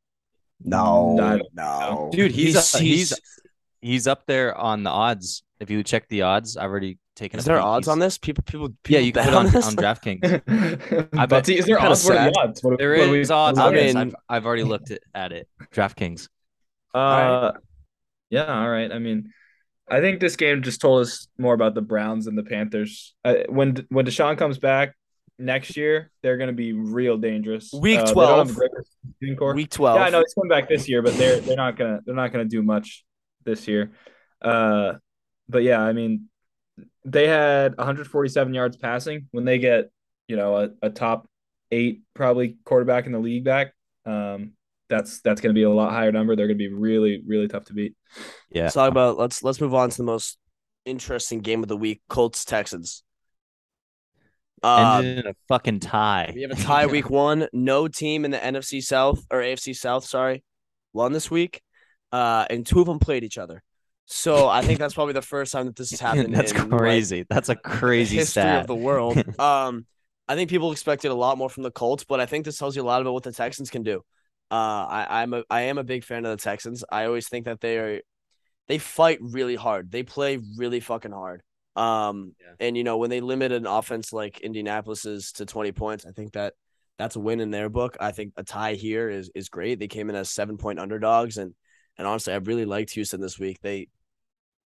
No, 0.64 1.16
Not- 1.16 1.42
no, 1.54 2.10
Dude, 2.14 2.32
he's 2.32 2.78
he's 2.78 3.14
he's 3.82 4.08
up 4.08 4.26
there 4.26 4.56
on 4.58 4.84
the 4.84 4.90
odds. 4.90 5.44
If 5.60 5.70
you 5.70 5.84
check 5.84 6.08
the 6.10 6.24
odds, 6.24 6.56
I've 6.58 6.70
already 6.70 6.98
taken. 7.16 7.40
Is 7.40 7.46
there 7.46 7.60
odds 7.60 7.88
He's- 7.88 7.92
on 7.92 8.00
this? 8.00 8.18
People, 8.18 8.44
people, 8.46 8.68
Yeah, 8.88 9.00
people 9.00 9.02
you 9.06 9.12
can 9.12 9.24
bet 9.24 9.26
put 9.26 9.38
on, 9.38 9.46
on 9.48 9.52
this? 9.52 9.76
DraftKings. 9.76 11.10
I 11.18 11.26
bet- 11.26 11.46
bet. 11.46 11.50
Is 11.50 11.66
there 11.66 11.80
odds? 11.80 12.06
What 12.06 12.14
the 12.34 12.40
odds? 12.40 12.64
What, 12.64 12.78
There 12.78 12.98
what 12.98 13.08
are 13.08 13.12
we- 13.12 13.28
odds 13.30 13.60
I 13.60 13.66
on 13.68 13.74
this. 13.74 13.94
mean- 13.94 13.98
I've, 14.08 14.16
I've 14.30 14.46
already 14.46 14.64
looked 14.64 14.92
at, 14.92 15.02
at 15.14 15.32
it. 15.34 15.48
DraftKings. 15.74 16.28
Uh, 16.94 16.98
right. 17.00 17.54
yeah, 18.30 18.62
all 18.62 18.70
right. 18.70 18.92
I 18.92 19.00
mean, 19.00 19.32
I 19.90 20.00
think 20.02 20.20
this 20.20 20.36
game 20.36 20.64
just 20.64 20.82
told 20.82 21.02
us 21.02 21.28
more 21.38 21.54
about 21.54 21.76
the 21.76 21.82
Browns 21.82 22.28
and 22.28 22.38
the 22.38 22.44
Panthers. 22.44 23.14
Uh, 23.24 23.36
when 23.50 23.86
when 23.90 24.06
Deshaun 24.06 24.38
comes 24.38 24.58
back 24.58 24.96
next 25.38 25.78
year, 25.78 26.12
they're 26.24 26.38
going 26.38 26.48
to 26.48 26.54
be 26.54 26.74
real 26.74 27.18
dangerous. 27.18 27.72
Week 27.74 28.00
Uh, 28.00 28.06
they 28.06 28.14
don't 28.14 28.48
have 28.48 28.48
12. 28.48 28.50
a 28.50 28.54
great 28.54 28.72
receiving 28.74 29.38
core. 29.38 29.54
Week 29.54 29.70
twelve. 29.70 30.00
Yeah, 30.00 30.06
I 30.06 30.10
know 30.10 30.20
he's 30.20 30.34
coming 30.34 30.50
back 30.50 30.68
this 30.68 30.90
year, 30.90 31.02
but 31.02 31.14
they're 31.18 31.40
they're 31.40 31.56
not 31.56 31.78
gonna 31.78 32.00
they're 32.06 32.16
not 32.16 32.32
gonna 32.32 32.46
do 32.46 32.64
much 32.64 33.06
this 33.44 33.68
year. 33.68 33.92
Uh, 34.42 34.94
but 35.48 35.62
yeah, 35.62 35.80
I 35.80 35.94
mean, 35.94 36.30
they 37.04 37.28
had 37.28 37.78
147 37.78 38.54
yards 38.54 38.78
passing. 38.78 39.28
When 39.32 39.46
they 39.46 39.60
get 39.60 39.92
you 40.28 40.36
know 40.36 40.56
a, 40.58 40.70
a 40.82 40.90
top 40.90 41.28
eight 41.72 42.02
probably 42.16 42.58
quarterback 42.66 43.06
in 43.06 43.12
the 43.12 43.20
league 43.20 43.44
back, 43.44 43.74
um, 44.06 44.54
that's 44.90 45.22
that's 45.22 45.42
gonna 45.42 45.54
be 45.54 45.64
a 45.64 45.70
lot 45.70 45.92
higher 45.92 46.12
number. 46.12 46.36
They're 46.36 46.48
gonna 46.48 46.58
be 46.58 46.74
really 46.74 47.22
really 47.26 47.48
tough 47.48 47.66
to 47.66 47.74
beat. 47.74 47.96
Yeah. 48.50 48.64
Let's 48.64 48.76
talk 48.76 48.90
about 48.92 49.18
let's 49.18 49.44
let's 49.44 49.62
move 49.62 49.74
on 49.74 49.90
to 49.90 49.98
the 49.98 50.04
most 50.04 50.38
interesting 50.86 51.40
game 51.40 51.64
of 51.64 51.70
the 51.70 51.78
week: 51.78 52.02
Colts 52.10 52.46
Texans. 52.46 53.04
Uh, 54.64 55.02
Ended 55.04 55.26
in 55.26 55.32
a 55.32 55.36
fucking 55.48 55.80
tie. 55.80 56.32
we 56.34 56.42
have 56.42 56.52
a 56.52 56.56
tie 56.56 56.86
week 56.88 57.10
one. 57.10 57.48
No 57.54 57.88
team 57.88 58.26
in 58.26 58.32
the 58.32 58.38
NFC 58.38 58.82
South 58.82 59.24
or 59.30 59.40
AFC 59.40 59.76
South, 59.76 60.06
sorry, 60.06 60.44
won 60.94 61.12
this 61.12 61.30
week, 61.30 61.62
uh, 62.12 62.46
and 62.50 62.66
two 62.66 62.80
of 62.80 62.88
them 62.88 63.00
played 63.00 63.24
each 63.24 63.38
other. 63.38 63.62
So 64.06 64.48
I 64.48 64.62
think 64.62 64.80
that's 64.80 64.94
probably 64.94 65.14
the 65.14 65.22
first 65.22 65.52
time 65.52 65.66
that 65.66 65.76
this 65.76 65.92
has 65.92 66.00
happened. 66.02 66.34
That's 66.34 66.52
in, 66.52 66.70
like, 66.70 66.80
crazy. 66.80 67.26
That's 67.30 67.50
a 67.50 67.56
crazy 67.56 68.18
history 68.18 68.42
stat. 68.42 68.62
of 68.62 68.68
the 68.68 68.76
world. 68.76 69.18
um, 69.40 69.86
I 70.28 70.36
think 70.36 70.50
people 70.50 70.72
expected 70.72 71.12
a 71.12 71.16
lot 71.16 71.38
more 71.38 71.50
from 71.50 71.64
the 71.64 71.72
Colts, 71.72 72.04
but 72.04 72.20
I 72.20 72.26
think 72.26 72.46
this 72.46 72.58
tells 72.58 72.76
you 72.76 72.82
a 72.82 72.86
lot 72.86 73.02
about 73.02 73.14
what 73.14 73.24
the 73.24 73.32
Texans 73.32 73.70
can 73.70 73.84
do. 73.84 74.04
Uh, 74.52 74.56
I, 74.56 75.08
I'm 75.22 75.34
a 75.34 75.44
I 75.50 75.62
am 75.64 75.78
a 75.78 75.84
big 75.84 76.04
fan 76.04 76.26
of 76.26 76.38
the 76.38 76.44
Texans. 76.44 76.84
I 76.92 77.06
always 77.06 77.28
think 77.28 77.46
that 77.46 77.62
they 77.62 77.78
are 77.78 78.02
they 78.68 78.78
fight 78.78 79.20
really 79.22 79.56
hard. 79.56 79.92
They 79.92 80.04
play 80.04 80.40
really 80.58 80.80
fucking 80.80 81.12
hard. 81.12 81.44
Um, 81.76 82.34
Yeah. 82.40 82.54
and 82.60 82.78
you 82.78 82.84
know 82.84 82.98
when 82.98 83.10
they 83.10 83.22
limit 83.22 83.52
an 83.52 83.68
offense 83.68 84.14
like 84.14 84.40
Indianapolis's 84.42 85.34
to 85.34 85.46
20 85.46 85.72
points, 85.72 86.06
I 86.06 86.12
think 86.12 86.34
that 86.34 86.54
that's 86.98 87.16
a 87.18 87.20
win 87.20 87.42
in 87.42 87.52
their 87.52 87.70
book. 87.70 87.98
I 88.00 88.12
think 88.12 88.34
a 88.38 88.44
tie 88.44 88.76
here 88.76 89.10
is 89.10 89.30
is 89.36 89.50
great. 89.50 89.80
They 89.80 89.88
came 89.88 90.10
in 90.10 90.16
as 90.16 90.30
seven 90.30 90.58
point 90.58 90.80
underdogs, 90.80 91.38
and 91.38 91.54
and 91.98 92.08
honestly, 92.08 92.34
I 92.34 92.38
really 92.38 92.66
liked 92.66 92.92
Houston 92.92 93.22
this 93.22 93.40
week. 93.40 93.60
They, 93.62 93.88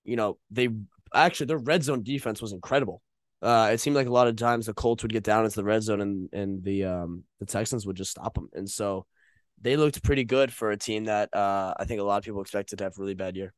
you 0.04 0.16
know, 0.16 0.38
they 0.50 0.68
actually 1.14 1.46
their 1.46 1.58
red 1.58 1.82
zone 1.84 2.02
defense 2.02 2.40
was 2.42 2.52
incredible. 2.52 3.02
Uh, 3.42 3.70
it 3.72 3.78
seemed 3.80 3.96
like 3.96 4.06
a 4.06 4.12
lot 4.12 4.28
of 4.28 4.36
times 4.36 4.66
the 4.66 4.74
Colts 4.74 5.02
would 5.02 5.12
get 5.12 5.22
down 5.22 5.44
into 5.44 5.56
the 5.56 5.64
red 5.64 5.82
zone 5.82 6.00
and 6.00 6.28
and 6.32 6.64
the 6.64 6.84
um 6.84 7.24
the 7.40 7.46
Texans 7.46 7.86
would 7.86 7.96
just 7.96 8.10
stop 8.10 8.34
them, 8.34 8.48
and 8.54 8.68
so 8.68 9.06
they 9.60 9.76
looked 9.76 10.02
pretty 10.02 10.24
good 10.24 10.52
for 10.52 10.70
a 10.70 10.76
team 10.76 11.04
that 11.04 11.34
uh 11.34 11.74
I 11.78 11.84
think 11.84 12.00
a 12.00 12.04
lot 12.04 12.18
of 12.18 12.24
people 12.24 12.40
expected 12.40 12.78
to 12.78 12.84
have 12.84 12.98
a 12.98 13.00
really 13.00 13.14
bad 13.14 13.36
year. 13.36 13.52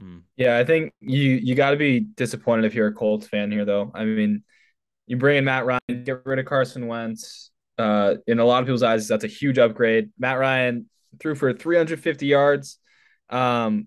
Mm. 0.00 0.22
Yeah, 0.36 0.58
I 0.58 0.64
think 0.64 0.92
you 1.00 1.40
you 1.42 1.54
got 1.54 1.70
to 1.70 1.76
be 1.76 2.00
disappointed 2.00 2.64
if 2.64 2.74
you're 2.74 2.88
a 2.88 2.94
Colts 2.94 3.26
fan 3.26 3.50
here, 3.50 3.64
though. 3.64 3.90
I 3.94 4.04
mean, 4.04 4.42
you 5.06 5.16
bring 5.16 5.38
in 5.38 5.44
Matt 5.44 5.66
Ryan, 5.66 6.04
get 6.04 6.24
rid 6.24 6.38
of 6.38 6.46
Carson 6.46 6.86
Wentz. 6.86 7.50
Uh, 7.78 8.16
in 8.26 8.38
a 8.38 8.44
lot 8.44 8.62
of 8.62 8.66
people's 8.66 8.82
eyes, 8.82 9.08
that's 9.08 9.24
a 9.24 9.28
huge 9.28 9.58
upgrade. 9.58 10.10
Matt 10.18 10.38
Ryan 10.38 10.88
threw 11.20 11.34
for 11.34 11.52
350 11.52 12.26
yards, 12.26 12.78
um, 13.30 13.86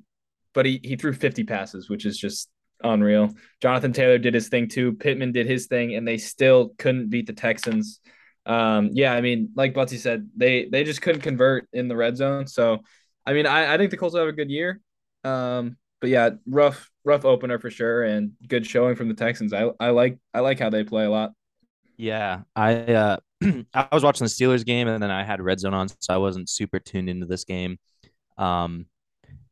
but 0.53 0.65
he 0.65 0.79
he 0.83 0.95
threw 0.95 1.13
50 1.13 1.43
passes, 1.43 1.89
which 1.89 2.05
is 2.05 2.17
just 2.17 2.49
unreal. 2.83 3.31
Jonathan 3.61 3.93
Taylor 3.93 4.17
did 4.17 4.33
his 4.33 4.49
thing 4.49 4.67
too. 4.67 4.93
Pittman 4.93 5.31
did 5.31 5.47
his 5.47 5.67
thing, 5.67 5.95
and 5.95 6.07
they 6.07 6.17
still 6.17 6.73
couldn't 6.77 7.09
beat 7.09 7.27
the 7.27 7.33
Texans. 7.33 7.99
Um, 8.45 8.91
yeah, 8.93 9.13
I 9.13 9.21
mean, 9.21 9.49
like 9.55 9.73
Butsy 9.73 9.97
said, 9.97 10.29
they 10.35 10.65
they 10.65 10.83
just 10.83 11.01
couldn't 11.01 11.21
convert 11.21 11.67
in 11.73 11.87
the 11.87 11.95
red 11.95 12.17
zone. 12.17 12.47
So, 12.47 12.79
I 13.25 13.33
mean, 13.33 13.45
I, 13.45 13.73
I 13.73 13.77
think 13.77 13.91
the 13.91 13.97
Colts 13.97 14.13
will 14.13 14.21
have 14.21 14.29
a 14.29 14.33
good 14.33 14.51
year. 14.51 14.81
Um, 15.23 15.77
but 16.01 16.09
yeah, 16.09 16.31
rough 16.47 16.91
rough 17.03 17.25
opener 17.25 17.57
for 17.59 17.71
sure, 17.71 18.03
and 18.03 18.33
good 18.47 18.65
showing 18.65 18.95
from 18.95 19.07
the 19.07 19.15
Texans. 19.15 19.53
I 19.53 19.71
I 19.79 19.89
like 19.89 20.19
I 20.33 20.41
like 20.41 20.59
how 20.59 20.69
they 20.69 20.83
play 20.83 21.05
a 21.05 21.09
lot. 21.09 21.31
Yeah, 21.97 22.41
I 22.55 22.73
uh, 22.75 23.17
I 23.73 23.87
was 23.91 24.03
watching 24.03 24.25
the 24.25 24.29
Steelers 24.29 24.65
game 24.65 24.87
and 24.87 25.01
then 25.01 25.11
I 25.11 25.23
had 25.23 25.41
red 25.41 25.59
zone 25.59 25.73
on, 25.73 25.87
so 25.87 26.13
I 26.13 26.17
wasn't 26.17 26.49
super 26.49 26.79
tuned 26.79 27.09
into 27.09 27.25
this 27.25 27.43
game. 27.43 27.79
Um, 28.37 28.87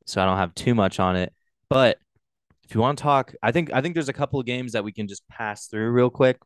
so 0.05 0.21
I 0.21 0.25
don't 0.25 0.37
have 0.37 0.53
too 0.55 0.75
much 0.75 0.99
on 0.99 1.15
it. 1.15 1.33
But 1.69 1.97
if 2.63 2.75
you 2.75 2.81
want 2.81 2.97
to 2.97 3.03
talk, 3.03 3.33
I 3.41 3.51
think 3.51 3.71
I 3.73 3.81
think 3.81 3.93
there's 3.93 4.09
a 4.09 4.13
couple 4.13 4.39
of 4.39 4.45
games 4.45 4.73
that 4.73 4.83
we 4.83 4.91
can 4.91 5.07
just 5.07 5.27
pass 5.27 5.67
through 5.67 5.91
real 5.91 6.09
quick. 6.09 6.37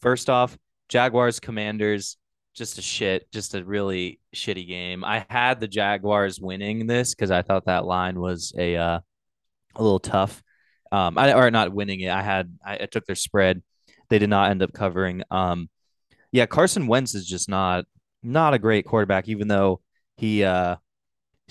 First 0.00 0.30
off, 0.30 0.56
Jaguars 0.90 1.40
Commanders, 1.40 2.16
just 2.54 2.78
a 2.78 2.82
shit, 2.82 3.30
just 3.32 3.54
a 3.54 3.64
really 3.64 4.20
shitty 4.34 4.66
game. 4.66 5.04
I 5.04 5.24
had 5.30 5.60
the 5.60 5.68
Jaguars 5.68 6.40
winning 6.40 6.86
this 6.86 7.14
because 7.14 7.30
I 7.30 7.42
thought 7.42 7.66
that 7.66 7.86
line 7.86 8.20
was 8.20 8.52
a 8.58 8.76
uh, 8.76 9.00
a 9.76 9.82
little 9.82 10.00
tough. 10.00 10.42
Um, 10.92 11.16
I 11.16 11.32
or 11.32 11.50
not 11.50 11.72
winning 11.72 12.00
it. 12.00 12.10
I 12.10 12.22
had 12.22 12.52
I, 12.64 12.74
I 12.82 12.86
took 12.86 13.06
their 13.06 13.16
spread. 13.16 13.62
They 14.08 14.18
did 14.18 14.28
not 14.28 14.50
end 14.50 14.62
up 14.62 14.72
covering. 14.72 15.22
Um, 15.30 15.70
yeah, 16.32 16.46
Carson 16.46 16.88
Wentz 16.88 17.14
is 17.14 17.26
just 17.26 17.48
not 17.48 17.84
not 18.22 18.54
a 18.54 18.58
great 18.58 18.84
quarterback, 18.84 19.28
even 19.28 19.46
though 19.46 19.80
he 20.16 20.42
uh, 20.42 20.76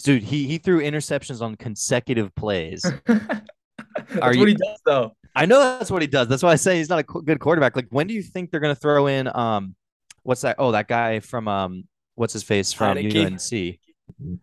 dude 0.04 0.23
he 0.23 0.47
he 0.47 0.58
threw 0.58 0.82
interceptions 0.82 1.41
on 1.41 1.56
consecutive 1.56 2.36
plays. 2.36 2.86
That's 3.08 4.21
Are 4.21 4.34
you- 4.34 4.39
what 4.39 4.49
he 4.49 4.56
does, 4.56 4.80
though. 4.86 5.15
I 5.36 5.46
know 5.46 5.60
that's 5.60 5.92
what 5.92 6.02
he 6.02 6.08
does. 6.08 6.28
That's 6.28 6.44
why 6.44 6.52
I 6.52 6.56
say 6.56 6.78
he's 6.78 6.89
not 6.89 7.00
a 7.00 7.04
qu- 7.04 7.24
good 7.24 7.39
quarterback. 7.39 7.76
Like, 7.76 7.88
when 7.89 8.08
do 8.08 8.13
you 8.13 8.22
think 8.24 8.52
they're 8.52 8.60
gonna 8.60 8.76
throw 8.76 9.08
in 9.08 9.28
um, 9.34 9.76
what's 10.24 10.42
that? 10.42 10.56
Oh, 10.60 10.72
that 10.72 10.88
guy 10.88 11.20
from 11.20 11.48
um, 11.48 11.88
what's 12.15 12.34
his 12.34 12.44
face 12.44 12.74
from 12.74 12.98
Heinicke? 12.98 13.26
UNC? 13.26 13.80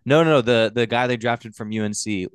No, 0.05 0.23
no, 0.23 0.31
no. 0.31 0.41
The 0.41 0.73
the 0.75 0.87
guy 0.87 1.07
they 1.07 1.17
drafted 1.17 1.55
from 1.55 1.73
UNC. 1.73 2.29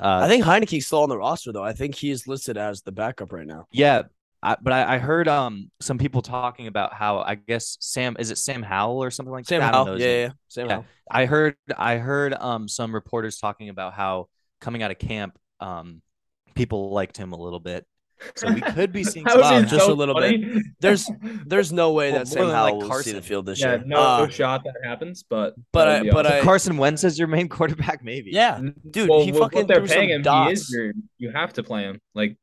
Uh, 0.00 0.20
I 0.22 0.28
think 0.28 0.44
Heinicke's 0.44 0.86
still 0.86 1.02
on 1.02 1.08
the 1.08 1.18
roster 1.18 1.52
though. 1.52 1.64
I 1.64 1.72
think 1.72 1.94
he's 1.94 2.26
listed 2.26 2.56
as 2.56 2.82
the 2.82 2.92
backup 2.92 3.32
right 3.32 3.46
now. 3.46 3.66
Yeah, 3.72 4.02
I, 4.42 4.56
but 4.60 4.72
I, 4.72 4.94
I 4.94 4.98
heard 4.98 5.26
um 5.26 5.70
some 5.80 5.98
people 5.98 6.22
talking 6.22 6.66
about 6.66 6.94
how 6.94 7.18
I 7.18 7.34
guess 7.34 7.76
Sam 7.80 8.16
is 8.18 8.30
it 8.30 8.38
Sam 8.38 8.62
Howell 8.62 9.02
or 9.02 9.10
something 9.10 9.32
like 9.32 9.46
Sam 9.46 9.60
that. 9.60 9.68
I 9.68 9.72
don't 9.72 9.86
know 9.86 9.92
Howell. 9.92 10.00
Yeah, 10.00 10.26
yeah, 10.26 10.30
Sam 10.48 10.66
Yeah. 10.66 10.72
Howell. 10.72 10.86
I 11.10 11.26
heard 11.26 11.56
I 11.76 11.96
heard 11.96 12.34
um 12.34 12.68
some 12.68 12.94
reporters 12.94 13.38
talking 13.38 13.68
about 13.68 13.94
how 13.94 14.28
coming 14.60 14.82
out 14.82 14.90
of 14.90 14.98
camp 14.98 15.36
um 15.60 16.02
people 16.54 16.90
liked 16.90 17.16
him 17.16 17.32
a 17.32 17.38
little 17.38 17.60
bit. 17.60 17.84
So 18.36 18.52
we 18.52 18.60
could 18.60 18.92
be 18.92 19.04
seeing 19.04 19.24
That 19.26 19.38
Wow, 19.38 19.62
just 19.62 19.86
so 19.86 19.92
a 19.92 19.94
little 19.94 20.14
funny. 20.14 20.62
There's 20.80 21.08
There's 21.46 21.72
no 21.72 21.92
way 21.92 22.10
Well, 22.12 22.24
that 22.24 22.26
more 22.28 22.32
Sam 22.32 22.46
than, 22.46 22.48
like, 22.48 22.56
Howell 22.56 22.74
will 22.78 22.82
see 22.82 22.88
Carson. 22.90 23.14
the 23.16 23.22
field 23.22 23.46
this 23.46 23.60
yeah, 23.60 23.76
year. 23.76 23.82
no, 23.86 23.96
Uh, 24.00 24.18
no 24.24 24.28
shot 24.28 24.64
that 24.64 24.74
happens, 24.84 25.22
but 25.28 25.54
but 25.72 25.88
I- 25.88 26.02
but 26.10 26.26
awesome. 26.26 26.38
I- 26.38 26.42
Carson 26.42 26.76
Wentz 26.78 27.04
is 27.04 27.18
your 27.18 27.28
main 27.28 27.48
quarterback, 27.56 28.02
maybe. 28.02 28.30
yeah, 28.32 28.60
dude, 28.90 29.08
well, 29.08 29.20
he 29.24 29.32
with 29.32 29.40
fucking 29.40 29.58
what 29.60 29.68
they're 29.68 29.78
threw 29.78 29.86
some 29.88 29.96
paying 29.96 30.10
him. 30.10 30.22
He 30.46 30.52
is 30.52 30.70
your, 30.70 30.92
you 31.18 31.30
have 31.30 31.52
to 31.54 31.62
play 31.62 31.82
him. 31.82 32.00
Like 32.14 32.36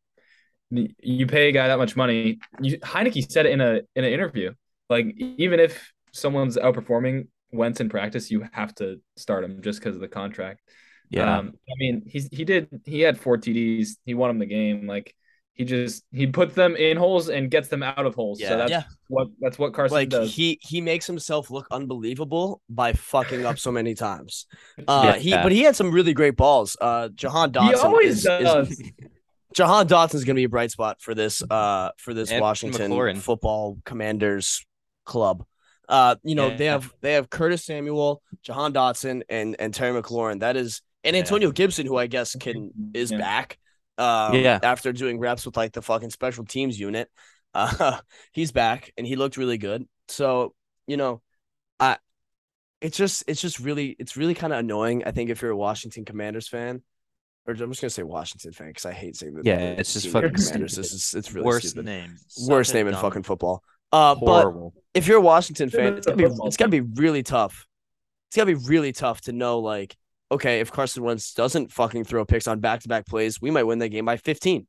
you 0.71 1.27
pay 1.27 1.49
a 1.49 1.51
guy 1.51 1.67
that 1.67 1.77
much 1.77 1.95
money. 1.95 2.39
You, 2.61 2.79
Heinicke 2.79 3.29
said 3.31 3.45
it 3.45 3.51
in 3.51 3.61
a 3.61 3.81
in 3.95 4.03
an 4.03 4.11
interview. 4.11 4.53
Like 4.89 5.07
even 5.17 5.59
if 5.59 5.91
someone's 6.13 6.57
outperforming 6.57 7.27
Wentz 7.51 7.79
in 7.79 7.89
practice, 7.89 8.31
you 8.31 8.45
have 8.51 8.73
to 8.75 8.99
start 9.17 9.43
him 9.43 9.61
just 9.61 9.79
because 9.79 9.95
of 9.95 10.01
the 10.01 10.07
contract. 10.07 10.61
yeah. 11.09 11.37
Um, 11.37 11.53
I 11.69 11.73
mean, 11.77 12.03
he's 12.07 12.27
he 12.31 12.43
did 12.45 12.67
he 12.85 13.01
had 13.01 13.19
four 13.19 13.37
TDs. 13.37 13.89
He 14.05 14.13
won 14.15 14.29
him 14.31 14.39
the 14.39 14.45
game. 14.45 14.87
Like 14.87 15.15
he 15.55 15.63
just 15.65 16.03
he 16.11 16.27
puts 16.27 16.53
them 16.53 16.75
in 16.75 16.97
holes 16.97 17.29
and 17.29 17.49
gets 17.49 17.69
them 17.69 17.81
out 17.81 18.05
of 18.05 18.13
holes. 18.13 18.39
Yeah. 18.39 18.49
So 18.49 18.57
that's 18.57 18.71
Yeah. 18.71 18.83
what 19.07 19.27
that's 19.39 19.57
what 19.57 19.73
Carson 19.73 19.95
like 19.95 20.09
does. 20.09 20.33
he 20.35 20.59
he 20.61 20.81
makes 20.81 21.07
himself 21.07 21.49
look 21.49 21.65
unbelievable 21.71 22.61
by 22.69 22.93
fucking 22.93 23.45
up 23.45 23.57
so 23.57 23.71
many 23.71 23.93
times. 23.95 24.45
Uh, 24.87 25.13
he 25.13 25.29
Yeah. 25.31 25.41
but 25.43 25.51
he 25.51 25.61
had 25.61 25.75
some 25.75 25.91
really 25.91 26.13
great 26.13 26.35
balls. 26.35 26.75
Uh, 26.79 27.07
Jahan 27.09 27.51
Dotson 27.51 27.67
he 27.69 27.73
always 27.75 28.17
is, 28.17 28.23
does. 28.23 28.71
is 28.71 28.91
Jahan 29.53 29.87
Dotson 29.87 30.15
is 30.15 30.25
going 30.25 30.35
to 30.35 30.39
be 30.41 30.43
a 30.43 30.49
bright 30.49 30.71
spot 30.71 31.01
for 31.01 31.15
this 31.15 31.41
uh 31.49 31.89
for 31.97 32.13
this 32.13 32.29
And 32.31 32.41
Washington 32.41 32.91
McLaurin. 32.91 33.17
football 33.17 33.77
Commanders 33.85 34.65
club. 35.05 35.45
Uh, 35.87 36.15
you 36.23 36.35
know 36.35 36.55
they 36.57 36.65
have 36.65 36.91
they 37.01 37.13
have 37.13 37.29
Curtis 37.29 37.63
Samuel, 37.63 38.21
Jahan 38.43 38.73
Dotson, 38.73 39.21
and 39.29 39.55
and 39.59 39.73
Terry 39.73 39.99
McLaurin. 40.01 40.39
That 40.41 40.57
is 40.57 40.81
and 41.05 41.15
Yeah. 41.15 41.21
Antonio 41.21 41.51
Gibson, 41.51 41.85
who 41.87 41.95
I 41.95 42.07
guess 42.07 42.35
can 42.35 42.71
is 42.93 43.11
Yeah. 43.11 43.19
back. 43.19 43.57
Um, 43.97 44.33
Yeah. 44.35 44.59
after 44.61 44.91
doing 44.91 45.19
reps 45.19 45.45
with 45.45 45.55
like 45.57 45.71
the 45.73 45.81
fucking 45.81 46.09
special 46.09 46.45
teams 46.45 46.79
unit, 46.79 47.09
uh, 47.53 47.99
he's 48.33 48.51
back 48.51 48.91
and 48.97 49.05
he 49.07 49.15
looked 49.15 49.37
really 49.37 49.57
good. 49.57 49.87
So 50.07 50.53
you 50.87 50.97
know, 50.97 51.21
I 51.79 51.97
it's 52.81 52.97
just 52.97 53.23
it's 53.27 53.41
just 53.41 53.59
really 53.59 53.95
it's 53.99 54.17
really 54.17 54.33
kind 54.35 54.53
of 54.53 54.59
annoying. 54.59 55.03
I 55.05 55.11
think 55.11 55.29
if 55.29 55.41
you're 55.41 55.51
a 55.51 55.57
Washington 55.57 56.05
Commanders 56.05 56.47
fan, 56.47 56.83
or 57.47 57.53
I'm 57.53 57.71
just 57.71 57.81
gonna 57.81 57.89
say 57.89 58.03
Washington 58.03 58.51
fan 58.51 58.67
because 58.67 58.85
I 58.85 58.91
hate 58.93 59.15
saying 59.15 59.35
that. 59.35 59.45
Yeah, 59.45 59.57
it's 59.57 59.93
just 59.93 60.07
fucking 60.09 60.33
Commanders. 60.33 60.73
stupid. 60.73 60.83
This 60.83 60.93
is 60.93 61.13
it's 61.15 61.31
really 61.33 61.45
Worst 61.45 61.69
stupid. 61.69 61.85
name. 61.85 62.15
Worst 62.47 62.69
Such 62.69 62.75
a 62.75 62.77
name 62.79 62.87
in 62.87 62.93
dumb- 62.93 63.01
fucking 63.01 63.23
football. 63.23 63.63
Uh, 63.91 64.15
but 64.15 64.51
if 64.93 65.07
you're 65.07 65.17
a 65.19 65.21
Washington 65.21 65.69
fan, 65.69 65.93
It's 65.97 65.97
it's 66.07 66.15
gonna 66.15 66.29
be 66.29 66.35
it's 66.45 66.57
gonna 66.57 66.69
be 66.69 66.81
really 66.81 67.23
tough. 67.23 67.65
It's 68.29 68.35
gonna 68.35 68.47
be 68.47 68.65
really 68.67 68.91
tough 68.91 69.21
to 69.21 69.31
know 69.31 69.59
like, 69.59 69.95
okay, 70.31 70.59
if 70.59 70.71
Carson 70.71 71.03
Wentz 71.03 71.33
doesn't 71.33 71.71
fucking 71.71 72.03
throw 72.05 72.25
picks 72.25 72.47
on 72.47 72.59
back 72.59 72.81
to 72.81 72.87
back 72.87 73.05
plays, 73.05 73.41
we 73.41 73.51
might 73.51 73.63
win 73.63 73.79
that 73.79 73.89
game 73.89 74.05
by 74.05 74.17
15. 74.17 74.67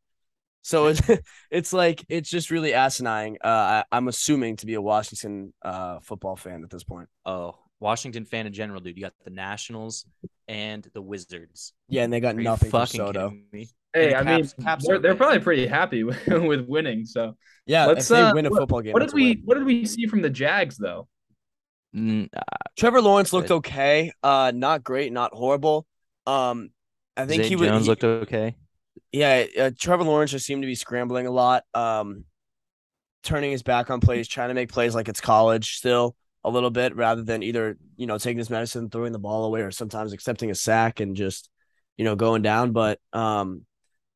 So 0.62 0.86
it's 0.86 1.00
it's 1.50 1.72
like 1.72 2.04
it's 2.08 2.28
just 2.30 2.50
really 2.50 2.74
asinine. 2.74 3.36
Uh, 3.42 3.48
I, 3.48 3.84
I'm 3.92 4.08
assuming 4.08 4.56
to 4.56 4.66
be 4.66 4.74
a 4.74 4.82
Washington 4.82 5.52
uh 5.62 6.00
football 6.00 6.36
fan 6.36 6.62
at 6.64 6.70
this 6.70 6.84
point. 6.84 7.08
Oh, 7.24 7.56
Washington 7.78 8.24
fan 8.24 8.46
in 8.46 8.52
general, 8.52 8.80
dude. 8.80 8.96
You 8.96 9.02
got 9.04 9.12
the 9.24 9.30
Nationals 9.30 10.06
and 10.48 10.88
the 10.94 11.02
Wizards. 11.02 11.72
Yeah, 11.88 12.04
and 12.04 12.12
they 12.12 12.20
got 12.20 12.36
Are 12.36 12.40
nothing 12.40 12.70
for 12.70 12.80
fucking 12.80 12.98
Soto. 12.98 13.32
me? 13.52 13.68
Hey, 13.92 14.12
And 14.12 14.28
I 14.28 14.36
mean, 14.36 14.44
Caps- 14.44 14.54
Caps 14.62 14.86
they're, 14.86 14.98
they're 14.98 15.14
probably 15.14 15.40
pretty 15.40 15.66
happy 15.66 16.02
with, 16.04 16.26
with 16.26 16.66
winning. 16.66 17.04
So 17.04 17.36
Yeah, 17.66 17.86
Let's, 17.86 18.10
if 18.10 18.16
they 18.16 18.22
uh, 18.22 18.34
win 18.34 18.46
a 18.46 18.50
football 18.50 18.80
game. 18.80 18.92
what 18.92 19.00
did 19.00 19.12
we 19.12 19.30
win. 19.30 19.42
what 19.44 19.54
did 19.58 19.64
we 19.66 19.84
see 19.86 20.06
from 20.06 20.22
the 20.22 20.30
Jags 20.30 20.76
though? 20.76 21.06
Mm, 21.96 22.28
uh, 22.36 22.40
Trevor 22.76 23.00
Lawrence 23.00 23.32
looked 23.32 23.48
Good. 23.48 23.54
okay. 23.56 24.12
Uh, 24.22 24.52
not 24.54 24.84
great, 24.84 25.12
not 25.12 25.32
horrible. 25.32 25.86
Um, 26.26 26.70
I 27.16 27.24
think 27.24 27.44
Zay 27.44 27.48
he 27.50 27.56
was. 27.56 27.68
Jones 27.68 27.84
he- 27.84 27.90
looked 27.90 28.04
okay. 28.04 28.56
yeah, 29.12 29.44
uh, 29.58 29.70
Trevor 29.78 30.04
Lawrence 30.04 30.32
just 30.32 30.44
seemed 30.44 30.62
to 30.62 30.66
be 30.66 30.74
scrambling 30.74 31.26
a 31.26 31.30
lot, 31.30 31.64
um, 31.72 32.24
turning 33.22 33.50
his 33.50 33.62
back 33.62 33.90
on 33.90 34.00
plays, 34.00 34.28
trying 34.28 34.48
to 34.48 34.54
make 34.54 34.70
plays 34.70 34.94
like 34.94 35.08
it's 35.08 35.20
college 35.20 35.76
still 35.76 36.14
a 36.44 36.50
little 36.50 36.70
bit, 36.70 36.94
rather 36.94 37.22
than 37.22 37.42
either 37.42 37.78
you 37.96 38.06
know 38.06 38.18
taking 38.18 38.38
his 38.38 38.50
medicine, 38.50 38.90
throwing 38.90 39.12
the 39.12 39.18
ball 39.18 39.44
away, 39.44 39.62
or 39.62 39.70
sometimes 39.70 40.12
accepting 40.12 40.50
a 40.50 40.54
sack 40.54 41.00
and 41.00 41.16
just 41.16 41.48
you 41.96 42.04
know 42.04 42.14
going 42.14 42.42
down. 42.42 42.72
But 42.72 43.00
um, 43.14 43.64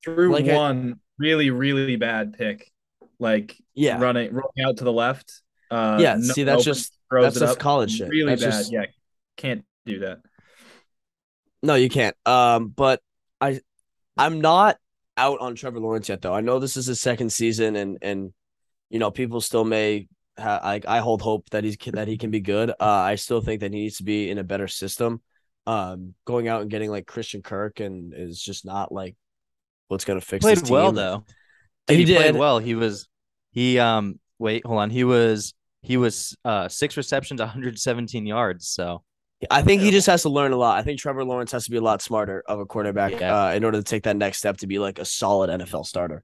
Threw 0.04 0.30
Like 0.32 0.46
I- 0.46 0.54
one 0.54 1.00
really 1.18 1.50
really 1.50 1.96
bad 1.96 2.34
pick, 2.34 2.70
like 3.18 3.56
yeah, 3.74 3.98
running 3.98 4.32
rolling 4.34 4.64
out 4.66 4.76
to 4.78 4.84
the 4.84 4.92
left. 4.92 5.40
Uh, 5.70 5.98
yeah. 6.00 6.14
no 6.16 6.32
see, 6.34 6.42
that's 6.44 6.64
just 6.64 6.92
that's 7.10 7.36
it 7.36 7.40
just 7.40 7.58
college 7.58 7.96
shit. 7.96 8.08
Really 8.08 8.30
That's 8.34 8.42
bad. 8.42 8.50
just- 8.50 8.72
Yeah, 8.72 8.84
can't 9.36 9.64
do 9.86 10.00
that. 10.00 10.18
No, 11.62 11.74
you 11.74 11.88
can't. 11.88 12.16
Um, 12.26 12.68
but 12.68 13.00
I, 13.40 13.60
I'm 14.16 14.40
not 14.40 14.76
out 15.16 15.40
on 15.40 15.54
Trevor 15.54 15.80
Lawrence 15.80 16.08
yet, 16.08 16.22
though. 16.22 16.34
I 16.34 16.40
know 16.40 16.58
this 16.58 16.76
is 16.76 16.86
his 16.86 17.00
second 17.00 17.30
season, 17.32 17.76
and 17.76 17.98
and 18.02 18.32
you 18.88 18.98
know 18.98 19.10
people 19.10 19.40
still 19.40 19.64
may. 19.64 20.08
Ha- 20.38 20.60
I 20.62 20.80
I 20.88 20.98
hold 21.00 21.20
hope 21.20 21.50
that 21.50 21.64
he's 21.64 21.76
that 21.92 22.08
he 22.08 22.16
can 22.16 22.30
be 22.30 22.40
good. 22.40 22.70
Uh, 22.70 22.74
I 22.80 23.16
still 23.16 23.40
think 23.42 23.60
that 23.60 23.72
he 23.72 23.80
needs 23.80 23.98
to 23.98 24.04
be 24.04 24.30
in 24.30 24.38
a 24.38 24.44
better 24.44 24.68
system. 24.68 25.20
Um, 25.66 26.14
going 26.24 26.48
out 26.48 26.62
and 26.62 26.70
getting 26.70 26.90
like 26.90 27.06
Christian 27.06 27.42
Kirk 27.42 27.80
and 27.80 28.14
is 28.16 28.40
just 28.42 28.64
not 28.64 28.90
like 28.90 29.16
what's 29.88 30.04
gonna 30.06 30.22
fix. 30.22 30.42
Played 30.42 30.58
this 30.58 30.70
well 30.70 30.86
team. 30.86 30.94
though. 30.94 31.24
He 31.88 32.04
Dude, 32.04 32.16
played 32.16 32.32
did. 32.32 32.36
well. 32.38 32.58
He 32.58 32.74
was 32.74 33.06
he 33.52 33.78
um 33.78 34.18
wait, 34.38 34.64
hold 34.64 34.80
on. 34.80 34.88
He 34.88 35.04
was 35.04 35.52
he 35.82 35.96
was 35.96 36.36
uh 36.44 36.68
six 36.68 36.96
receptions, 36.96 37.40
117 37.40 38.26
yards. 38.26 38.68
So 38.68 39.02
I 39.50 39.62
think 39.62 39.80
he 39.80 39.90
just 39.90 40.06
has 40.06 40.22
to 40.22 40.28
learn 40.28 40.52
a 40.52 40.56
lot. 40.56 40.78
I 40.78 40.82
think 40.82 41.00
Trevor 41.00 41.24
Lawrence 41.24 41.52
has 41.52 41.64
to 41.64 41.70
be 41.70 41.78
a 41.78 41.82
lot 41.82 42.02
smarter 42.02 42.42
of 42.46 42.60
a 42.60 42.66
quarterback 42.66 43.12
Yeah. 43.20 43.44
uh, 43.46 43.52
in 43.52 43.64
order 43.64 43.78
to 43.78 43.84
take 43.84 44.02
that 44.02 44.16
next 44.16 44.38
step 44.38 44.58
to 44.58 44.66
be 44.66 44.78
like 44.78 44.98
a 44.98 45.04
solid 45.04 45.48
NFL 45.50 45.86
starter. 45.86 46.22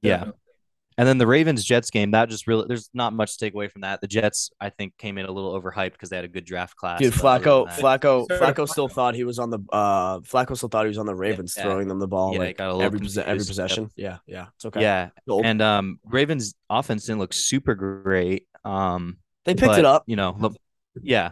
yeah. 0.00 0.30
And 0.98 1.08
then 1.08 1.16
the 1.16 1.26
Ravens 1.26 1.64
Jets 1.64 1.90
game, 1.90 2.10
that 2.10 2.28
just 2.28 2.46
really 2.46 2.66
there's 2.68 2.90
not 2.92 3.14
much 3.14 3.32
to 3.32 3.38
take 3.38 3.54
away 3.54 3.68
from 3.68 3.80
that. 3.80 4.02
The 4.02 4.06
Jets, 4.06 4.50
I 4.60 4.68
think, 4.68 4.94
came 4.98 5.16
in 5.16 5.24
a 5.24 5.32
little 5.32 5.58
overhyped 5.58 5.92
because 5.92 6.10
they 6.10 6.16
had 6.16 6.26
a 6.26 6.28
good 6.28 6.44
draft 6.44 6.76
class. 6.76 6.98
Dude, 7.00 7.14
but 7.14 7.42
Flacco, 7.42 7.66
that- 7.66 7.78
Flacco, 7.80 8.26
So- 8.28 8.38
Flacco 8.38 8.68
still 8.68 8.88
thought 8.88 9.14
he 9.14 9.24
was 9.24 9.38
on 9.38 9.48
the 9.48 9.58
uh 9.72 10.18
Flacco 10.20 10.54
still 10.54 10.68
thought 10.68 10.84
he 10.84 10.88
was 10.88 10.98
on 10.98 11.06
the 11.06 11.14
Ravens 11.14 11.54
Yeah. 11.56 11.62
throwing 11.62 11.88
them 11.88 11.98
the 11.98 12.06
ball 12.06 12.34
Yeah, 12.34 12.40
like 12.40 12.58
got 12.58 12.78
a 12.78 12.82
every 12.84 13.00
posse- 13.00 13.20
every 13.20 13.38
confused. 13.38 13.48
Yep. 13.48 13.66
possession. 13.68 13.90
Yeah, 13.96 14.18
yeah. 14.26 14.46
It's 14.56 14.64
okay. 14.66 14.82
Yeah. 14.82 15.08
And 15.26 15.62
um 15.62 15.98
Ravens 16.04 16.54
offense 16.68 17.06
didn't 17.06 17.20
look 17.20 17.32
super 17.32 17.74
great. 17.74 18.46
Um 18.64 19.18
they 19.44 19.54
picked 19.54 19.72
but, 19.72 19.78
it 19.80 19.84
up. 19.84 20.04
You 20.06 20.16
know, 20.16 20.54
yeah. 21.00 21.30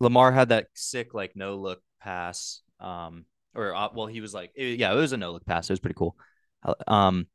Lamar 0.00 0.32
had 0.32 0.50
that 0.50 0.66
sick 0.74 1.14
like 1.14 1.36
no 1.36 1.56
look 1.56 1.80
pass. 2.00 2.60
Um, 2.80 3.24
or 3.54 3.74
uh, 3.74 3.88
well, 3.94 4.06
he 4.06 4.20
was 4.20 4.34
like, 4.34 4.50
it- 4.54 4.78
yeah, 4.78 4.92
it 4.92 4.96
was 4.96 5.12
a 5.12 5.16
no 5.16 5.32
look 5.32 5.46
pass. 5.46 5.70
It 5.70 5.72
was 5.72 5.80
pretty 5.80 5.96
cool. 5.96 6.16
Um, 6.86 7.26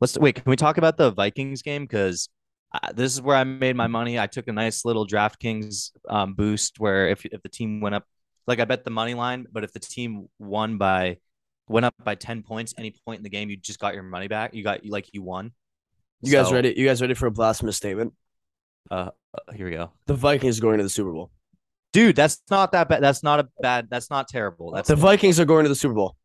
let's 0.00 0.18
wait. 0.18 0.34
Can 0.34 0.44
we 0.46 0.56
talk 0.56 0.78
about 0.78 0.96
the 0.96 1.10
Vikings 1.10 1.62
game? 1.62 1.84
Because 1.84 2.28
uh, 2.72 2.92
this 2.92 3.12
is 3.12 3.22
where 3.22 3.36
I 3.36 3.44
made 3.44 3.76
my 3.76 3.86
money. 3.86 4.18
I 4.18 4.26
took 4.26 4.48
a 4.48 4.52
nice 4.52 4.84
little 4.84 5.06
DraftKings 5.06 5.92
um, 6.08 6.34
boost 6.34 6.78
where 6.78 7.08
if 7.08 7.24
if 7.24 7.42
the 7.42 7.48
team 7.48 7.80
went 7.80 7.94
up, 7.94 8.04
like 8.46 8.60
I 8.60 8.64
bet 8.64 8.84
the 8.84 8.90
money 8.90 9.14
line, 9.14 9.46
but 9.50 9.64
if 9.64 9.72
the 9.72 9.80
team 9.80 10.28
won 10.38 10.78
by 10.78 11.18
went 11.68 11.86
up 11.86 11.94
by 12.02 12.14
ten 12.14 12.42
points 12.42 12.74
any 12.78 12.94
point 13.04 13.18
in 13.18 13.24
the 13.24 13.30
game, 13.30 13.50
you 13.50 13.56
just 13.56 13.78
got 13.78 13.94
your 13.94 14.02
money 14.02 14.28
back. 14.28 14.54
You 14.54 14.62
got 14.62 14.84
like 14.86 15.08
you 15.12 15.22
won. 15.22 15.52
You 16.20 16.32
guys 16.32 16.52
ready? 16.52 16.74
You 16.76 16.86
guys 16.86 17.00
ready 17.00 17.14
for 17.14 17.26
a 17.26 17.30
blasphemous 17.30 17.76
statement? 17.76 18.12
Uh, 18.90 19.10
uh, 19.34 19.52
here 19.54 19.66
we 19.66 19.72
go. 19.72 19.92
The 20.06 20.14
Vikings 20.14 20.58
are 20.58 20.62
going 20.62 20.78
to 20.78 20.84
the 20.84 20.90
Super 20.90 21.12
Bowl. 21.12 21.30
Dude, 21.92 22.16
that's 22.16 22.42
not 22.50 22.72
that 22.72 22.88
bad. 22.88 23.02
That's 23.02 23.22
not 23.22 23.40
a 23.40 23.48
bad. 23.60 23.88
That's 23.90 24.10
not 24.10 24.28
terrible. 24.28 24.72
That's 24.72 24.88
The 24.88 24.96
Vikings 24.96 25.40
are 25.40 25.44
going 25.44 25.64
to 25.64 25.68
the 25.68 25.74
Super 25.74 25.94
Bowl. 25.94 26.16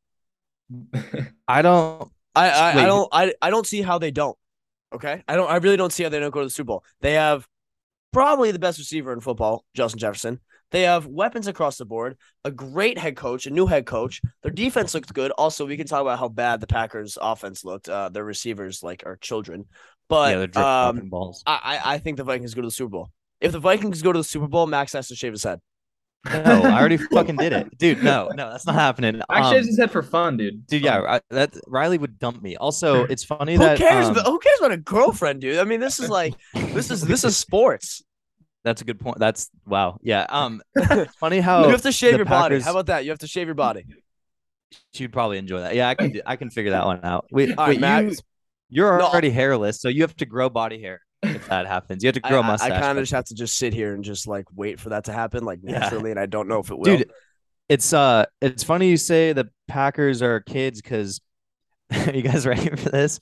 I 1.48 1.62
don't. 1.62 2.12
I 2.36 2.50
I, 2.50 2.70
I 2.84 2.86
don't 2.86 3.10
I, 3.12 3.34
I 3.42 3.50
don't 3.50 3.68
see 3.68 3.82
how 3.82 4.00
they 4.00 4.12
don't. 4.12 4.38
Okay, 4.94 5.24
I 5.28 5.36
don't. 5.36 5.50
I 5.50 5.58
really 5.58 5.78
don't 5.78 5.94
see 5.94 6.04
how 6.04 6.10
they 6.10 6.20
don't 6.20 6.32
go 6.32 6.42
to 6.42 6.48
the 6.48 6.52
Super 6.52 6.68
Bowl. 6.68 6.84
They 7.02 7.14
have 7.14 7.48
probably 8.12 8.52
the 8.52 8.60
best 8.60 8.78
receiver 8.78 9.14
in 9.14 9.22
football, 9.22 9.66
Justin 9.74 10.00
Jefferson. 10.00 10.40
They 10.74 10.84
have 10.84 11.06
weapons 11.06 11.46
across 11.46 11.78
the 11.78 11.86
board, 11.86 12.18
a 12.44 12.50
great 12.50 12.98
head 12.98 13.16
coach, 13.16 13.46
a 13.46 13.52
new 13.52 13.68
head 13.68 13.86
coach. 13.86 14.22
Their 14.42 14.52
defense 14.52 14.96
looked 14.96 15.14
good. 15.14 15.30
Also, 15.32 15.68
we 15.68 15.78
can 15.78 15.86
talk 15.86 16.02
about 16.02 16.18
how 16.18 16.30
bad 16.30 16.62
the 16.62 16.68
Packers' 16.68 17.16
offense 17.22 17.64
looked. 17.64 17.88
Uh, 17.88 18.10
their 18.10 18.24
receivers 18.24 18.82
like 18.82 19.04
are 19.06 19.18
children, 19.18 19.66
but 20.10 20.38
yeah, 20.38 20.46
they're 20.48 20.64
um, 20.64 21.10
balls. 21.10 21.44
I, 21.46 21.80
I 21.84 21.94
I 21.94 21.98
think 21.98 22.18
the 22.18 22.24
Vikings 22.24 22.54
go 22.54 22.62
to 22.62 22.68
the 22.68 22.72
Super 22.72 22.90
Bowl. 22.92 23.10
If 23.42 23.52
the 23.52 23.60
Vikings 23.60 24.02
go 24.02 24.12
to 24.14 24.20
the 24.20 24.24
Super 24.24 24.48
Bowl, 24.48 24.68
Max 24.68 24.94
has 24.94 25.08
to 25.10 25.16
shave 25.16 25.34
his 25.34 25.44
head. 25.44 25.60
No, 26.26 26.40
I 26.64 26.80
already 26.80 26.96
fucking 26.96 27.36
did 27.36 27.52
it, 27.52 27.78
dude. 27.78 28.02
No, 28.02 28.30
no, 28.34 28.50
that's 28.52 28.66
not 28.66 28.76
happening. 28.76 29.22
Actually, 29.30 29.58
I 29.58 29.60
Um, 29.60 29.66
just 29.66 29.76
said 29.76 29.92
for 29.92 30.02
fun, 30.02 30.38
dude. 30.38 30.66
dude, 30.68 30.82
yeah, 30.82 31.02
I, 31.02 31.20
that 31.32 31.54
Riley 31.68 31.98
would 31.98 32.18
dump 32.18 32.42
me. 32.42 32.56
Also, 32.56 33.04
it's 33.10 33.26
funny 33.26 33.54
Who 33.56 33.60
that 33.60 33.78
cares? 33.78 34.08
um, 34.08 34.16
who 34.16 34.40
cares 34.40 34.60
about 34.60 34.72
a 34.72 34.78
girlfriend, 34.78 35.42
dude? 35.42 35.60
I 35.60 35.66
mean, 35.66 35.82
this 35.82 36.00
is 36.00 36.10
like 36.10 36.34
this 36.54 36.90
is 36.92 37.02
this 37.02 37.26
is 37.26 37.36
sports. 37.36 38.02
that's 38.64 38.82
a 38.82 38.86
good 38.86 39.02
point. 39.02 39.20
That's 39.20 39.50
wow, 39.66 40.00
yeah. 40.02 40.26
Um, 40.30 40.62
funny 41.20 41.42
how 41.42 41.66
you 41.66 41.72
have 41.72 41.82
to 41.82 41.92
shave 41.92 42.12
the 42.14 42.18
your 42.20 42.26
body. 42.26 42.62
How 42.62 42.72
about 42.72 42.86
that? 42.86 43.04
You 43.04 43.12
have 43.12 43.20
to 43.20 43.28
shave 43.28 43.48
your 43.48 43.56
body. 43.56 43.84
She'd 44.94 45.12
probably 45.12 45.38
enjoy 45.40 45.60
that. 45.60 45.76
Yeah, 45.76 45.90
I 45.90 45.96
can. 45.96 46.12
do- 46.12 46.22
I 46.26 46.38
can 46.38 46.50
figure 46.50 46.72
that 46.72 46.86
one 46.86 47.04
out. 47.04 47.26
Wait, 47.32 47.50
All 47.58 47.66
right, 47.66 47.68
wait, 47.68 47.76
you, 47.76 47.82
Max. 47.82 48.22
You're 48.74 48.98
No. 49.00 49.06
already 49.08 49.30
hairless, 49.30 49.82
so 49.82 49.88
you 49.90 50.02
have 50.02 50.16
to 50.18 50.26
grow 50.26 50.50
body 50.50 50.82
hair 50.82 51.02
if 51.22 51.48
that 51.50 51.68
happens. 51.68 52.04
You 52.04 52.08
have 52.08 52.16
to 52.16 52.26
I, 52.26 52.30
grow 52.30 52.40
a 52.40 52.44
I, 52.44 52.48
mustache. 52.48 52.82
kind 52.82 52.98
of 52.98 53.04
just 53.04 53.14
have 53.14 53.26
to 53.26 53.36
just 53.36 53.58
sit 53.58 53.74
here 53.74 53.94
and 53.94 54.04
just 54.04 54.28
like 54.28 54.46
wait 54.54 54.80
for 54.80 54.90
that 54.90 55.06
to 55.06 55.14
happen, 55.14 55.44
like 55.46 55.60
Yeah. 55.64 55.80
naturally, 55.80 56.12
and 56.12 56.20
I 56.20 56.26
don't 56.26 56.48
know 56.48 56.60
if 56.60 56.70
it 56.72 56.78
will. 56.78 56.98
dude 56.98 57.12
it's 57.70 57.94
uh 57.94 58.26
it's 58.42 58.62
funny 58.62 58.90
you 58.90 58.98
say 58.98 59.32
the 59.32 59.50
packers 59.70 60.22
are 60.22 60.42
kids 60.42 60.82
because 60.82 61.22
you 62.14 62.22
guys 62.22 62.46
ready 62.46 62.70
for 62.70 62.90
this 62.90 63.22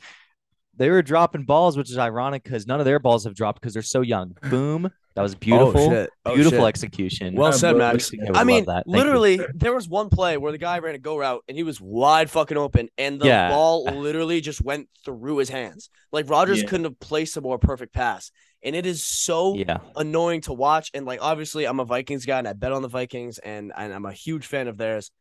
they 0.78 0.90
were 0.90 1.04
dropping 1.04 1.44
balls 1.44 1.78
which 1.78 1.92
is 1.92 1.98
ironic 2.00 2.44
because 2.44 2.66
none 2.66 2.80
of 2.80 2.86
their 2.86 2.98
balls 2.98 3.24
have 3.26 3.36
dropped 3.36 3.62
because 3.62 3.74
they're 3.74 3.84
so 3.84 4.02
young 4.02 4.36
boom 4.50 4.90
that 5.16 5.22
was 5.22 5.34
oh, 5.36 5.38
beautiful 5.40 5.82
Oh, 5.82 5.90
shit. 5.90 6.10
Oh, 6.26 6.34
beautiful 6.36 6.60
shit. 6.60 6.68
execution 6.68 7.36
Well 7.36 7.52
said, 7.54 7.76
Max. 7.76 8.12
I 8.36 8.40
I 8.40 8.44
mean, 8.44 8.66
that. 8.66 8.86
Thank 8.86 8.88
you. 8.88 8.92
literally, 8.94 9.40
there 9.54 9.74
was 9.74 9.88
one 9.90 10.10
play 10.10 10.38
where 10.38 10.52
the 10.52 10.58
guy 10.58 10.80
ran 10.80 10.96
a 10.96 11.00
go 11.00 11.18
route 11.18 11.44
and 11.48 11.58
he 11.58 11.64
was 11.64 11.82
wide 11.82 12.30
fucking 12.30 12.58
open, 12.58 12.90
and 12.98 13.20
the 13.20 13.26
Yeah. 13.28 13.50
ball 13.50 13.84
literally 13.86 14.40
just 14.42 14.62
went 14.62 14.88
through 15.04 15.38
his 15.38 15.50
hands. 15.50 15.90
Like 16.12 16.30
Rodgers 16.30 16.62
Yeah. 16.62 16.68
couldn't 16.70 16.86
have 16.86 17.00
placed 17.00 17.36
a 17.38 17.42
more 17.42 17.58
perfect 17.60 17.94
pass, 17.94 18.32
and 18.64 18.76
it 18.76 18.86
is 18.86 19.04
so 19.04 19.56
yeah 19.56 19.80
annoying 19.96 20.42
to 20.42 20.54
watch. 20.54 20.92
And 20.94 21.06
like, 21.06 21.20
obviously, 21.22 21.66
I'm 21.66 21.80
a 21.80 21.86
Vikings 21.86 22.26
guy, 22.26 22.40
and 22.40 22.48
I 22.48 22.54
bet 22.54 22.72
on 22.72 22.82
the 22.82 22.88
Vikings, 22.88 23.38
and, 23.38 23.72
and 23.76 23.94
I'm 23.94 24.06
a 24.06 24.14
huge 24.14 24.46
fan 24.46 24.68
of 24.68 24.78
theirs. 24.78 25.12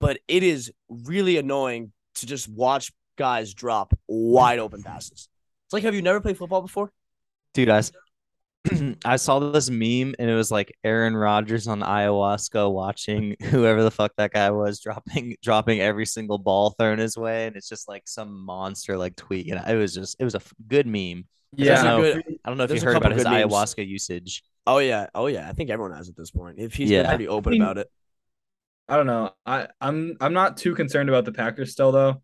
But 0.00 0.18
it 0.28 0.42
is 0.42 0.72
really 0.88 1.36
annoying 1.38 1.92
to 2.16 2.26
just 2.26 2.48
watch 2.48 2.92
guys 3.16 3.54
drop 3.54 3.94
wide 4.08 4.58
open 4.58 4.82
passes. 4.82 5.28
It's 5.66 5.72
like, 5.72 5.84
have 5.84 5.94
you 5.94 6.02
never 6.02 6.20
played 6.20 6.36
football 6.36 6.62
before? 6.62 6.90
dude 7.54 7.70
i 7.70 7.78
s- 7.78 7.90
I 9.04 9.16
saw 9.16 9.38
this 9.38 9.70
meme 9.70 10.14
and 10.18 10.30
it 10.30 10.34
was 10.34 10.50
like 10.50 10.76
Aaron 10.84 11.16
Rodgers 11.16 11.66
on 11.68 11.80
ayahuasca 11.80 12.70
watching 12.72 13.36
whoever 13.42 13.82
the 13.82 13.90
fuck 13.90 14.12
that 14.16 14.32
guy 14.32 14.50
was 14.50 14.80
dropping 14.80 15.36
dropping 15.42 15.80
every 15.80 16.06
single 16.06 16.38
ball 16.38 16.70
thrown 16.70 16.98
his 16.98 17.16
way 17.16 17.46
and 17.46 17.56
it's 17.56 17.68
just 17.68 17.88
like 17.88 18.02
some 18.06 18.44
monster 18.44 18.96
like 18.96 19.16
tweet 19.16 19.50
and 19.52 19.66
it 19.68 19.76
was 19.76 19.94
just 19.94 20.16
it 20.18 20.24
was 20.24 20.34
a 20.34 20.38
f- 20.38 20.52
good 20.68 20.86
meme 20.86 21.24
There's 21.52 21.68
Yeah. 21.68 21.80
a 21.80 21.84
No. 21.84 22.00
good- 22.00 22.24
I 22.44 22.48
don't 22.48 22.58
know 22.58 22.64
if 22.64 22.70
you 22.74 22.80
heard 22.80 22.96
about 22.96 23.12
his 23.12 23.24
good 23.24 23.30
memes. 23.30 23.52
ayahuasca 23.52 23.86
usage. 23.86 24.42
Oh 24.66 24.78
yeah, 24.78 25.06
oh 25.14 25.26
yeah. 25.28 25.48
I 25.48 25.52
think 25.52 25.70
everyone 25.70 25.96
has 25.96 26.08
at 26.08 26.16
this 26.16 26.30
point. 26.30 26.58
If 26.58 26.74
he's 26.74 26.90
Yeah. 26.90 27.08
pretty 27.08 27.28
open 27.28 27.50
I 27.50 27.54
mean- 27.54 27.62
about 27.62 27.78
it. 27.78 27.90
I 28.88 28.96
don't 28.96 29.06
know. 29.06 29.30
I 29.44 29.66
I'm 29.80 30.16
I'm 30.20 30.32
not 30.32 30.56
too 30.58 30.74
concerned 30.76 31.08
about 31.08 31.24
the 31.24 31.32
Packers 31.32 31.72
still 31.72 31.90
though. 31.92 32.22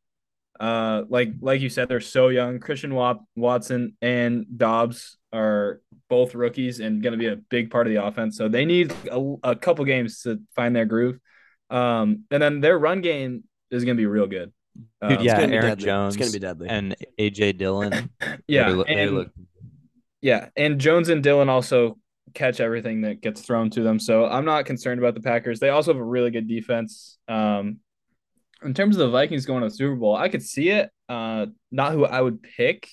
Uh, 0.61 1.03
like 1.09 1.32
like 1.40 1.61
you 1.61 1.68
said, 1.68 1.88
they're 1.88 2.00
so 2.00 2.28
young. 2.28 2.61
Christian 2.61 2.94
Wat- 2.94 3.22
Watson 3.36 3.96
and 4.03 4.46
Doubs 4.57 5.16
are 5.32 5.80
both 6.09 6.34
rookies 6.34 6.78
and 6.80 7.03
going 7.03 7.12
to 7.12 7.18
be 7.18 7.26
a 7.28 7.36
big 7.36 7.70
part 7.70 7.86
of 7.86 7.92
the 7.92 8.05
offense. 8.05 8.36
So 8.36 8.48
they 8.48 8.64
need 8.64 8.92
a, 9.11 9.34
a 9.42 9.57
couple 9.57 9.84
games 9.84 10.22
to 10.22 10.40
find 10.55 10.76
their 10.76 10.84
groove. 10.84 11.18
Um, 11.70 12.24
and 12.30 12.42
then 12.42 12.61
their 12.61 12.78
run 12.78 13.00
game 13.00 13.44
is 13.70 13.84
going 13.84 13.96
to 13.96 14.00
be 14.00 14.07
real 14.07 14.26
good. 14.26 14.53
Dude, 15.00 15.18
Um, 15.18 15.24
yeah, 15.24 15.40
it's 15.40 15.53
Aaron. 15.53 15.78
Jones 15.78 16.16
It's 16.16 16.22
gonna 16.24 16.32
be 16.32 16.38
deadly. 16.38 16.68
and 16.68 16.96
AJ 17.18 17.57
Dillon. 17.59 18.11
yeah, 18.46 18.68
They 18.68 18.74
look- 18.74 18.86
they 18.86 18.94
and- 19.03 19.14
look- 19.14 19.30
Yeah, 20.20 20.48
and 20.57 20.78
Jones 20.78 21.09
and 21.09 21.22
Dillon 21.22 21.48
also 21.48 21.98
catch 22.34 22.61
everything 22.61 23.03
that 23.03 23.20
gets 23.20 23.40
thrown 23.42 23.68
to 23.70 23.82
them. 23.82 23.98
So 23.98 24.26
I'm 24.26 24.44
not 24.44 24.64
concerned 24.66 24.98
about 25.00 25.14
the 25.14 25.20
Packers. 25.20 25.61
They 25.61 25.68
also 25.70 25.92
have 25.92 26.00
a 26.00 26.05
really 26.05 26.30
good 26.30 26.46
defense. 26.48 27.18
Um, 27.28 27.78
in 28.64 28.74
terms 28.74 28.96
of 28.96 29.00
the 29.00 29.10
Vikings 29.10 29.46
going 29.46 29.62
to 29.62 29.68
the 29.68 29.74
Super 29.74 29.96
Bowl, 29.96 30.16
I 30.16 30.28
could 30.28 30.42
see 30.42 30.70
it. 30.70 30.90
Uh, 31.08 31.46
not 31.70 31.92
who 31.92 32.04
I 32.04 32.20
would 32.20 32.42
pick. 32.42 32.88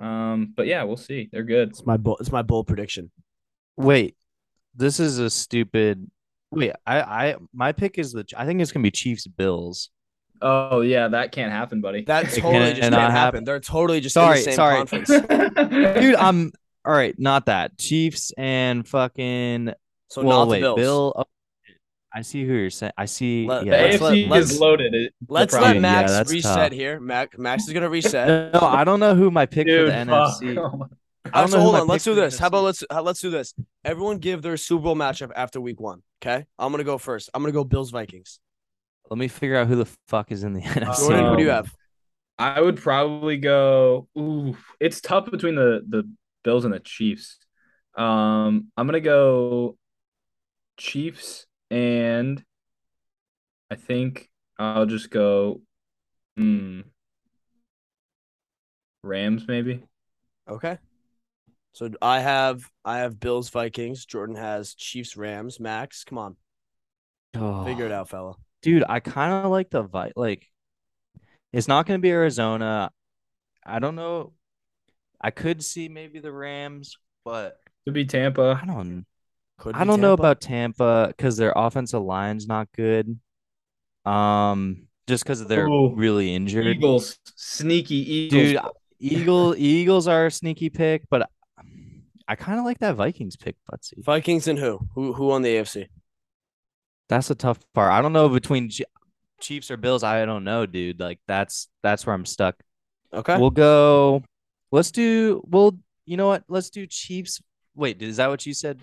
Um, 0.00 0.52
but 0.56 0.66
yeah, 0.66 0.82
we'll 0.84 0.96
see. 0.96 1.28
They're 1.32 1.44
good. 1.44 1.70
It's 1.70 1.86
my 1.86 1.96
bold, 1.96 2.18
it's 2.20 2.32
my 2.32 2.42
bold 2.42 2.66
prediction. 2.66 3.10
Wait, 3.76 4.16
this 4.74 4.98
is 5.00 5.18
a 5.18 5.30
stupid. 5.30 6.10
Wait, 6.50 6.72
I, 6.86 7.00
I, 7.00 7.36
my 7.54 7.72
pick 7.72 7.98
is 7.98 8.12
the. 8.12 8.24
I 8.36 8.44
think 8.46 8.60
it's 8.60 8.72
gonna 8.72 8.82
be 8.82 8.90
Chiefs 8.90 9.26
Bills. 9.26 9.90
Oh 10.42 10.80
yeah, 10.80 11.06
that 11.08 11.30
can't 11.30 11.52
happen, 11.52 11.80
buddy. 11.80 12.04
That 12.04 12.36
It 12.36 12.40
totally 12.40 12.70
just 12.70 12.80
cannot 12.82 12.98
can't 12.98 13.12
happen. 13.12 13.14
happen. 13.14 13.44
They're 13.44 13.60
totally 13.60 14.00
just 14.00 14.14
Sorry, 14.14 14.38
in 14.40 14.44
the 14.44 14.50
same 14.50 14.54
sorry. 14.54 14.76
conference. 14.76 15.08
Dude, 16.00 16.14
I'm 16.16 16.50
all 16.84 16.92
right. 16.92 17.14
Not 17.18 17.46
that 17.46 17.78
Chiefs 17.78 18.32
and 18.36 18.86
fucking. 18.86 19.72
So 20.08 20.22
well, 20.24 20.40
not 20.40 20.48
wait, 20.48 20.60
the 20.60 20.74
Bills. 20.74 20.76
Bill. 20.76 21.12
oh, 21.16 21.24
I 22.14 22.22
see 22.22 22.44
who 22.44 22.52
you're 22.52 22.70
saying. 22.70 22.92
I 22.96 23.06
see. 23.06 23.46
Let- 23.46 23.60
the 23.64 23.66
yeah, 23.70 23.72
let's 23.82 23.96
AFC 23.96 24.00
let- 24.00 24.14
is 24.16 24.28
let's- 24.50 24.60
loaded. 24.60 24.94
It- 24.94 25.14
Let's 25.28 25.52
problem. 25.54 25.72
let 25.74 25.80
Max 25.80 26.10
that's 26.12 26.30
reset 26.30 26.70
tough. 26.70 26.72
here. 26.72 27.00
Mac, 27.00 27.38
Max 27.38 27.66
is 27.66 27.72
gonna 27.72 27.88
reset. 27.88 28.52
no, 28.54 28.60
I 28.60 28.84
don't 28.84 29.00
know 29.00 29.14
who 29.14 29.30
my 29.30 29.46
pick 29.46 29.66
for 29.66 29.86
the 29.86 29.90
fuck. 29.92 30.08
NFC. 30.08 30.56
Actually, 30.56 31.32
I 31.32 31.40
don't 31.40 31.50
know 31.52 31.60
hold 31.60 31.74
on. 31.76 31.86
Let's 31.86 32.04
do 32.04 32.14
this. 32.14 32.38
How 32.38 32.48
about 32.48 32.64
let's 32.64 32.84
let's 32.90 33.20
do 33.20 33.30
this. 33.30 33.54
Everyone 33.84 34.18
give 34.18 34.42
their 34.42 34.56
Super 34.56 34.82
Bowl 34.84 34.96
matchup 34.96 35.30
after 35.36 35.60
Week 35.60 35.80
One. 35.80 36.02
Okay, 36.22 36.44
I'm 36.58 36.70
gonna 36.72 36.84
go 36.84 36.98
first. 36.98 37.30
I'm 37.32 37.42
gonna 37.42 37.52
go 37.52 37.64
Bills 37.64 37.90
Vikings. 37.90 38.38
Let 39.08 39.18
me 39.18 39.28
figure 39.28 39.56
out 39.56 39.66
who 39.68 39.76
the 39.76 39.86
fuck 40.08 40.32
is 40.32 40.42
in 40.44 40.52
the 40.52 40.60
NFC. 40.62 40.98
Jordan, 41.08 41.26
who 41.30 41.36
do 41.38 41.42
you 41.44 41.50
have? 41.50 41.72
I 42.38 42.60
would 42.60 42.76
probably 42.76 43.36
go. 43.38 44.08
Ooh, 44.18 44.56
it's 44.80 45.00
tough 45.00 45.30
between 45.30 45.54
the 45.54 45.80
the 45.88 46.02
Bills 46.44 46.64
and 46.64 46.74
the 46.74 46.80
Chiefs. 46.80 47.38
Um, 47.96 48.68
I'm 48.76 48.86
gonna 48.86 49.00
go 49.00 49.76
Chiefs, 50.76 51.46
and 51.72 52.44
I 53.70 53.74
think 53.76 54.28
I'll 54.58 54.86
just 54.86 55.10
go. 55.10 55.62
Hmm. 56.36 56.82
Rams, 59.02 59.46
maybe. 59.48 59.82
Okay. 60.48 60.78
So 61.72 61.90
I 62.02 62.20
have 62.20 62.70
I 62.84 62.98
have 62.98 63.18
Bills 63.18 63.48
Vikings. 63.48 64.04
Jordan 64.04 64.36
has 64.36 64.74
Chiefs 64.74 65.16
Rams. 65.16 65.58
Max, 65.58 66.04
come 66.04 66.18
on, 66.18 66.36
Oh, 67.34 67.64
figure 67.64 67.86
it 67.86 67.92
out, 67.92 68.08
fella. 68.10 68.34
dude. 68.62 68.84
I 68.88 69.00
kind 69.00 69.32
of 69.32 69.50
like 69.50 69.70
the 69.70 69.82
Vi 69.82 70.12
Like, 70.16 70.46
it's 71.52 71.68
not 71.68 71.86
going 71.86 71.98
to 71.98 72.02
be 72.02 72.10
Arizona. 72.10 72.90
I 73.64 73.78
don't 73.78 73.96
know. 73.96 74.34
I 75.20 75.30
could 75.30 75.64
see 75.64 75.88
maybe 75.88 76.20
the 76.20 76.32
Rams, 76.32 76.96
but 77.24 77.58
Could 77.84 77.94
be 77.94 78.04
Tampa. 78.04 78.60
I 78.62 78.66
don't. 78.66 79.06
Could 79.58 79.76
I 79.76 79.84
don't 79.84 80.00
know 80.00 80.12
about 80.12 80.40
Tampa 80.40 81.06
because 81.08 81.36
their 81.36 81.52
offensive 81.54 82.02
line's 82.02 82.46
not 82.46 82.68
good. 82.76 83.18
Um, 84.04 84.88
just 85.06 85.24
because 85.24 85.46
they're 85.46 85.66
Ooh, 85.66 85.94
really 85.94 86.34
injured. 86.34 86.66
Eagles, 86.66 87.18
sneaky 87.36 87.96
Eagles. 87.96 88.52
Dude, 88.52 88.60
Eagle 88.98 89.54
Eagles 89.56 90.08
are 90.08 90.26
a 90.26 90.30
sneaky 90.30 90.70
pick, 90.70 91.04
but 91.10 91.28
I 92.28 92.34
kind 92.36 92.58
of 92.58 92.64
like 92.64 92.78
that 92.78 92.94
Vikings 92.94 93.36
pick, 93.36 93.56
Butsy. 93.70 94.02
Vikings 94.02 94.48
and 94.48 94.58
who? 94.58 94.80
Who 94.94 95.12
who 95.12 95.32
on 95.32 95.42
the 95.42 95.56
AFC? 95.56 95.88
That's 97.08 97.30
a 97.30 97.34
tough 97.34 97.58
part. 97.74 97.92
I 97.92 98.00
don't 98.00 98.12
know 98.12 98.28
between 98.28 98.70
Ch- 98.70 98.82
Chiefs 99.40 99.70
or 99.70 99.76
Bills. 99.76 100.02
I 100.02 100.24
don't 100.24 100.44
know, 100.44 100.66
dude. 100.66 101.00
Like 101.00 101.18
that's 101.26 101.68
that's 101.82 102.06
where 102.06 102.14
I'm 102.14 102.24
stuck. 102.24 102.56
Okay. 103.12 103.38
We'll 103.38 103.50
go. 103.50 104.22
Let's 104.70 104.90
do. 104.90 105.42
We'll. 105.46 105.78
You 106.06 106.16
know 106.16 106.28
what? 106.28 106.44
Let's 106.48 106.70
do 106.70 106.86
Chiefs. 106.86 107.42
Wait, 107.74 108.00
is 108.00 108.16
that 108.16 108.28
what 108.28 108.46
you 108.46 108.54
said? 108.54 108.80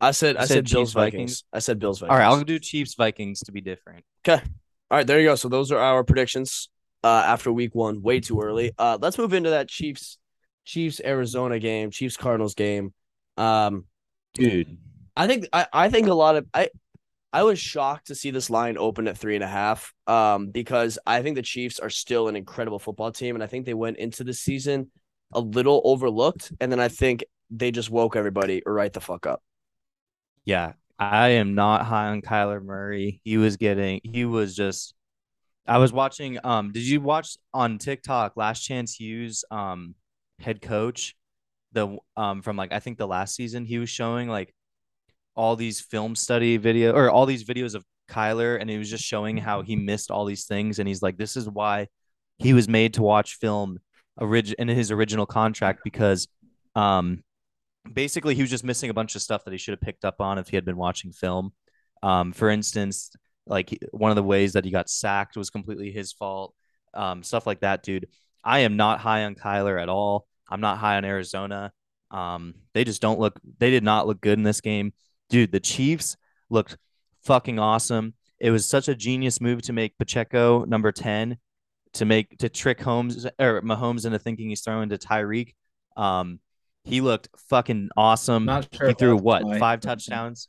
I 0.00 0.12
said 0.12 0.36
I 0.36 0.42
You 0.42 0.46
said, 0.46 0.54
said 0.54 0.70
Bills 0.70 0.92
Vikings. 0.92 1.12
Vikings? 1.12 1.44
I 1.52 1.58
said 1.58 1.78
Bills 1.78 2.00
Vikings. 2.00 2.12
All 2.12 2.18
right, 2.18 2.24
I'll 2.24 2.42
do 2.42 2.58
Chiefs 2.58 2.94
Vikings 2.94 3.40
to 3.40 3.52
be 3.52 3.60
different. 3.60 4.04
Okay. 4.26 4.42
All 4.90 4.96
right, 4.98 5.06
there 5.06 5.20
you 5.20 5.28
go. 5.28 5.34
So 5.34 5.48
those 5.48 5.70
are 5.70 5.78
our 5.78 6.02
predictions 6.04 6.68
uh, 7.04 7.22
after 7.26 7.52
week 7.52 7.74
one. 7.74 8.02
Way 8.02 8.20
too 8.20 8.40
early. 8.40 8.72
Uh, 8.78 8.98
let's 9.00 9.18
move 9.18 9.32
into 9.34 9.50
that 9.50 9.68
Chiefs 9.68 10.18
Chiefs 10.64 11.00
Arizona 11.04 11.58
game, 11.58 11.90
Chiefs 11.90 12.16
Cardinals 12.16 12.54
game. 12.54 12.92
Um, 13.36 13.84
Dude, 14.34 14.78
I 15.16 15.26
think 15.26 15.46
I, 15.52 15.66
I 15.72 15.90
think 15.90 16.08
a 16.08 16.14
lot 16.14 16.36
of 16.36 16.46
I 16.54 16.70
I 17.32 17.42
was 17.42 17.58
shocked 17.58 18.08
to 18.08 18.14
see 18.14 18.30
this 18.30 18.50
line 18.50 18.76
open 18.78 19.06
at 19.06 19.18
three 19.18 19.34
and 19.34 19.44
a 19.44 19.48
half. 19.48 19.92
Um, 20.06 20.48
because 20.48 20.98
I 21.06 21.22
think 21.22 21.36
the 21.36 21.42
Chiefs 21.42 21.78
are 21.78 21.90
still 21.90 22.28
an 22.28 22.36
incredible 22.36 22.78
football 22.78 23.12
team, 23.12 23.36
and 23.36 23.44
I 23.44 23.46
think 23.46 23.66
they 23.66 23.74
went 23.74 23.98
into 23.98 24.24
the 24.24 24.34
season 24.34 24.90
a 25.32 25.40
little 25.40 25.80
overlooked, 25.84 26.52
and 26.60 26.72
then 26.72 26.80
I 26.80 26.88
think 26.88 27.24
they 27.50 27.70
just 27.70 27.90
woke 27.90 28.16
everybody 28.16 28.62
right 28.66 28.92
the 28.92 29.00
fuck 29.00 29.26
up. 29.26 29.42
Yeah, 30.50 30.72
I 30.98 31.28
am 31.28 31.54
not 31.54 31.86
high 31.86 32.08
on 32.08 32.22
Kyler 32.22 32.60
Murray. 32.60 33.20
He 33.22 33.36
was 33.38 33.56
getting. 33.56 34.00
He 34.02 34.24
was 34.24 34.56
just. 34.56 34.94
I 35.64 35.78
was 35.78 35.92
watching. 35.92 36.38
Um, 36.42 36.72
did 36.72 36.82
you 36.82 37.00
watch 37.00 37.36
on 37.54 37.78
TikTok 37.78 38.36
Last 38.36 38.62
Chance 38.64 38.94
Hughes? 38.94 39.44
Um, 39.52 39.94
head 40.40 40.60
coach, 40.60 41.14
the 41.70 41.96
um 42.16 42.42
from 42.42 42.56
like 42.56 42.72
I 42.72 42.80
think 42.80 42.98
the 42.98 43.06
last 43.06 43.36
season 43.36 43.64
he 43.64 43.78
was 43.78 43.90
showing 43.90 44.28
like 44.28 44.52
all 45.36 45.54
these 45.54 45.80
film 45.80 46.16
study 46.16 46.56
video 46.56 46.94
or 46.94 47.08
all 47.08 47.26
these 47.26 47.44
videos 47.44 47.76
of 47.76 47.84
Kyler 48.08 48.60
and 48.60 48.68
he 48.68 48.76
was 48.76 48.90
just 48.90 49.04
showing 49.04 49.36
how 49.36 49.62
he 49.62 49.76
missed 49.76 50.10
all 50.10 50.24
these 50.24 50.46
things 50.46 50.80
and 50.80 50.88
he's 50.88 51.00
like 51.00 51.16
this 51.16 51.36
is 51.36 51.48
why 51.48 51.86
he 52.38 52.54
was 52.54 52.68
made 52.68 52.94
to 52.94 53.02
watch 53.02 53.36
film 53.36 53.78
orig- 54.18 54.54
in 54.54 54.66
his 54.66 54.90
original 54.90 55.26
contract 55.26 55.82
because 55.84 56.26
um 56.74 57.22
basically 57.92 58.34
he 58.34 58.42
was 58.42 58.50
just 58.50 58.64
missing 58.64 58.90
a 58.90 58.94
bunch 58.94 59.14
of 59.14 59.22
stuff 59.22 59.44
that 59.44 59.52
he 59.52 59.58
should 59.58 59.72
have 59.72 59.80
picked 59.80 60.04
up 60.04 60.20
on 60.20 60.38
if 60.38 60.48
he 60.48 60.56
had 60.56 60.64
been 60.64 60.76
watching 60.76 61.12
film 61.12 61.52
Um, 62.02 62.32
for 62.32 62.50
instance, 62.50 63.10
like 63.46 63.78
one 63.92 64.10
of 64.10 64.16
the 64.16 64.22
ways 64.22 64.52
that 64.54 64.64
he 64.64 64.70
got 64.70 64.88
sacked 64.88 65.36
was 65.36 65.50
completely 65.50 65.90
his 65.90 66.12
fault. 66.12 66.54
Um, 66.94 67.22
stuff 67.22 67.46
like 67.46 67.60
that, 67.60 67.82
dude. 67.82 68.08
I 68.42 68.60
am 68.60 68.76
not 68.76 69.00
high 69.00 69.24
on 69.24 69.34
Kyler 69.34 69.80
at 69.80 69.88
all. 69.88 70.26
I'm 70.48 70.60
not 70.60 70.78
high 70.78 70.96
on 70.96 71.04
Arizona. 71.04 71.72
Um, 72.10 72.54
they 72.74 72.84
just 72.84 73.02
don't 73.02 73.20
look. 73.20 73.38
They 73.58 73.70
did 73.70 73.84
not 73.84 74.06
look 74.06 74.20
good 74.20 74.38
in 74.38 74.42
this 74.44 74.60
game, 74.60 74.92
dude. 75.28 75.52
The 75.52 75.60
Chiefs 75.60 76.16
looked 76.48 76.76
fucking 77.22 77.58
awesome. 77.58 78.14
It 78.38 78.50
was 78.50 78.66
such 78.66 78.88
a 78.88 78.94
genius 78.94 79.40
move 79.40 79.62
to 79.62 79.72
make 79.72 79.98
Pacheco 79.98 80.64
number 80.64 80.90
ten 80.90 81.38
to 81.92 82.04
make 82.04 82.38
to 82.38 82.48
trick 82.48 82.80
Holmes 82.80 83.26
or 83.38 83.60
Mahomes 83.62 84.06
into 84.06 84.18
thinking 84.18 84.48
he's 84.48 84.62
throwing 84.62 84.88
to 84.88 84.98
Tyreek. 84.98 85.54
Um, 85.96 86.40
he 86.84 87.00
looked 87.00 87.28
fucking 87.48 87.90
awesome. 87.96 88.44
Not 88.44 88.68
sure 88.74 88.88
he 88.88 88.94
threw 88.94 89.16
what 89.16 89.44
why. 89.44 89.58
five 89.58 89.80
touchdowns. 89.80 90.48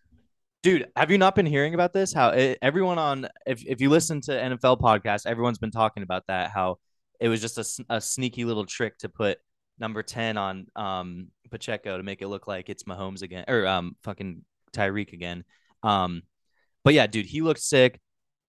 Dude, 0.64 0.88
have 0.96 1.10
you 1.10 1.18
not 1.18 1.36
been 1.36 1.46
hearing 1.46 1.74
about 1.74 1.92
this? 1.92 2.14
How 2.14 2.30
it, 2.30 2.60
everyone 2.62 3.00
on 3.00 3.28
if 3.46 3.66
if 3.66 3.82
you 3.82 3.90
listen 3.90 4.22
to 4.22 4.32
NFL 4.32 4.80
podcast, 4.80 5.26
everyone's 5.26 5.58
been 5.58 5.72
talking 5.72 6.04
about 6.04 6.28
that. 6.28 6.52
How 6.52 6.78
it 7.20 7.30
was 7.30 7.42
just 7.42 7.58
a, 7.58 7.96
a 7.96 8.02
sneaky 8.02 8.46
little 8.46 8.66
trick 8.66 8.98
to 9.00 9.10
put 9.10 9.40
number 9.80 10.04
ten 10.04 10.38
on 10.38 10.68
um 10.76 11.28
Pacheco 11.50 11.98
to 11.98 12.04
make 12.04 12.22
it 12.22 12.28
look 12.28 12.48
like 12.48 12.70
it's 12.70 12.84
Mahomes 12.84 13.24
again 13.24 13.46
or 13.48 13.66
um 13.66 13.96
fucking 14.04 14.44
Tyreek 14.72 15.14
again. 15.14 15.44
Um, 15.84 16.24
but 16.84 16.94
yeah, 16.94 17.08
dude, 17.08 17.26
he 17.26 17.42
looked 17.42 17.62
sick, 17.62 18.00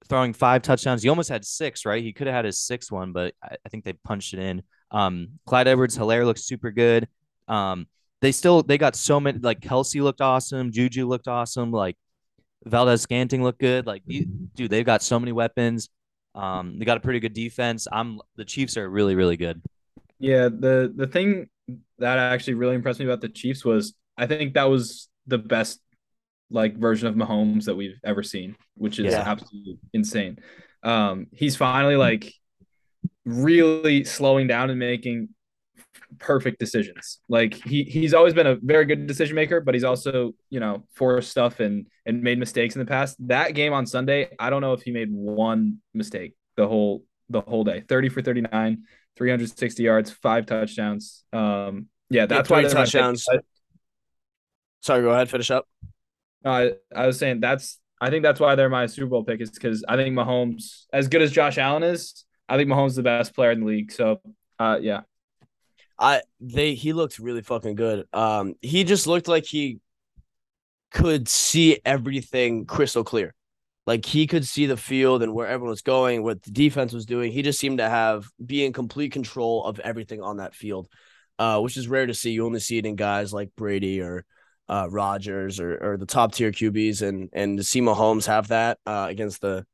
throwing 0.07 0.33
five 0.33 0.61
touchdowns. 0.61 1.03
He 1.03 1.09
almost 1.09 1.29
had 1.29 1.45
six, 1.45 1.85
right? 1.85 2.03
He 2.03 2.13
could 2.13 2.27
have 2.27 2.35
had 2.35 2.45
his 2.45 2.59
sixth 2.59 2.91
one, 2.91 3.11
but 3.11 3.33
I, 3.43 3.55
I 3.65 3.69
think 3.69 3.83
they 3.83 3.93
punched 3.93 4.33
it 4.33 4.39
in. 4.39 4.63
Um, 4.91 5.39
Clyde 5.45 5.67
Edwards 5.67 5.97
Helaire 5.97 6.25
looks 6.25 6.43
super 6.43 6.71
good. 6.71 7.07
Um, 7.49 7.87
they 8.21 8.31
still 8.31 8.63
they 8.63 8.77
got 8.77 8.95
so 8.95 9.19
many 9.19 9.39
like 9.39 9.59
Kelce 9.59 10.01
looked 10.01 10.21
awesome, 10.21 10.71
Juju 10.71 11.05
looked 11.07 11.27
awesome, 11.27 11.71
like 11.71 11.97
Valdes 12.65 13.01
Scantling 13.01 13.43
looked 13.43 13.59
good. 13.59 13.85
Like 13.85 14.03
you- 14.05 14.25
dude, 14.55 14.69
they've 14.71 14.85
got 14.85 15.01
so 15.01 15.19
many 15.19 15.31
weapons. 15.31 15.89
Um, 16.35 16.77
they 16.77 16.85
got 16.85 16.97
a 16.97 17.01
pretty 17.01 17.19
good 17.19 17.33
defense. 17.33 17.87
I'm 17.91 18.19
the 18.35 18.45
Chiefs 18.45 18.77
are 18.77 18.89
really 18.89 19.15
really 19.15 19.37
good. 19.37 19.61
Yeah, 20.19 20.49
the 20.49 20.91
the 20.95 21.07
thing 21.07 21.49
that 21.97 22.17
actually 22.17 22.53
really 22.55 22.75
impressed 22.75 22.99
me 22.99 23.05
about 23.05 23.21
the 23.21 23.29
Chiefs 23.29 23.65
was 23.65 23.93
I 24.17 24.27
think 24.27 24.53
that 24.53 24.69
was 24.69 25.09
the 25.27 25.37
best 25.37 25.79
like 26.51 26.77
version 26.77 27.07
of 27.07 27.15
Mahomes 27.15 27.65
that 27.65 27.75
we've 27.75 27.99
ever 28.03 28.23
seen, 28.23 28.55
which 28.75 28.99
is 28.99 29.13
Yeah. 29.13 29.23
absolutely 29.25 29.77
insane. 29.93 30.39
Um, 30.83 31.27
he's 31.31 31.55
finally 31.55 31.95
like 31.95 32.33
really 33.25 34.03
slowing 34.03 34.47
down 34.47 34.69
and 34.69 34.79
making 34.79 35.29
perfect 36.17 36.59
decisions. 36.59 37.19
Like 37.29 37.53
he 37.53 37.83
he's 37.83 38.13
always 38.13 38.33
been 38.33 38.47
a 38.47 38.55
very 38.55 38.85
good 38.85 39.07
decision 39.07 39.35
maker, 39.35 39.61
but 39.61 39.73
he's 39.73 39.83
also, 39.83 40.33
you 40.49 40.59
know, 40.59 40.83
forced 40.95 41.29
stuff 41.29 41.59
and 41.59 41.87
and 42.05 42.21
made 42.21 42.39
mistakes 42.39 42.75
in 42.75 42.79
the 42.79 42.85
past. 42.85 43.15
That 43.27 43.53
game 43.53 43.73
on 43.73 43.85
Sunday, 43.85 44.29
I 44.39 44.49
don't 44.49 44.61
know 44.61 44.73
if 44.73 44.81
he 44.81 44.91
made 44.91 45.09
one 45.11 45.77
mistake 45.93 46.35
the 46.57 46.67
whole 46.67 47.03
the 47.29 47.41
whole 47.41 47.63
day. 47.63 47.83
30 47.87 48.09
for 48.09 48.21
39, 48.21 48.83
360 49.15 49.83
yards, 49.83 50.11
five 50.11 50.45
touchdowns. 50.45 51.23
Um 51.31 51.87
yeah, 52.09 52.25
that's 52.25 52.47
three 52.47 52.63
why 52.63 52.69
touchdowns. 52.69 53.25
Sorry, 54.81 55.01
go 55.01 55.09
ahead, 55.09 55.29
finish 55.29 55.51
up. 55.51 55.67
I, 56.43 56.73
I 56.95 57.05
was 57.05 57.19
saying 57.19 57.41
that's 57.41 57.79
I 58.01 58.09
think 58.09 58.23
that's 58.23 58.39
why 58.39 58.55
they're 58.55 58.69
my 58.69 58.85
Super 58.85 59.07
Bowl 59.07 59.23
pick 59.23 59.41
is 59.41 59.51
because 59.51 59.83
I 59.87 59.97
think 59.97 60.15
Mahomes, 60.15 60.85
as 60.93 61.07
good 61.07 61.21
as 61.21 61.31
Josh 61.31 61.57
Allen 61.57 61.83
is, 61.83 62.23
I 62.47 62.55
think 62.55 62.69
Mahomes 62.69 62.89
is 62.89 62.95
the 62.95 63.03
best 63.03 63.35
player 63.35 63.51
in 63.51 63.59
the 63.59 63.65
league. 63.65 63.91
So 63.91 64.21
uh 64.57 64.79
yeah. 64.81 65.01
I 65.99 66.21
they 66.39 66.73
he 66.75 66.93
looked 66.93 67.19
really 67.19 67.41
fucking 67.41 67.75
good. 67.75 68.07
Um, 68.13 68.55
he 68.61 68.83
just 68.83 69.05
looked 69.05 69.27
like 69.27 69.45
he 69.45 69.79
could 70.91 71.27
see 71.27 71.79
everything 71.85 72.65
crystal 72.65 73.03
clear. 73.03 73.33
Like 73.85 74.05
he 74.05 74.27
could 74.27 74.45
see 74.45 74.65
the 74.65 74.77
field 74.77 75.23
and 75.23 75.33
where 75.33 75.47
everyone 75.47 75.71
was 75.71 75.81
going, 75.81 76.23
what 76.23 76.43
the 76.43 76.51
defense 76.51 76.93
was 76.93 77.05
doing. 77.05 77.31
He 77.31 77.41
just 77.41 77.59
seemed 77.59 77.79
to 77.79 77.89
have 77.89 78.25
be 78.43 78.63
in 78.65 78.71
complete 78.71 79.11
control 79.11 79.65
of 79.65 79.79
everything 79.79 80.21
on 80.21 80.37
that 80.37 80.55
field, 80.55 80.87
uh, 81.39 81.59
which 81.59 81.75
is 81.75 81.87
rare 81.87 82.05
to 82.05 82.13
see. 82.13 82.31
You 82.31 82.45
only 82.45 82.59
see 82.59 82.77
it 82.77 82.85
in 82.85 82.95
guys 82.95 83.33
like 83.33 83.49
Brady 83.57 84.01
or 84.01 84.25
uh, 84.69 84.87
Rodgers 84.89 85.59
or 85.59 85.77
or 85.81 85.97
the 85.97 86.05
top 86.05 86.33
tier 86.33 86.51
QBs, 86.51 87.01
and 87.01 87.29
and 87.33 87.57
to 87.57 87.63
see 87.63 87.81
Mahomes 87.81 88.27
have 88.27 88.49
that 88.49 88.77
uh, 88.85 89.07
against 89.09 89.41
the 89.41 89.65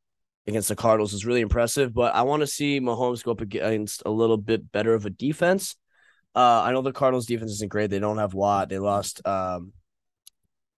against 0.47 0.69
the 0.69 0.75
Cardinals 0.75 1.13
is 1.13 1.25
really 1.25 1.41
impressive. 1.41 1.93
But 1.93 2.15
I 2.15 2.21
want 2.23 2.41
to 2.41 2.47
see 2.47 2.79
Mahomes 2.79 3.23
go 3.23 3.31
up 3.31 3.41
against 3.41 4.03
a 4.05 4.11
little 4.11 4.37
bit 4.37 4.71
better 4.71 4.93
of 4.93 5.05
a 5.05 5.09
defense. 5.09 5.75
Uh, 6.35 6.63
I 6.63 6.71
know 6.73 6.81
the 6.81 6.91
Cardinals 6.91 7.25
defense 7.25 7.51
isn't 7.51 7.71
great. 7.71 7.89
They 7.89 7.99
don't 7.99 8.17
have 8.17 8.33
Watt. 8.33 8.69
They 8.69 8.79
lost 8.79 9.25
um, 9.25 9.71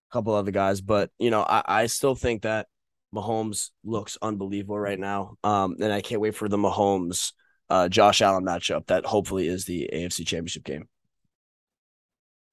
a 0.08 0.12
couple 0.12 0.34
other 0.34 0.52
guys, 0.52 0.80
but 0.80 1.10
you 1.18 1.30
know, 1.30 1.42
I, 1.42 1.62
I 1.66 1.86
still 1.86 2.14
think 2.14 2.42
that 2.42 2.68
Mahomes 3.14 3.70
looks 3.84 4.16
unbelievable 4.22 4.78
right 4.78 4.98
now. 4.98 5.36
Um, 5.42 5.76
and 5.80 5.92
I 5.92 6.00
can't 6.00 6.20
wait 6.20 6.36
for 6.36 6.48
the 6.48 6.56
Mahomes 6.56 7.32
uh, 7.70 7.88
Josh 7.88 8.22
Allen 8.22 8.44
matchup 8.44 8.86
that 8.86 9.04
hopefully 9.04 9.48
is 9.48 9.64
the 9.64 9.90
AFC 9.92 10.26
Championship 10.26 10.64
game. 10.64 10.88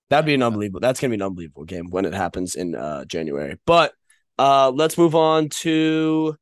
That'd 0.09 0.25
be 0.25 0.33
an 0.33 0.43
unbelievable. 0.43 0.79
That's 0.79 0.99
gonna 0.99 1.11
be 1.11 1.15
an 1.15 1.21
unbelievable 1.21 1.65
game 1.65 1.89
when 1.89 2.05
it 2.05 2.13
happens 2.13 2.55
in 2.55 2.75
uh, 2.75 3.05
January. 3.05 3.57
But 3.65 3.93
uh, 4.37 4.71
let's 4.71 4.97
move 4.97 5.15
on 5.15 5.49
to 5.49 6.35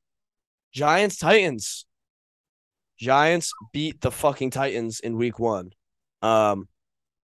Giants 0.73 1.17
Titans. 1.17 1.85
Giants 2.99 3.51
beat 3.71 4.01
the 4.01 4.11
fucking 4.11 4.51
Titans 4.51 4.99
in 4.99 5.17
week 5.17 5.39
one. 5.39 5.71
Um, 6.23 6.67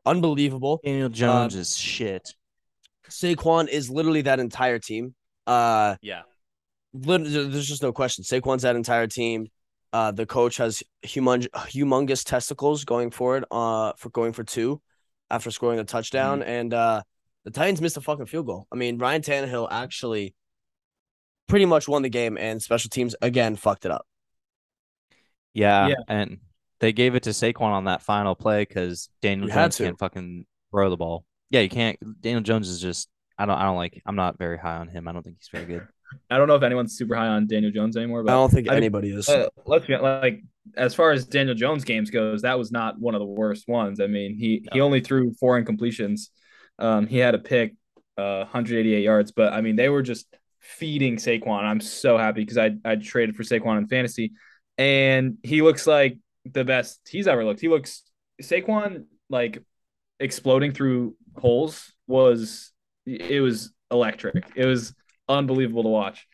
unbelievable. 0.06 0.80
Daniel 0.84 1.10
Jones 1.10 1.56
is 1.56 1.76
shit. 1.76 2.34
Saquon 3.10 3.68
is 3.68 3.90
literally 3.90 4.22
that 4.22 4.40
entire 4.40 4.80
team. 4.80 5.16
Uh, 5.48 5.96
Yeah. 6.02 6.22
there's 6.94 7.68
just 7.68 7.82
no 7.82 7.92
question. 7.94 8.24
Saquon's 8.24 8.62
that 8.64 8.76
entire 8.76 9.08
team. 9.08 9.48
Uh, 9.94 10.12
the 10.12 10.26
coach 10.26 10.58
has 10.58 10.84
humong- 11.04 11.50
humongous 11.50 12.24
testicles 12.24 12.86
going 12.86 13.12
forward. 13.12 13.46
Uh, 13.52 13.92
for 13.98 14.10
going 14.10 14.32
for 14.34 14.44
two 14.44 14.82
after 15.30 15.52
scoring 15.52 15.80
a 15.80 15.84
touchdown, 15.84 16.42
and 16.44 16.74
uh, 16.74 17.02
the 17.44 17.52
Titans 17.52 17.82
missed 17.82 17.98
a 17.98 18.02
fucking 18.02 18.26
field 18.28 18.46
goal. 18.46 18.68
I 18.72 18.76
mean, 18.76 18.98
Ryan 18.98 19.22
Tannehill 19.22 19.68
actually 19.72 20.34
pretty 21.48 21.66
much 21.66 21.88
won 21.90 22.02
the 22.04 22.10
game, 22.10 22.38
and 22.38 22.62
special 22.62 22.90
teams 22.90 23.16
again 23.22 23.56
fucked 23.58 23.86
it 23.86 23.92
up. 23.92 24.06
Yeah, 25.54 25.88
Yeah. 25.88 25.96
and 26.08 26.40
they 26.82 26.92
gave 26.92 27.16
it 27.16 27.24
to 27.24 27.30
Saquon 27.30 27.62
on 27.62 27.86
that 27.86 28.02
final 28.02 28.36
play 28.36 28.64
because 28.64 29.10
Daniel 29.22 29.48
You 29.48 29.54
Jones 29.54 29.78
can't 29.78 29.98
fucking 29.98 30.46
throw 30.72 30.90
the 30.90 30.98
ball. 30.98 31.26
Yeah, 31.50 31.62
you 31.62 31.70
can't. 31.70 31.98
Daniel 32.22 32.42
Jones 32.42 32.68
is 32.68 32.82
just. 32.82 33.08
I 33.38 33.46
don't. 33.46 33.58
I 33.58 33.64
don't 33.64 33.78
like. 33.78 34.02
I'm 34.06 34.16
not 34.16 34.38
very 34.38 34.58
high 34.58 34.76
on 34.76 34.88
him. 34.88 35.08
I 35.08 35.14
don't 35.14 35.24
think 35.24 35.38
he's 35.40 35.50
very 35.54 35.66
good. 35.66 35.88
I 36.30 36.38
don't 36.38 36.48
know 36.48 36.56
if 36.56 36.64
anyone's 36.64 36.98
super 36.98 37.16
high 37.16 37.28
on 37.28 37.48
Daniel 37.48 37.72
Jones 37.72 37.96
anymore, 37.96 38.24
But 38.24 38.34
I 38.34 38.36
don't 38.36 38.52
think 38.52 38.68
I 38.68 38.72
mean, 38.72 38.78
anybody 38.78 39.12
is. 39.12 39.30
uh, 39.30 39.48
let's 39.66 39.86
be 39.86 39.96
like 39.96 40.42
as 40.76 40.94
far 40.94 41.12
as 41.12 41.26
Daniel 41.26 41.56
Jones 41.56 41.84
games 41.84 42.10
goes, 42.10 42.42
that 42.42 42.58
was 42.58 42.72
not 42.72 43.00
one 43.00 43.16
of 43.16 43.20
the 43.20 43.26
worst 43.26 43.68
ones. 43.68 44.00
I 44.00 44.08
mean, 44.08 44.36
he 44.36 44.68
he 44.74 44.82
only 44.82 45.02
threw 45.02 45.34
four 45.40 45.62
incompletions. 45.62 46.30
Um, 46.80 47.08
he 47.08 47.18
had 47.18 47.36
a 47.36 47.40
pick, 47.40 47.76
uh, 48.18 48.40
188 48.40 49.04
yards, 49.04 49.32
but 49.32 49.54
I 49.54 49.62
mean, 49.62 49.76
they 49.76 49.90
were 49.90 50.02
just 50.02 50.28
feeding 50.60 51.18
Saquon. 51.18 51.64
I'm 51.64 51.80
so 51.82 52.18
happy 52.18 52.42
because 52.42 52.58
I 52.58 52.72
I 52.84 52.96
traded 52.96 53.36
for 53.36 53.44
Saquon 53.44 53.78
in 53.78 53.88
fantasy, 53.88 54.34
and 54.78 55.38
he 55.44 55.62
looks 55.62 55.88
like 55.88 56.18
the 56.46 56.64
best 56.64 57.02
he's 57.10 57.28
ever 57.28 57.46
looked. 57.46 57.62
He 57.62 57.68
looks 57.68 58.04
Saquon 58.42 59.06
like 59.30 59.64
exploding 60.20 60.72
through 60.72 61.16
holes 61.36 61.92
was 62.08 62.72
it 63.06 63.42
was 63.42 63.72
electric. 63.90 64.52
It 64.56 64.66
was 64.66 64.94
unbelievable 65.28 65.84
to 65.84 65.90
watch. 65.90 66.28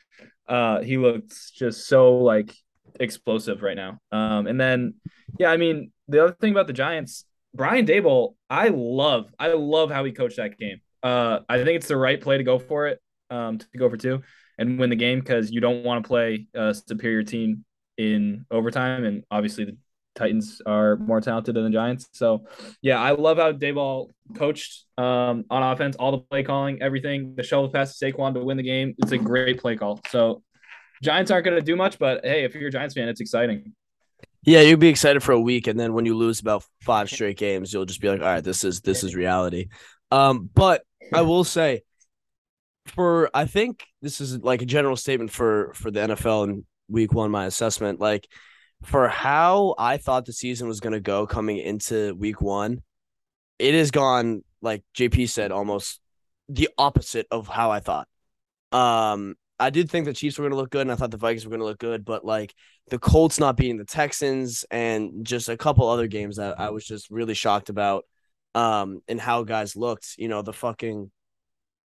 Uh, 0.47 0.81
he 0.81 0.97
looks 0.97 1.51
just 1.51 1.87
so 1.87 2.17
like 2.17 2.53
explosive 2.99 3.61
right 3.61 3.75
now. 3.75 3.99
Um, 4.11 4.47
and 4.47 4.59
then 4.59 4.95
yeah, 5.39 5.49
I 5.49 5.57
mean 5.57 5.91
the 6.07 6.23
other 6.23 6.33
thing 6.39 6.51
about 6.51 6.67
the 6.67 6.73
Giants, 6.73 7.25
Brian 7.53 7.85
Daboll, 7.85 8.35
I 8.49 8.69
love, 8.69 9.29
I 9.37 9.53
love 9.53 9.91
how 9.91 10.03
he 10.03 10.11
coached 10.11 10.37
that 10.37 10.57
game. 10.57 10.81
Uh, 11.03 11.39
I 11.49 11.57
think 11.63 11.77
it's 11.77 11.87
the 11.87 11.97
right 11.97 12.19
play 12.19 12.37
to 12.37 12.43
go 12.43 12.59
for 12.59 12.87
it, 12.87 12.99
um, 13.29 13.57
to 13.57 13.67
go 13.77 13.89
for 13.89 13.97
two 13.97 14.21
and 14.57 14.79
win 14.79 14.89
the 14.89 14.95
game 14.95 15.19
because 15.19 15.51
you 15.51 15.61
don't 15.61 15.83
want 15.83 16.03
to 16.03 16.07
play 16.07 16.47
a 16.53 16.73
superior 16.73 17.23
team 17.23 17.65
in 17.97 18.45
overtime, 18.51 19.05
and 19.05 19.23
obviously 19.31 19.65
the 19.65 19.77
Titans 20.17 20.61
are 20.65 20.97
more 20.97 21.21
talented 21.21 21.55
than 21.55 21.63
the 21.63 21.69
Giants. 21.69 22.07
So 22.11 22.45
yeah, 22.81 22.99
I 22.99 23.11
love 23.11 23.37
how 23.37 23.51
Daboll 23.51 24.09
coached 24.35 24.85
um, 24.97 25.45
on 25.49 25.63
offense, 25.63 25.95
all 25.95 26.11
the 26.11 26.17
play 26.19 26.43
calling, 26.43 26.81
everything, 26.81 27.35
the 27.35 27.43
shovel 27.43 27.69
pass 27.69 27.97
to 27.97 28.05
Saquon 28.11 28.33
to 28.33 28.43
win 28.43 28.57
the 28.57 28.63
game. 28.63 28.95
It's 28.97 29.11
a 29.11 29.17
great 29.17 29.59
play 29.59 29.75
call. 29.75 30.01
So 30.09 30.41
Giants 31.03 31.29
aren't 31.29 31.45
going 31.45 31.57
to 31.57 31.63
do 31.63 31.75
much, 31.75 31.99
but 31.99 32.25
hey, 32.25 32.43
if 32.43 32.55
you're 32.55 32.69
a 32.69 32.71
Giants 32.71 32.95
fan, 32.95 33.07
it's 33.07 33.21
exciting. 33.21 33.73
Yeah, 34.43 34.61
you'd 34.61 34.79
be 34.79 34.87
excited 34.87 35.21
for 35.21 35.33
a 35.33 35.39
week, 35.39 35.67
and 35.67 35.79
then 35.79 35.93
when 35.93 36.05
you 36.05 36.15
lose 36.15 36.39
about 36.39 36.63
five 36.81 37.09
straight 37.09 37.37
games, 37.37 37.73
you'll 37.73 37.85
just 37.85 37.99
be 37.99 38.09
like, 38.09 38.21
"All 38.21 38.27
right, 38.27 38.43
this 38.43 38.63
is 38.63 38.79
this 38.79 39.03
is 39.03 39.13
reality." 39.13 39.67
Um, 40.09 40.49
but 40.53 40.83
I 41.13 41.21
will 41.21 41.43
say, 41.43 41.81
for 42.85 43.29
I 43.33 43.45
think 43.45 43.85
this 44.01 44.21
is 44.21 44.37
like 44.39 44.61
a 44.61 44.65
general 44.65 44.95
statement 44.95 45.31
for 45.31 45.73
for 45.73 45.91
the 45.91 45.99
NFL 45.99 46.45
in 46.45 46.65
Week 46.87 47.13
One. 47.13 47.29
My 47.29 47.45
assessment, 47.45 47.99
like 47.99 48.27
for 48.83 49.07
how 49.07 49.75
I 49.77 49.97
thought 49.97 50.25
the 50.25 50.33
season 50.33 50.67
was 50.67 50.79
going 50.79 50.93
to 50.93 50.99
go 50.99 51.27
coming 51.27 51.57
into 51.57 52.15
Week 52.15 52.41
One, 52.41 52.81
it 53.59 53.73
has 53.73 53.91
gone 53.91 54.43
like 54.61 54.83
JP 54.95 55.29
said, 55.29 55.51
almost 55.51 55.99
the 56.49 56.69
opposite 56.77 57.27
of 57.31 57.47
how 57.47 57.71
I 57.71 57.79
thought. 57.79 58.07
Um, 58.71 59.35
I 59.59 59.69
did 59.69 59.89
think 59.89 60.05
the 60.05 60.13
Chiefs 60.13 60.37
were 60.37 60.43
going 60.43 60.51
to 60.51 60.57
look 60.57 60.69
good, 60.69 60.81
and 60.81 60.91
I 60.91 60.95
thought 60.95 61.11
the 61.11 61.17
Vikings 61.17 61.45
were 61.45 61.49
going 61.49 61.61
to 61.61 61.65
look 61.65 61.79
good, 61.79 62.05
but 62.05 62.23
like 62.23 62.53
the 62.89 62.99
Colts 62.99 63.39
not 63.39 63.57
beating 63.57 63.77
the 63.77 63.85
Texans 63.85 64.65
and 64.69 65.25
just 65.25 65.49
a 65.49 65.57
couple 65.57 65.87
other 65.87 66.07
games 66.07 66.37
that 66.37 66.59
I 66.59 66.69
was 66.69 66.85
just 66.85 67.09
really 67.09 67.33
shocked 67.33 67.69
about, 67.69 68.05
um, 68.55 69.01
and 69.07 69.19
how 69.19 69.43
guys 69.43 69.75
looked. 69.75 70.15
You 70.17 70.27
know, 70.27 70.41
the 70.41 70.53
fucking 70.53 71.11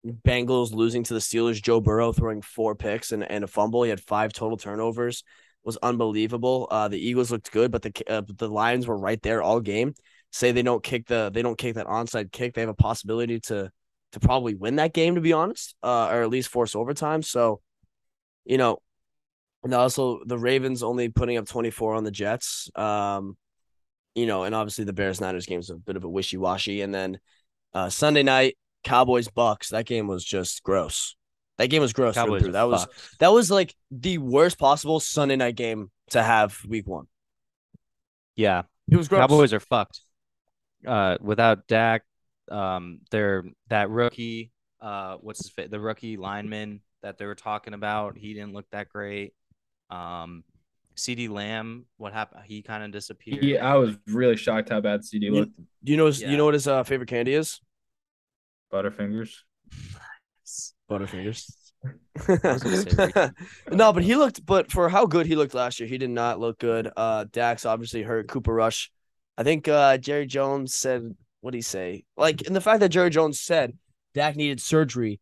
Bengals 0.06 0.72
losing 0.72 1.04
to 1.04 1.14
the 1.14 1.20
Steelers, 1.20 1.62
Joe 1.62 1.80
Burrow 1.80 2.12
throwing 2.12 2.42
four 2.42 2.74
picks 2.74 3.12
and, 3.12 3.28
and 3.30 3.44
a 3.44 3.46
fumble. 3.46 3.82
He 3.82 3.90
had 3.90 4.00
five 4.00 4.32
total 4.32 4.56
turnovers, 4.56 5.22
was 5.64 5.76
unbelievable. 5.78 6.68
Uh, 6.70 6.88
the 6.88 6.98
Eagles 6.98 7.30
looked 7.30 7.50
good, 7.52 7.70
but 7.70 7.82
the 7.82 7.92
uh, 8.08 8.22
the 8.26 8.48
Lions 8.48 8.86
were 8.86 8.96
right 8.96 9.20
there 9.22 9.42
all 9.42 9.60
game. 9.60 9.94
Say 10.32 10.52
they 10.52 10.62
don't 10.62 10.82
kick 10.82 11.06
the 11.06 11.30
they 11.32 11.42
don't 11.42 11.58
kick 11.58 11.74
that 11.74 11.86
onside 11.86 12.32
kick, 12.32 12.54
they 12.54 12.60
have 12.62 12.70
a 12.70 12.74
possibility 12.74 13.40
to 13.40 13.70
to 14.12 14.20
probably 14.20 14.54
win 14.54 14.76
that 14.76 14.92
game, 14.92 15.14
to 15.14 15.20
be 15.20 15.32
honest, 15.32 15.74
uh, 15.82 16.08
or 16.10 16.22
at 16.22 16.30
least 16.30 16.48
force 16.48 16.74
overtime. 16.74 17.22
So, 17.22 17.60
you 18.44 18.58
know, 18.58 18.78
and 19.62 19.74
also 19.74 20.20
the 20.24 20.38
Ravens 20.38 20.82
only 20.82 21.08
putting 21.08 21.36
up 21.36 21.46
24 21.46 21.94
on 21.94 22.04
the 22.04 22.10
Jets. 22.10 22.70
Um, 22.74 23.36
you 24.14 24.26
know, 24.26 24.44
and 24.44 24.54
obviously 24.54 24.84
the 24.84 24.92
Bears 24.92 25.20
Niners 25.20 25.46
game 25.46 25.60
is 25.60 25.70
a 25.70 25.76
bit 25.76 25.96
of 25.96 26.04
a 26.04 26.08
wishy 26.08 26.36
washy. 26.36 26.80
And 26.80 26.92
then 26.92 27.20
uh, 27.72 27.88
Sunday 27.88 28.22
night, 28.22 28.56
Cowboys 28.82 29.28
Bucks. 29.28 29.68
That 29.68 29.86
game 29.86 30.08
was 30.08 30.24
just 30.24 30.62
gross. 30.62 31.14
That 31.60 31.68
game 31.68 31.82
was 31.82 31.92
gross. 31.92 32.14
Cowboys 32.14 32.42
That 32.52 32.62
was 32.62 32.86
that 33.18 33.28
was 33.32 33.50
like 33.50 33.74
the 33.90 34.16
worst 34.16 34.58
possible 34.58 34.98
Sunday 34.98 35.36
night 35.36 35.56
game 35.56 35.90
to 36.08 36.22
have 36.22 36.56
week 36.66 36.86
one. 36.88 37.04
yeah. 38.34 38.62
It 38.90 38.96
was 38.96 39.08
gross. 39.08 39.20
Cowboys 39.20 39.52
are 39.52 39.60
fucked. 39.60 40.00
Uh, 40.86 41.18
without 41.20 41.68
Dak, 41.68 42.02
um, 42.50 43.00
they're 43.10 43.44
that 43.68 43.90
rookie. 43.90 44.52
Uh, 44.80 45.16
what's 45.20 45.40
his 45.42 45.50
fa- 45.50 45.68
the 45.70 45.78
rookie 45.78 46.16
lineman 46.16 46.80
that 47.02 47.18
they 47.18 47.26
were 47.26 47.34
talking 47.34 47.74
about? 47.74 48.16
He 48.16 48.32
didn't 48.32 48.54
look 48.54 48.64
that 48.72 48.88
great. 48.88 49.34
Um, 49.90 50.42
CeeDee 50.96 51.28
Lamb, 51.28 51.84
what 51.98 52.14
happened? 52.14 52.42
He 52.46 52.62
kind 52.62 52.82
of 52.82 52.90
disappeared. 52.90 53.44
He, 53.44 53.58
I 53.58 53.74
was 53.74 53.96
really 54.06 54.36
shocked 54.36 54.70
how 54.70 54.80
bad 54.80 55.02
CeeDee 55.02 55.24
You- 55.24 55.32
looked. 55.34 55.56
Do 55.84 55.92
you 55.92 55.98
know 55.98 56.06
his, 56.06 56.22
Yeah. 56.22 56.30
you 56.30 56.36
know 56.38 56.46
what 56.46 56.54
his 56.54 56.66
uh, 56.66 56.82
favorite 56.84 57.10
candy 57.10 57.34
is? 57.34 57.60
Butterfingers. 58.72 59.34
Butterfingers. 60.90 61.50
gonna 62.26 62.58
say 62.58 62.68
Reese's. 62.68 63.32
no, 63.70 63.92
but 63.92 64.02
he 64.02 64.16
looked. 64.16 64.44
But 64.44 64.70
for 64.70 64.88
how 64.88 65.06
good 65.06 65.26
he 65.26 65.36
looked 65.36 65.54
last 65.54 65.80
year, 65.80 65.88
he 65.88 65.98
did 65.98 66.10
not 66.10 66.40
look 66.40 66.58
good. 66.58 66.90
Uh, 66.96 67.24
Dak's 67.30 67.64
obviously 67.64 68.02
hurt. 68.02 68.28
Cooper 68.28 68.52
Rush. 68.52 68.90
I 69.38 69.42
think 69.42 69.68
uh, 69.68 69.96
Jerry 69.96 70.26
Jones 70.26 70.74
said 70.74 71.14
what 71.40 71.52
did 71.52 71.58
he 71.58 71.62
say? 71.62 72.04
Like, 72.16 72.42
and 72.46 72.54
the 72.54 72.60
fact 72.60 72.80
that 72.80 72.90
Jerry 72.90 73.10
Jones 73.10 73.40
said 73.40 73.76
Dak 74.14 74.36
needed 74.36 74.60
surgery, 74.60 75.20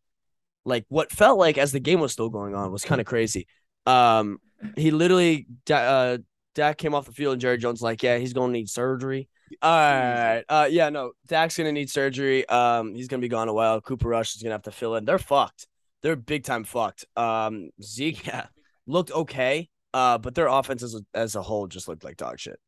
like 0.65 0.85
what 0.89 1.11
felt 1.11 1.39
like 1.39 1.57
as 1.57 1.71
the 1.71 1.79
game 1.79 1.99
was 1.99 2.11
still 2.11 2.29
going 2.29 2.55
on 2.55 2.71
was 2.71 2.85
kind 2.85 3.01
of 3.01 3.07
crazy. 3.07 3.47
Um, 3.85 4.39
he 4.75 4.91
literally, 4.91 5.47
Da- 5.65 5.77
uh, 5.77 6.17
Dak 6.55 6.77
came 6.77 6.93
off 6.93 7.05
the 7.05 7.13
field 7.13 7.33
and 7.33 7.41
Jerry 7.41 7.57
Jones 7.57 7.81
like, 7.81 8.03
yeah, 8.03 8.17
he's 8.17 8.33
gonna 8.33 8.51
need 8.51 8.69
surgery. 8.69 9.29
All 9.61 9.71
right. 9.71 10.43
Uh, 10.47 10.67
yeah, 10.69 10.89
no, 10.89 11.11
Dak's 11.27 11.57
gonna 11.57 11.71
need 11.71 11.89
surgery. 11.89 12.47
Um, 12.47 12.95
he's 12.95 13.07
gonna 13.07 13.21
be 13.21 13.27
gone 13.27 13.49
a 13.49 13.53
while. 13.53 13.81
Cooper 13.81 14.07
Rush 14.09 14.35
is 14.35 14.41
gonna 14.43 14.53
have 14.55 14.63
to 14.63 14.71
fill 14.71 14.95
in. 14.95 15.05
They're 15.05 15.19
fucked. 15.19 15.67
They're 16.01 16.15
big 16.15 16.43
time 16.43 16.63
fucked. 16.63 17.05
Um, 17.15 17.69
Zeke 17.81 18.25
Yeah. 18.27 18.47
looked 18.87 19.11
okay. 19.11 19.69
Uh, 19.93 20.17
but 20.17 20.35
their 20.35 20.47
offense 20.47 20.83
as 20.83 20.95
a, 20.95 21.01
as 21.13 21.35
a 21.35 21.41
whole 21.41 21.67
just 21.67 21.87
looked 21.87 22.03
like 22.03 22.17
dog 22.17 22.39
shit. 22.39 22.59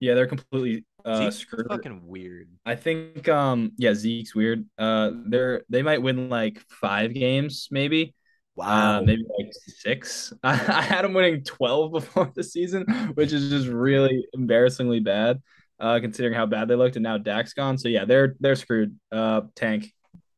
Yeah, 0.00 0.14
they're 0.14 0.26
completely 0.26 0.84
uh, 1.04 1.18
Zeke's 1.18 1.36
screwed. 1.36 1.68
fucking 1.68 2.06
weird. 2.06 2.48
I 2.66 2.74
think 2.74 3.28
um 3.28 3.72
yeah, 3.78 3.94
Zeke's 3.94 4.34
weird. 4.34 4.66
Uh 4.78 5.10
they're 5.26 5.62
they 5.70 5.82
might 5.82 6.02
win 6.02 6.28
like 6.28 6.60
five 6.68 7.14
games, 7.14 7.68
maybe. 7.70 8.14
Uh, 8.58 9.02
maybe 9.04 9.22
like 9.38 9.52
six. 9.52 10.32
I, 10.42 10.52
I 10.78 10.80
had 10.82 11.02
them 11.04 11.12
winning 11.12 11.44
12 11.44 11.92
before 11.92 12.32
the 12.34 12.42
season, 12.42 12.84
which 13.14 13.32
is 13.34 13.50
just 13.50 13.68
really 13.68 14.26
embarrassingly 14.32 15.00
bad, 15.00 15.42
uh, 15.80 15.98
considering 16.00 16.34
how 16.34 16.46
bad 16.46 16.68
they 16.68 16.74
looked. 16.76 16.96
And 16.96 17.02
now 17.02 17.18
Dak's 17.18 17.52
gone. 17.54 17.78
So 17.78 17.88
yeah, 17.88 18.04
they're 18.04 18.34
they're 18.40 18.56
screwed. 18.56 18.98
Uh 19.12 19.42
tank. 19.54 19.92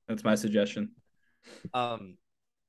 That's 0.09 0.25
my 0.25 0.35
suggestion. 0.35 0.91
Um, 1.75 2.17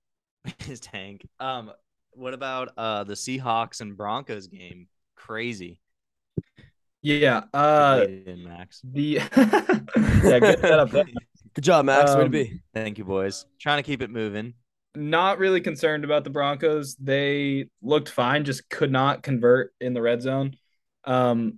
his 0.59 0.80
tank. 0.80 1.28
Um, 1.39 1.72
what 2.11 2.34
about 2.34 2.70
uh 2.78 3.03
the 3.03 3.13
Seahawks 3.13 3.82
and 3.82 3.95
Broncos 3.97 4.47
game? 4.47 4.88
Crazy. 5.15 5.80
Yeah. 7.01 7.43
Uh 7.53 8.05
Max. 8.38 8.82
the 8.84 9.22
yeah, 9.38 10.39
good 10.39 10.59
setup 10.59 10.91
there. 10.91 11.05
Good 11.55 11.63
job, 11.63 11.86
Max. 11.86 12.11
Way 12.11 12.17
to 12.20 12.26
Um, 12.26 12.32
be. 12.32 12.61
Thank 12.76 12.99
you, 12.99 13.05
boys. 13.05 13.45
Trying 13.59 13.80
to 13.80 13.84
keep 13.84 14.03
it 14.03 14.11
moving. 14.11 14.53
not 14.95 15.39
really 15.39 15.61
concerned 15.61 16.03
about 16.03 16.24
the 16.24 16.30
Broncos. 16.30 16.95
They 16.97 17.70
looked 17.82 18.07
fine, 18.09 18.45
just 18.45 18.70
could 18.70 18.91
not 18.91 19.24
convert 19.24 19.74
in 19.82 19.93
the 19.95 20.01
red 20.01 20.22
zone. 20.22 20.55
Um, 21.05 21.57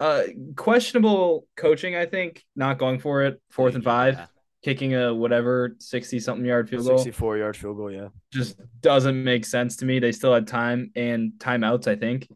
uh, 0.00 0.22
questionable 0.56 1.46
coaching, 1.56 1.94
I 1.94 2.06
think, 2.06 2.44
not 2.56 2.78
going 2.78 2.98
for 2.98 3.22
it. 3.22 3.40
Fourth 3.50 3.74
and 3.74 3.84
five, 3.84 4.14
Yeah. 4.14 4.26
kicking 4.64 4.94
a 4.94 5.14
whatever 5.14 5.76
sixty 5.78 6.18
something 6.18 6.44
yard 6.46 6.68
field 6.68 6.86
goal 6.86 6.98
Sixty-four 6.98 7.36
yard 7.38 7.56
field 7.56 7.76
goal. 7.76 7.90
Yeah. 7.92 8.08
just 8.32 8.56
doesn't 8.80 9.22
make 9.22 9.44
sense 9.44 9.76
to 9.76 9.84
me. 9.84 9.98
They 9.98 10.12
still 10.12 10.32
had 10.34 10.46
time 10.46 10.90
and 10.96 11.32
timeouts, 11.38 11.86
I 11.86 11.96
think. 11.96 12.28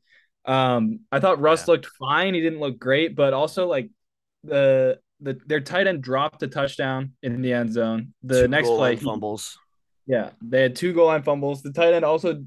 Um, 0.45 1.01
I 1.11 1.21
thought 1.21 1.41
Russ 1.41 1.67
Yeah. 1.67 1.73
looked 1.73 1.87
fine. 1.87 2.35
He 2.35 2.41
didn't 2.43 2.61
look 2.61 2.79
great, 2.79 3.17
but 3.17 3.33
also 3.33 3.67
like 3.67 3.91
the 4.43 5.01
the 5.21 5.39
their 5.47 5.61
tight 5.61 5.87
end 5.87 6.03
dropped 6.03 6.43
a 6.43 6.49
touchdown 6.49 7.12
in 7.23 7.41
the 7.41 7.53
end 7.55 7.73
zone. 7.73 8.12
The 8.25 8.43
Two 8.43 8.49
next 8.49 8.69
goal 8.69 8.77
play, 8.79 8.89
line 8.91 8.99
he- 8.99 9.05
fumbles. 9.07 9.59
yeah, 10.07 10.31
they 10.43 10.61
had 10.62 10.77
two 10.77 10.93
goal 10.93 11.07
line 11.07 11.23
fumbles. 11.23 11.62
The 11.62 11.73
tight 11.73 11.95
end 11.95 12.05
also 12.05 12.45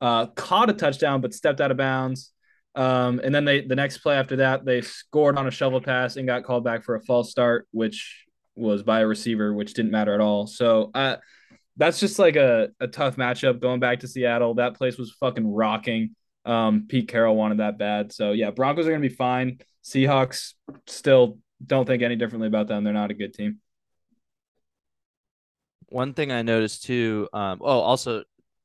uh, 0.00 0.26
caught 0.26 0.70
a 0.70 0.74
touchdown 0.74 1.20
but 1.20 1.34
stepped 1.34 1.60
out 1.60 1.70
of 1.72 1.76
bounds. 1.76 2.32
Um, 2.74 3.20
and 3.22 3.34
then 3.34 3.44
they 3.44 3.62
the 3.62 3.74
next 3.74 3.98
play 3.98 4.14
after 4.14 4.36
that 4.36 4.64
they 4.64 4.80
scored 4.80 5.36
on 5.36 5.46
a 5.46 5.50
shovel 5.50 5.80
pass 5.80 6.16
and 6.16 6.26
got 6.26 6.44
called 6.44 6.64
back 6.64 6.84
for 6.84 6.94
a 6.94 7.00
false 7.00 7.30
start, 7.30 7.66
which 7.72 8.26
was 8.54 8.82
by 8.82 9.00
a 9.00 9.06
receiver, 9.06 9.52
which 9.52 9.74
didn't 9.74 9.90
matter 9.90 10.14
at 10.14 10.20
all. 10.20 10.46
So 10.46 10.90
uh, 10.94 11.16
that's 11.76 11.98
just 11.98 12.18
like 12.18 12.36
a, 12.36 12.68
a 12.78 12.86
tough 12.86 13.16
matchup 13.16 13.60
going 13.60 13.80
back 13.80 14.00
to 14.00 14.08
Seattle. 14.08 14.54
That 14.54 14.74
place 14.74 14.98
was 14.98 15.12
fucking 15.18 15.46
rocking. 15.52 16.14
Um, 16.44 16.86
Pete 16.88 17.08
Carroll 17.08 17.36
wanted 17.36 17.58
that 17.58 17.78
bad. 17.78 18.12
So 18.12 18.32
yeah, 18.32 18.50
Broncos 18.50 18.86
are 18.86 18.90
gonna 18.90 19.00
be 19.00 19.08
fine. 19.08 19.58
Seahawks 19.84 20.54
still 20.86 21.38
don't 21.64 21.86
think 21.86 22.02
any 22.02 22.16
differently 22.16 22.48
about 22.48 22.68
them. 22.68 22.84
They're 22.84 22.92
not 22.92 23.10
a 23.10 23.14
good 23.14 23.34
team. 23.34 23.60
One 25.88 26.14
thing 26.14 26.30
I 26.30 26.42
noticed 26.42 26.84
too. 26.84 27.28
Um, 27.32 27.58
oh, 27.60 27.80
also 27.80 28.22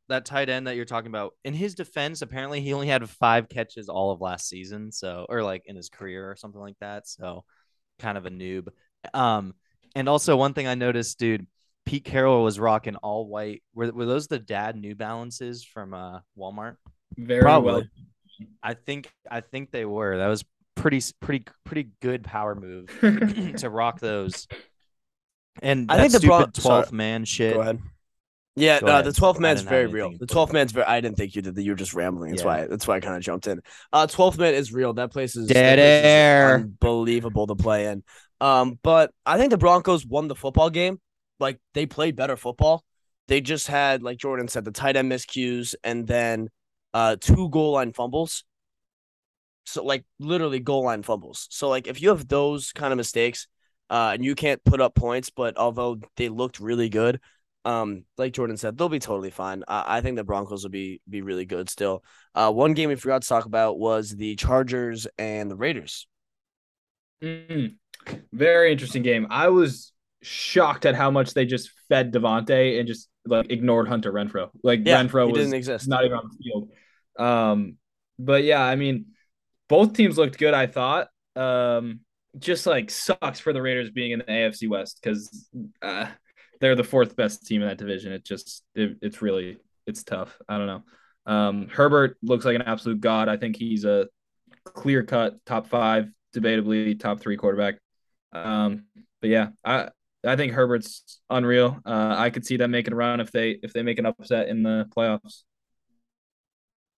that 0.10 0.26
tight 0.26 0.50
end 0.50 0.68
that 0.68 0.76
you're 0.76 0.86
talking 0.86 1.10
about. 1.10 1.34
In 1.44 1.54
his 1.54 1.76
defense, 1.76 2.22
apparently 2.22 2.62
he 2.62 2.74
only 2.74 2.88
had 2.88 3.10
five 3.10 3.50
catches 3.50 3.90
all 3.90 4.12
of 4.12 4.22
last 4.22 4.48
season. 4.48 4.92
So, 4.92 5.26
or 5.30 5.44
like 5.44 5.64
in 5.66 5.76
his 5.76 5.90
career 5.90 6.30
or 6.30 6.36
something 6.36 6.62
like 6.62 6.78
that. 6.80 7.08
So, 7.08 7.44
kind 8.00 8.18
of 8.18 8.26
a 8.26 8.30
noob. 8.30 8.68
Um, 9.14 9.54
and 9.96 10.10
also 10.10 10.36
one 10.36 10.54
thing 10.54 10.68
I 10.68 10.76
noticed, 10.76 11.20
dude. 11.20 11.48
Pete 11.86 12.04
Carroll 12.04 12.44
was 12.44 12.60
rocking 12.60 12.96
all 12.96 13.28
white. 13.28 13.62
Were, 13.76 13.92
were 13.92 14.06
those 14.06 14.28
the 14.28 14.40
dad 14.40 14.76
New 14.76 14.96
Balances 14.96 15.64
from 15.64 15.94
uh, 15.94 16.20
Walmart? 16.38 16.78
Very 17.16 17.42
Probably. 17.42 17.74
well. 17.74 17.84
I 18.64 18.74
think 18.74 19.10
I 19.30 19.42
think 19.42 19.72
they 19.72 19.86
were. 19.86 20.18
That 20.18 20.28
was 20.28 20.44
pretty 20.76 21.02
pretty 21.22 21.46
pretty 21.64 21.92
good 22.02 22.24
power 22.24 22.56
move 22.56 22.90
to 23.58 23.70
rock 23.70 24.00
those. 24.00 24.48
And 25.62 25.90
I 25.92 26.08
think 26.08 26.22
the 26.22 26.52
twelfth 26.54 26.92
man 26.92 27.24
shit. 27.24 27.54
Go 27.54 27.62
ahead. 27.62 27.80
Yeah, 28.58 28.80
Go 28.80 28.88
uh, 28.88 29.02
the 29.02 29.12
12th 29.12 29.40
man's 29.40 29.62
very 29.64 29.88
real. 29.88 30.12
The 30.18 30.26
to 30.26 30.34
12th 30.34 30.54
man's 30.54 30.72
very. 30.72 30.86
I 30.86 31.02
didn't 31.02 31.18
think 31.18 31.36
you 31.36 31.42
did 31.42 31.56
that. 31.56 31.64
You 31.64 31.72
were 31.72 31.76
just 31.78 31.94
rambling. 31.94 32.32
That's 32.32 32.42
Yeah. 32.44 32.48
why. 32.48 32.68
That's 32.68 32.88
why 32.88 32.96
I 32.96 33.00
kind 33.02 33.18
of 33.18 33.22
jumped 33.22 33.48
in. 33.48 33.60
Uh, 33.92 34.08
12th 34.08 34.38
man 34.38 34.54
is 34.54 34.72
real. 34.72 34.94
That 34.94 35.12
place 35.12 35.36
is 35.36 35.48
Dead 35.48 35.78
place 35.78 36.00
is 36.00 36.06
air. 36.06 36.56
unbelievable 36.56 37.48
to 37.48 37.56
play 37.56 37.88
in. 37.88 38.04
Um, 38.40 38.80
but 38.82 39.12
I 39.26 39.38
think 39.38 39.52
the 39.52 39.58
Broncos 39.58 40.06
won 40.06 40.28
the 40.30 40.36
football 40.36 40.70
game. 40.70 41.00
Like 41.40 41.60
they 41.74 41.86
played 41.86 42.16
better 42.16 42.38
football. 42.38 42.84
They 43.28 43.42
just 43.42 43.68
had, 43.68 44.04
like 44.04 44.18
Jordan 44.20 44.48
said, 44.48 44.64
the 44.64 44.72
tight 44.72 44.96
end 44.96 45.12
miscues 45.12 45.76
and 45.84 46.08
then 46.08 46.50
uh 46.94 47.18
two 47.20 47.50
goal 47.50 47.74
line 47.74 47.92
fumbles. 47.92 48.46
So 49.66 49.84
like 49.84 50.06
literally 50.20 50.60
goal 50.60 50.84
line 50.86 51.04
fumbles. 51.04 51.48
So 51.50 51.68
like 51.70 51.88
if 51.88 52.02
you 52.02 52.10
have 52.10 52.28
those 52.28 52.72
kind 52.72 52.94
of 52.94 52.98
mistakes, 52.98 53.48
uh, 53.90 54.12
and 54.14 54.26
you 54.26 54.34
can't 54.34 54.64
put 54.64 54.82
up 54.82 54.96
points, 54.96 55.30
but 55.30 55.58
although 55.58 55.98
they 56.18 56.30
looked 56.30 56.60
really 56.60 56.90
good, 56.90 57.20
um, 57.66 58.06
like 58.18 58.34
Jordan 58.34 58.58
said, 58.58 58.78
they'll 58.78 58.90
be 58.90 59.00
totally 59.00 59.32
fine. 59.32 59.64
I, 59.68 59.98
I 59.98 60.02
think 60.02 60.16
the 60.18 60.24
Broncos 60.24 60.64
will 60.64 60.70
be 60.72 61.02
be 61.10 61.22
really 61.22 61.46
good 61.46 61.70
still. 61.70 62.04
Uh, 62.34 62.52
one 62.52 62.74
game 62.74 62.90
we 62.90 62.96
forgot 62.96 63.24
to 63.24 63.28
talk 63.28 63.46
about 63.46 63.80
was 63.80 64.12
the 64.12 64.36
Chargers 64.36 65.08
and 65.18 65.50
the 65.50 65.56
Raiders. 65.56 66.08
Mm, 67.24 67.76
very 68.32 68.72
interesting 68.72 69.04
game. 69.04 69.28
I 69.30 69.50
was 69.50 69.92
shocked 70.22 70.86
at 70.86 70.96
how 70.96 71.12
much 71.12 71.34
they 71.34 71.46
just 71.46 71.72
fed 71.90 72.14
Davante 72.14 72.80
and 72.80 72.88
just 72.88 73.10
like 73.26 73.52
ignored 73.52 73.88
Hunter 73.88 74.12
Renfrow. 74.14 74.50
Like 74.64 74.82
Yeah, 74.86 75.04
Renfro 75.04 75.28
was 75.28 75.34
didn't 75.34 75.54
exist. 75.56 75.88
not 75.88 76.06
even 76.06 76.18
on 76.18 76.30
the 76.30 76.44
field. 76.44 76.70
Um, 77.18 77.78
but 78.20 78.44
yeah, 78.44 78.62
I 78.64 78.76
mean, 78.76 79.08
both 79.68 79.94
teams 79.94 80.18
looked 80.18 80.38
good. 80.38 80.54
I 80.54 80.68
thought. 80.68 81.08
Um, 81.36 82.02
just 82.38 82.66
like 82.66 82.92
sucks 82.92 83.40
for 83.40 83.54
the 83.54 83.62
Raiders 83.62 83.90
being 83.92 84.12
in 84.12 84.20
the 84.20 84.26
AFC 84.26 84.70
West 84.70 85.00
because 85.02 85.48
uh, 85.82 86.08
they're 86.60 86.76
the 86.76 86.84
fourth 86.84 87.16
best 87.16 87.46
team 87.46 87.62
in 87.62 87.68
that 87.68 87.78
division. 87.78 88.12
It 88.12 88.26
just 88.26 88.64
it, 88.76 88.98
it's 89.02 89.22
really 89.22 89.58
it's 89.86 90.04
tough. 90.04 90.38
I 90.48 90.58
don't 90.58 90.68
know. 90.68 90.84
Um, 91.26 91.68
Herbert 91.70 92.18
looks 92.22 92.46
like 92.46 92.56
an 92.56 92.64
absolute 92.64 93.02
god. 93.02 93.30
I 93.30 93.38
think 93.38 93.56
he's 93.56 93.86
a 93.86 94.08
clear 94.64 95.04
cut 95.04 95.44
top 95.46 95.68
five, 95.68 96.10
debatably 96.36 97.00
top 97.00 97.20
three 97.20 97.38
quarterback. 97.38 97.76
Um, 98.32 98.86
but 99.22 99.30
yeah, 99.30 99.50
I 99.64 99.90
I 100.26 100.36
think 100.36 100.54
Herbert's 100.54 101.22
unreal. 101.30 101.80
Uh, 101.86 102.16
I 102.18 102.30
could 102.30 102.46
see 102.46 102.58
them 102.58 102.72
making 102.72 102.94
a 102.94 102.98
run 102.98 103.20
if 103.20 103.32
they 103.32 103.52
if 103.62 103.74
they 103.74 103.84
make 103.84 104.00
an 104.00 104.06
upset 104.06 104.48
in 104.50 104.64
the 104.64 104.88
playoffs. 104.96 105.44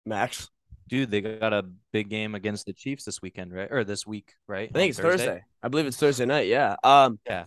Max, 0.05 0.49
Dude, 0.89 1.11
they 1.11 1.19
got 1.21 1.51
a 1.51 1.65
big 1.91 2.09
game 2.09 2.33
against 2.33 2.65
the 2.65 2.73
Chiefs 2.73 3.03
this 3.03 3.21
weekend, 3.21 3.53
right? 3.53 3.67
Or 3.69 3.83
this 3.83 4.07
week, 4.07 4.33
right? 4.47 4.69
I 4.69 4.73
think 4.73 4.83
On 4.83 4.89
it's 4.89 4.99
Thursday. 4.99 5.43
I 5.61 5.67
believe 5.67 5.85
it's 5.85 5.97
Thursday 5.97 6.25
night. 6.25 6.47
Yeah. 6.47 6.75
Um. 6.83 7.19
Yeah. 7.25 7.45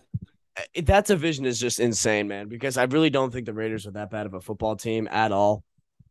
That 0.83 1.05
division 1.05 1.45
is 1.45 1.59
just 1.59 1.79
insane, 1.79 2.27
man. 2.27 2.47
Because 2.49 2.77
I 2.77 2.83
really 2.83 3.09
don't 3.09 3.31
think 3.31 3.45
the 3.45 3.53
Raiders 3.53 3.87
are 3.87 3.91
that 3.91 4.09
bad 4.11 4.25
of 4.25 4.33
a 4.33 4.41
football 4.41 4.75
team 4.75 5.07
at 5.09 5.31
all. 5.31 5.63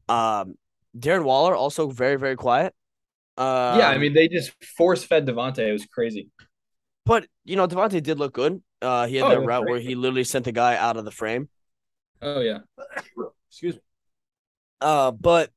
Um, 0.09 0.55
Darren 0.99 1.24
Waller 1.24 1.55
also 1.55 1.88
very 1.91 2.16
very 2.16 2.36
quiet. 2.36 2.74
Um, 3.36 3.78
yeah, 3.78 3.88
I 3.88 3.99
mean 3.99 4.12
they 4.12 4.28
just 4.28 4.53
force 4.76 5.05
fed 5.05 5.26
Davante. 5.26 5.59
It 5.61 5.72
was 5.72 5.86
crazy. 5.86 6.28
but 7.05 7.26
you 7.45 7.57
know 7.57 7.66
Davante 7.68 8.03
did 8.03 8.18
look 8.18 8.32
good. 8.34 8.62
Uh, 8.82 9.07
he 9.07 9.16
had 9.16 9.26
Oh, 9.26 9.30
that 9.30 9.41
route 9.41 9.68
where 9.68 9.78
he 9.80 9.95
literally 9.95 10.24
sent 10.24 10.47
the 10.47 10.53
guy 10.53 10.76
out 10.76 10.97
of 10.97 11.05
the 11.05 11.11
frame. 11.11 11.49
Oh 12.22 12.41
yeah. 12.41 12.59
Excuse 13.51 13.74
me. 13.76 13.80
Uh, 14.80 15.11
but 15.11 15.51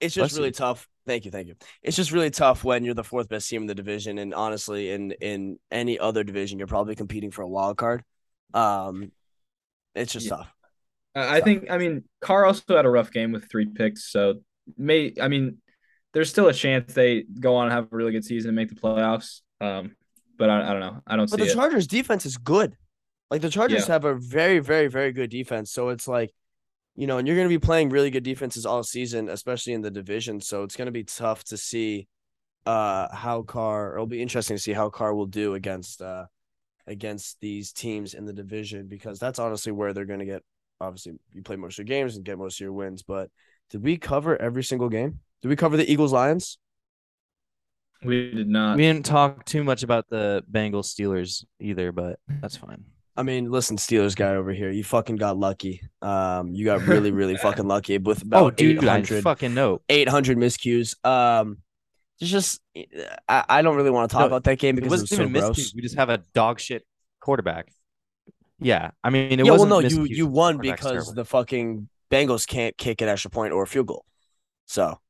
it's 0.00 0.14
just 0.14 0.34
Bless 0.34 0.36
really 0.36 0.48
you. 0.48 0.52
tough. 0.52 0.88
Thank 1.06 1.24
you, 1.24 1.30
thank 1.30 1.48
you. 1.48 1.54
It's 1.82 1.96
just 1.96 2.12
really 2.12 2.30
tough 2.30 2.64
when 2.64 2.84
you're 2.84 2.94
the 2.94 3.04
fourth 3.04 3.28
best 3.28 3.48
team 3.48 3.62
in 3.62 3.66
the 3.66 3.74
division, 3.74 4.18
and 4.18 4.34
honestly, 4.34 4.90
in 4.90 5.12
in 5.20 5.58
any 5.70 5.98
other 5.98 6.24
division, 6.24 6.58
you're 6.58 6.66
probably 6.68 6.94
competing 6.94 7.30
for 7.30 7.42
a 7.42 7.48
wild 7.48 7.76
card. 7.76 8.02
Um, 8.52 9.12
it's 9.94 10.12
just 10.12 10.26
Yeah. 10.26 10.36
tough. 10.36 10.54
I 11.16 11.40
think 11.40 11.70
I 11.70 11.78
mean 11.78 12.04
Carr 12.20 12.44
also 12.44 12.76
had 12.76 12.86
a 12.86 12.90
rough 12.90 13.12
game 13.12 13.32
with 13.32 13.48
three 13.50 13.66
picks, 13.66 14.10
so 14.10 14.40
may 14.76 15.12
I 15.20 15.28
mean 15.28 15.58
there's 16.12 16.30
still 16.30 16.48
a 16.48 16.52
chance 16.52 16.92
they 16.94 17.24
go 17.40 17.56
on 17.56 17.66
and 17.66 17.72
have 17.72 17.84
a 17.92 17.96
really 17.96 18.12
good 18.12 18.24
season 18.24 18.50
and 18.50 18.56
make 18.56 18.68
the 18.68 18.74
playoffs. 18.74 19.40
Um, 19.60 19.96
but 20.38 20.50
I, 20.50 20.68
I 20.70 20.72
don't 20.72 20.80
know. 20.80 21.00
I 21.06 21.16
don't 21.16 21.28
But 21.28 21.36
see 21.36 21.42
the 21.42 21.46
it. 21.46 21.54
Chargers' 21.54 21.86
defense 21.86 22.26
is 22.26 22.36
good. 22.36 22.76
Like 23.30 23.42
the 23.42 23.50
Chargers 23.50 23.86
Yeah. 23.86 23.94
have 23.94 24.04
a 24.04 24.14
very, 24.14 24.58
very, 24.60 24.88
very 24.88 25.12
good 25.12 25.30
defense. 25.30 25.72
So 25.72 25.88
it's 25.88 26.06
like, 26.06 26.32
you 26.96 27.06
know, 27.06 27.18
and 27.18 27.26
you're 27.26 27.36
going 27.36 27.48
to 27.48 27.54
be 27.54 27.64
playing 27.64 27.90
really 27.90 28.10
good 28.10 28.22
defenses 28.24 28.66
all 28.66 28.82
season, 28.84 29.28
especially 29.28 29.72
in 29.72 29.82
the 29.82 29.90
division. 29.90 30.40
So 30.40 30.62
it's 30.62 30.76
going 30.76 30.86
to 30.86 30.92
be 30.92 31.04
tough 31.04 31.44
to 31.44 31.56
see 31.56 32.08
uh 32.66 33.14
how 33.14 33.42
Carr. 33.42 33.94
It'll 33.94 34.06
be 34.06 34.22
interesting 34.22 34.56
to 34.56 34.62
see 34.62 34.72
how 34.72 34.90
Carr 34.90 35.14
will 35.14 35.26
do 35.26 35.54
against 35.54 36.02
uh 36.02 36.26
against 36.86 37.40
these 37.40 37.72
teams 37.72 38.14
in 38.14 38.24
the 38.24 38.32
division 38.32 38.86
because 38.86 39.18
that's 39.18 39.38
honestly 39.38 39.72
where 39.72 39.92
they're 39.92 40.04
going 40.04 40.20
to 40.20 40.26
get. 40.26 40.42
Obviously, 40.80 41.12
you 41.32 41.42
play 41.42 41.56
most 41.56 41.78
of 41.78 41.88
your 41.88 41.96
games 41.96 42.16
and 42.16 42.24
get 42.24 42.38
most 42.38 42.56
of 42.56 42.60
your 42.60 42.72
wins. 42.72 43.02
But 43.02 43.30
did 43.70 43.82
we 43.82 43.96
cover 43.96 44.40
every 44.40 44.64
single 44.64 44.88
game? 44.88 45.20
Did 45.42 45.48
we 45.48 45.56
cover 45.56 45.76
the 45.76 45.90
Eagles 45.90 46.12
Lions? 46.12 46.58
we 48.04 48.30
did 48.30 48.48
not. 48.48 48.76
We 48.76 48.82
didn't 48.82 49.06
talk 49.06 49.44
too 49.44 49.64
much 49.64 49.82
about 49.82 50.08
the 50.08 50.44
Bengals 50.50 50.94
Steelers 50.94 51.44
either, 51.58 51.92
but 51.92 52.18
that's 52.40 52.56
fine. 52.56 52.84
I 53.16 53.22
mean, 53.22 53.50
listen, 53.50 53.76
Steelers 53.76 54.16
guy 54.16 54.34
over 54.34 54.52
here, 54.52 54.70
you 54.70 54.82
fucking 54.82 55.16
got 55.16 55.36
lucky. 55.36 55.80
Um, 56.02 56.52
you 56.52 56.64
got 56.64 56.82
really, 56.86 57.12
really 57.12 57.36
fucking 57.42 57.66
lucky 57.66 57.98
with 57.98 58.22
about 58.22 58.42
oh, 58.42 58.50
dude, 58.50 58.78
I 58.84 58.98
800, 58.98 59.22
fucking 59.22 59.54
know. 59.54 59.80
800 59.88 60.36
miscues. 60.36 60.94
Um, 61.06 61.52
it's 61.52 61.58
just 62.20 62.60
I, 63.28 63.44
I 63.48 63.62
don't 63.62 63.76
really 63.76 63.90
want 63.90 64.10
to 64.10 64.14
talk 64.14 64.20
No, 64.20 64.26
about 64.26 64.44
that 64.44 64.58
game 64.58 64.74
because 64.76 64.88
it 64.88 64.90
wasn't 64.90 65.10
was 65.10 65.10
so 65.10 65.28
gross. 65.28 65.74
We 65.74 65.82
just 65.82 65.96
have 65.96 66.10
a 66.10 66.18
dog 66.34 66.60
shit 66.60 66.86
quarterback. 67.20 67.68
Yeah, 68.60 68.92
I 69.02 69.10
mean, 69.10 69.40
it 69.40 69.44
yeah, 69.44 69.52
wasn't. 69.52 69.70
well, 69.70 69.82
no, 69.82 69.88
you 69.88 70.04
you 70.04 70.26
won 70.26 70.58
because 70.58 70.90
terrible. 70.92 71.12
the 71.14 71.24
fucking 71.24 71.88
Bengals 72.10 72.46
can't 72.46 72.76
kick 72.76 73.00
an 73.00 73.08
extra 73.08 73.30
point 73.30 73.52
or 73.52 73.62
a 73.64 73.66
field 73.66 73.88
goal. 73.88 74.04
So 74.66 75.00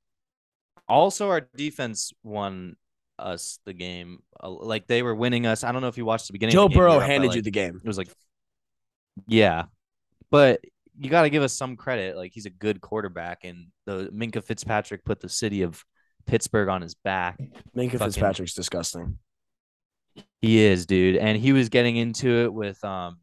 also 0.89 1.29
our 1.31 1.41
defense 1.57 2.13
won 2.23 2.77
us 3.19 3.59
the 3.65 3.73
game. 3.73 4.23
Uh, 4.43 4.51
Like 4.51 4.87
they 4.87 5.03
were 5.03 5.15
winning 5.15 5.47
us. 5.47 5.65
I 5.65 5.73
don't 5.73 5.83
know 5.83 5.89
if 5.89 5.99
you 5.99 6.05
watched 6.05 6.27
the 6.27 6.33
beginning. 6.33 6.53
Joe 6.53 6.65
of 6.65 6.71
the 6.71 6.75
game. 6.75 6.79
Burrow 6.79 6.97
were 6.97 7.03
up 7.03 7.15
by, 7.15 7.29
handed 7.29 7.35
you 7.35 7.43
the 7.43 7.51
game. 7.51 7.81
It 7.83 7.87
was 7.87 7.99
like, 7.99 8.09
yeah, 9.27 9.65
but 10.31 10.61
you 10.99 11.11
got 11.11 11.23
to 11.23 11.31
give 11.31 11.43
us 11.43 11.53
some 11.53 11.77
credit. 11.77 12.17
Like 12.17 12.33
he's 12.33 12.47
a 12.47 12.51
good 12.51 12.81
quarterback, 12.81 13.45
and 13.45 13.69
the 13.87 14.11
Minkah 14.15 14.45
Fitzpatrick 14.45 15.05
put 15.05 15.21
the 15.21 15.29
city 15.29 15.63
of 15.63 15.85
Pittsburgh 16.27 16.69
on 16.69 16.83
his 16.83 16.95
back. 16.95 17.39
Minkah 17.77 17.93
fucking- 17.93 17.99
Fitzpatrick's 17.99 18.55
disgusting. 18.55 19.19
He 20.41 20.59
is, 20.63 20.87
dude, 20.87 21.17
and 21.17 21.37
he 21.39 21.53
was 21.53 21.69
getting 21.71 21.97
into 21.97 22.29
it 22.45 22.53
with 22.53 22.83
um, 22.85 23.19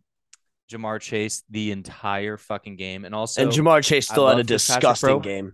Ja'Marr 0.72 0.99
Chase 0.99 1.43
the 1.49 1.72
entire 1.72 2.36
fucking 2.38 2.76
game, 2.76 3.06
and 3.06 3.14
also 3.16 3.43
and 3.43 3.52
Ja'Marr 3.52 3.84
Chase 3.84 4.08
still 4.08 4.28
had 4.28 4.39
a 4.39 4.43
disgusting 4.43 5.20
game. 5.20 5.54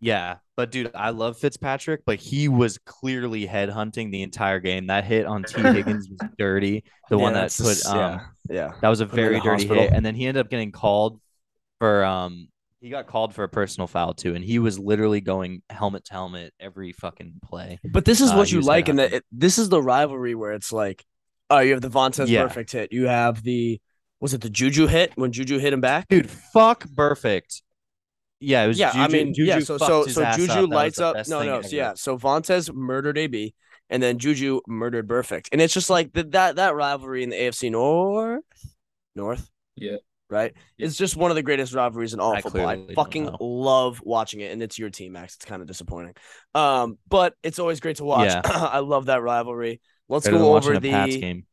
Yeah, 0.00 0.36
but 0.56 0.70
dude, 0.70 0.90
I 0.94 1.10
love 1.10 1.38
Fitzpatrick, 1.38 2.02
but 2.06 2.18
he 2.18 2.48
was 2.48 2.78
clearly 2.78 3.46
head 3.46 3.68
hunting 3.68 4.10
the 4.10 4.22
entire 4.22 4.58
game. 4.60 4.86
That 4.88 5.04
hit 5.04 5.24
on 5.26 5.42
Tee 5.44 5.62
Higgins 5.72 6.08
was 6.08 6.30
dirty. 6.38 6.84
The 7.10 7.16
Yeah, 7.16 7.22
one 7.22 7.32
that 7.34 7.54
put 7.56 7.84
um 7.86 7.96
yeah, 7.96 8.20
yeah. 8.48 8.72
that 8.80 8.88
was 8.88 9.00
a 9.00 9.06
very 9.06 9.36
dirty 9.40 9.64
hospital. 9.64 9.82
hit. 9.84 9.92
And 9.92 10.04
then 10.04 10.14
he 10.14 10.26
ended 10.26 10.44
up 10.44 10.50
getting 10.50 10.72
called 10.72 11.20
for 11.78 12.04
um 12.04 12.48
he 12.80 12.90
got 12.90 13.06
called 13.06 13.34
for 13.34 13.44
a 13.44 13.48
personal 13.48 13.86
foul 13.86 14.14
too, 14.14 14.34
and 14.34 14.44
he 14.44 14.58
was 14.58 14.78
literally 14.78 15.20
going 15.20 15.62
helmet 15.70 16.04
to 16.06 16.12
helmet 16.12 16.54
every 16.60 16.92
fucking 16.92 17.34
play. 17.44 17.78
But 17.84 18.04
this 18.04 18.20
is 18.20 18.30
Uh, 18.30 18.36
what 18.36 18.48
he 18.48 18.56
you 18.56 18.62
like, 18.62 18.88
and 18.88 18.98
that 18.98 19.24
this 19.32 19.58
is 19.58 19.68
the 19.68 19.82
rivalry 19.82 20.34
where 20.34 20.52
it's 20.52 20.72
like, 20.72 21.04
oh, 21.50 21.58
you 21.58 21.72
have 21.72 21.80
the 21.80 21.88
Vontaze 21.88 22.28
Yeah. 22.28 22.46
Burfict 22.46 22.70
hit. 22.70 22.92
You 22.92 23.06
have 23.06 23.42
the 23.42 23.80
was 24.20 24.34
it 24.34 24.40
the 24.40 24.50
Juju 24.50 24.86
hit 24.86 25.12
when 25.16 25.32
Juju 25.32 25.58
hit 25.58 25.72
him 25.72 25.80
back? 25.80 26.08
Dude, 26.08 26.28
fuck 26.30 26.84
Burfict. 26.88 27.62
Yeah, 28.40 28.64
it 28.64 28.68
was 28.68 28.78
yeah, 28.78 28.92
Juju, 28.92 29.02
I 29.02 29.08
mean, 29.08 29.34
Juju 29.34 29.48
yeah. 29.48 29.58
So 29.60 29.78
so 29.78 30.06
so 30.06 30.30
Juju 30.32 30.52
up. 30.64 30.70
Lights 30.70 31.00
up. 31.00 31.14
best 31.16 31.30
No, 31.30 31.42
no. 31.42 31.62
So 31.62 31.74
yeah, 31.74 31.94
so 31.94 32.16
Vontaze 32.16 32.72
murdered 32.72 33.18
AB, 33.18 33.54
and 33.90 34.00
then 34.00 34.18
Juju 34.18 34.60
murdered 34.68 35.08
Burfict, 35.08 35.48
and 35.50 35.60
it's 35.60 35.74
just 35.74 35.90
like 35.90 36.12
that 36.12 36.30
that 36.32 36.56
that 36.56 36.76
rivalry 36.76 37.24
in 37.24 37.30
the 37.30 37.36
AFC 37.36 37.70
North, 37.72 38.44
North. 39.16 39.50
Yeah. 39.74 39.96
Right. 40.30 40.52
It's 40.76 40.96
just 40.96 41.16
one 41.16 41.30
of 41.30 41.36
the 41.36 41.42
greatest 41.42 41.72
rivalries 41.72 42.12
in 42.12 42.20
all 42.20 42.34
I 42.36 42.42
football. 42.42 42.66
I 42.66 42.86
fucking 42.94 43.36
love 43.40 44.00
watching 44.04 44.40
it, 44.40 44.52
and 44.52 44.62
it's 44.62 44.78
your 44.78 44.90
team, 44.90 45.12
Max. 45.12 45.36
It's 45.36 45.46
kind 45.46 45.62
of 45.62 45.68
disappointing. 45.68 46.14
Um, 46.54 46.98
but 47.08 47.34
it's 47.42 47.58
always 47.58 47.80
great 47.80 47.96
to 47.96 48.04
watch. 48.04 48.28
Yeah. 48.28 48.42
I 48.44 48.80
love 48.80 49.06
that 49.06 49.22
rivalry. 49.22 49.80
Let's 50.08 50.26
Better 50.26 50.38
go 50.38 50.54
over 50.56 50.78
the 50.78 50.90
Pats 50.90 51.16
game. 51.16 51.46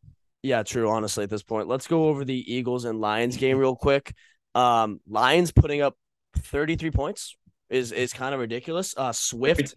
yeah, 0.43 0.63
true. 0.63 0.89
Honestly, 0.89 1.23
at 1.23 1.29
this 1.29 1.43
point, 1.43 1.67
let's 1.69 1.87
go 1.87 2.09
over 2.09 2.25
the 2.25 2.53
Eagles 2.53 2.83
and 2.85 2.99
Lions 2.99 3.37
game 3.37 3.57
real 3.57 3.75
quick. 3.75 4.13
Um, 4.53 4.99
Lions 5.07 5.51
putting 5.51 5.81
up 5.81 5.95
33 6.37 6.91
points 6.91 7.35
is 7.69 7.91
is 7.91 8.13
kind 8.13 8.33
of 8.33 8.41
ridiculous. 8.41 8.93
Uh, 8.97 9.11
Swift, 9.13 9.73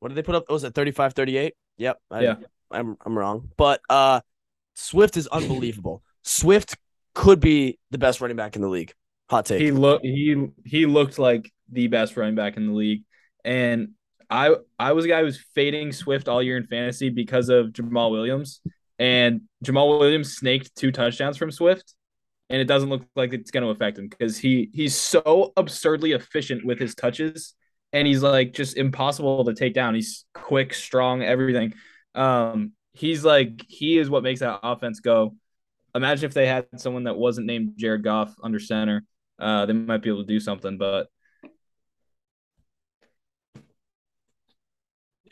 what 0.00 0.08
did 0.08 0.14
they 0.14 0.22
put 0.22 0.34
up? 0.34 0.44
Was 0.50 0.64
it 0.64 0.74
35 0.74 1.14
38? 1.14 1.54
Yep. 1.78 1.98
I, 2.10 2.20
Yeah. 2.20 2.34
I'm 2.70 2.96
I'm 3.04 3.16
wrong. 3.16 3.50
But 3.56 3.80
uh, 3.88 4.20
Swift 4.74 5.16
is 5.16 5.26
unbelievable. 5.26 6.02
Swift 6.22 6.76
could 7.16 7.40
be 7.40 7.78
the 7.90 7.98
best 7.98 8.20
running 8.20 8.36
back 8.36 8.54
in 8.56 8.62
the 8.62 8.68
league. 8.68 8.92
Hot 9.30 9.46
take. 9.46 9.60
He 9.60 9.72
looked 9.72 10.04
he 10.04 10.48
he 10.64 10.86
looked 10.86 11.18
like 11.18 11.50
the 11.72 11.88
best 11.88 12.16
running 12.16 12.36
back 12.36 12.56
in 12.56 12.66
the 12.68 12.74
league, 12.74 13.02
and 13.44 13.88
I 14.30 14.54
I 14.78 14.92
was 14.92 15.06
a 15.06 15.08
guy 15.08 15.20
who 15.20 15.24
was 15.24 15.40
fading 15.54 15.92
Swift 15.92 16.28
all 16.28 16.42
year 16.42 16.58
in 16.58 16.66
fantasy 16.66 17.08
because 17.08 17.48
of 17.48 17.68
Jamaal 17.68 18.10
Williams, 18.12 18.60
and 18.98 19.40
Jamaal 19.64 19.98
Williams 19.98 20.36
snaked 20.36 20.76
two 20.76 20.92
touchdowns 20.92 21.38
from 21.38 21.50
Swift, 21.50 21.94
and 22.50 22.60
it 22.60 22.66
doesn't 22.66 22.90
look 22.90 23.02
like 23.16 23.32
it's 23.32 23.50
going 23.50 23.64
to 23.64 23.70
affect 23.70 23.98
him 23.98 24.08
because 24.08 24.36
he 24.36 24.70
he's 24.72 24.94
so 24.94 25.52
absurdly 25.56 26.12
efficient 26.12 26.66
with 26.66 26.78
his 26.78 26.94
touches, 26.94 27.54
and 27.94 28.06
he's 28.06 28.22
like 28.22 28.52
just 28.52 28.76
impossible 28.76 29.44
to 29.46 29.54
take 29.54 29.74
down. 29.74 29.94
He's 29.94 30.26
quick, 30.34 30.74
strong, 30.74 31.22
everything. 31.22 31.72
Um, 32.14 32.72
he's 32.92 33.24
like 33.24 33.64
he 33.66 33.96
is 33.98 34.10
what 34.10 34.22
makes 34.22 34.40
that 34.40 34.60
offense 34.62 35.00
go. 35.00 35.34
Imagine 35.96 36.26
if 36.26 36.34
they 36.34 36.46
had 36.46 36.66
someone 36.76 37.04
that 37.04 37.16
wasn't 37.16 37.46
named 37.46 37.74
Jared 37.76 38.04
Goff 38.04 38.34
under 38.42 38.58
center. 38.58 39.04
Uh, 39.38 39.66
they 39.66 39.72
might 39.72 40.02
be 40.02 40.08
able 40.10 40.22
to 40.22 40.28
do 40.28 40.40
something, 40.40 40.78
but 40.78 41.08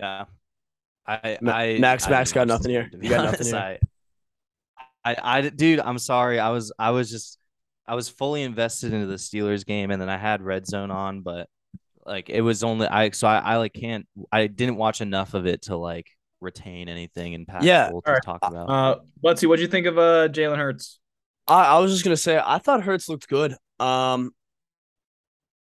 Yeah. 0.00 0.24
I, 1.06 1.38
I 1.46 1.78
Max- 1.78 2.06
I 2.06 2.10
Max 2.10 2.32
didn't 2.32 2.34
got 2.34 2.48
watch 2.48 2.48
nothing 2.48 2.70
here. 2.70 2.90
game, 2.90 3.02
You 3.02 3.08
got 3.10 3.24
nothing 3.24 3.54
honest. 3.54 3.54
I, 3.54 3.78
I, 5.04 5.16
I, 5.22 5.48
dude, 5.50 5.80
I'm 5.80 5.98
sorry. 5.98 6.38
I 6.40 6.50
was, 6.50 6.72
I 6.78 6.90
was 6.90 7.10
just, 7.10 7.38
I 7.86 7.94
was 7.94 8.08
fully 8.08 8.42
invested 8.42 8.92
into 8.92 9.06
the 9.06 9.16
Steelers 9.16 9.66
game, 9.66 9.90
and 9.90 10.00
then 10.00 10.08
I 10.08 10.16
had 10.16 10.40
Red 10.42 10.66
Zone 10.66 10.90
on, 10.90 11.20
but 11.20 11.48
like 12.06 12.30
it 12.30 12.40
was 12.40 12.64
only 12.64 12.86
I, 12.86 13.10
so 13.10 13.28
I, 13.28 13.38
I 13.38 13.56
like 13.58 13.74
can't, 13.74 14.06
I 14.32 14.46
didn't 14.46 14.76
watch 14.76 15.00
enough 15.00 15.34
of 15.34 15.46
it 15.46 15.62
to 15.62 15.76
like 15.76 16.06
retain 16.44 16.88
anything 16.88 17.32
impactful 17.32 17.62
Yeah. 17.62 17.88
to 17.88 17.94
Alright. 17.94 18.22
talk 18.24 18.40
about. 18.42 18.68
uh, 18.70 18.96
let's 19.22 19.40
see. 19.40 19.46
What'd 19.46 19.62
you 19.62 19.68
think 19.68 19.86
of 19.86 19.98
uh 19.98 20.28
Jalen 20.28 20.56
Hurts? 20.58 21.00
I, 21.48 21.64
I 21.76 21.78
was 21.78 21.92
just 21.92 22.04
gonna 22.04 22.16
say 22.16 22.40
I 22.42 22.58
thought 22.58 22.82
Hurts 22.82 23.08
looked 23.08 23.28
good. 23.28 23.56
Um, 23.80 24.32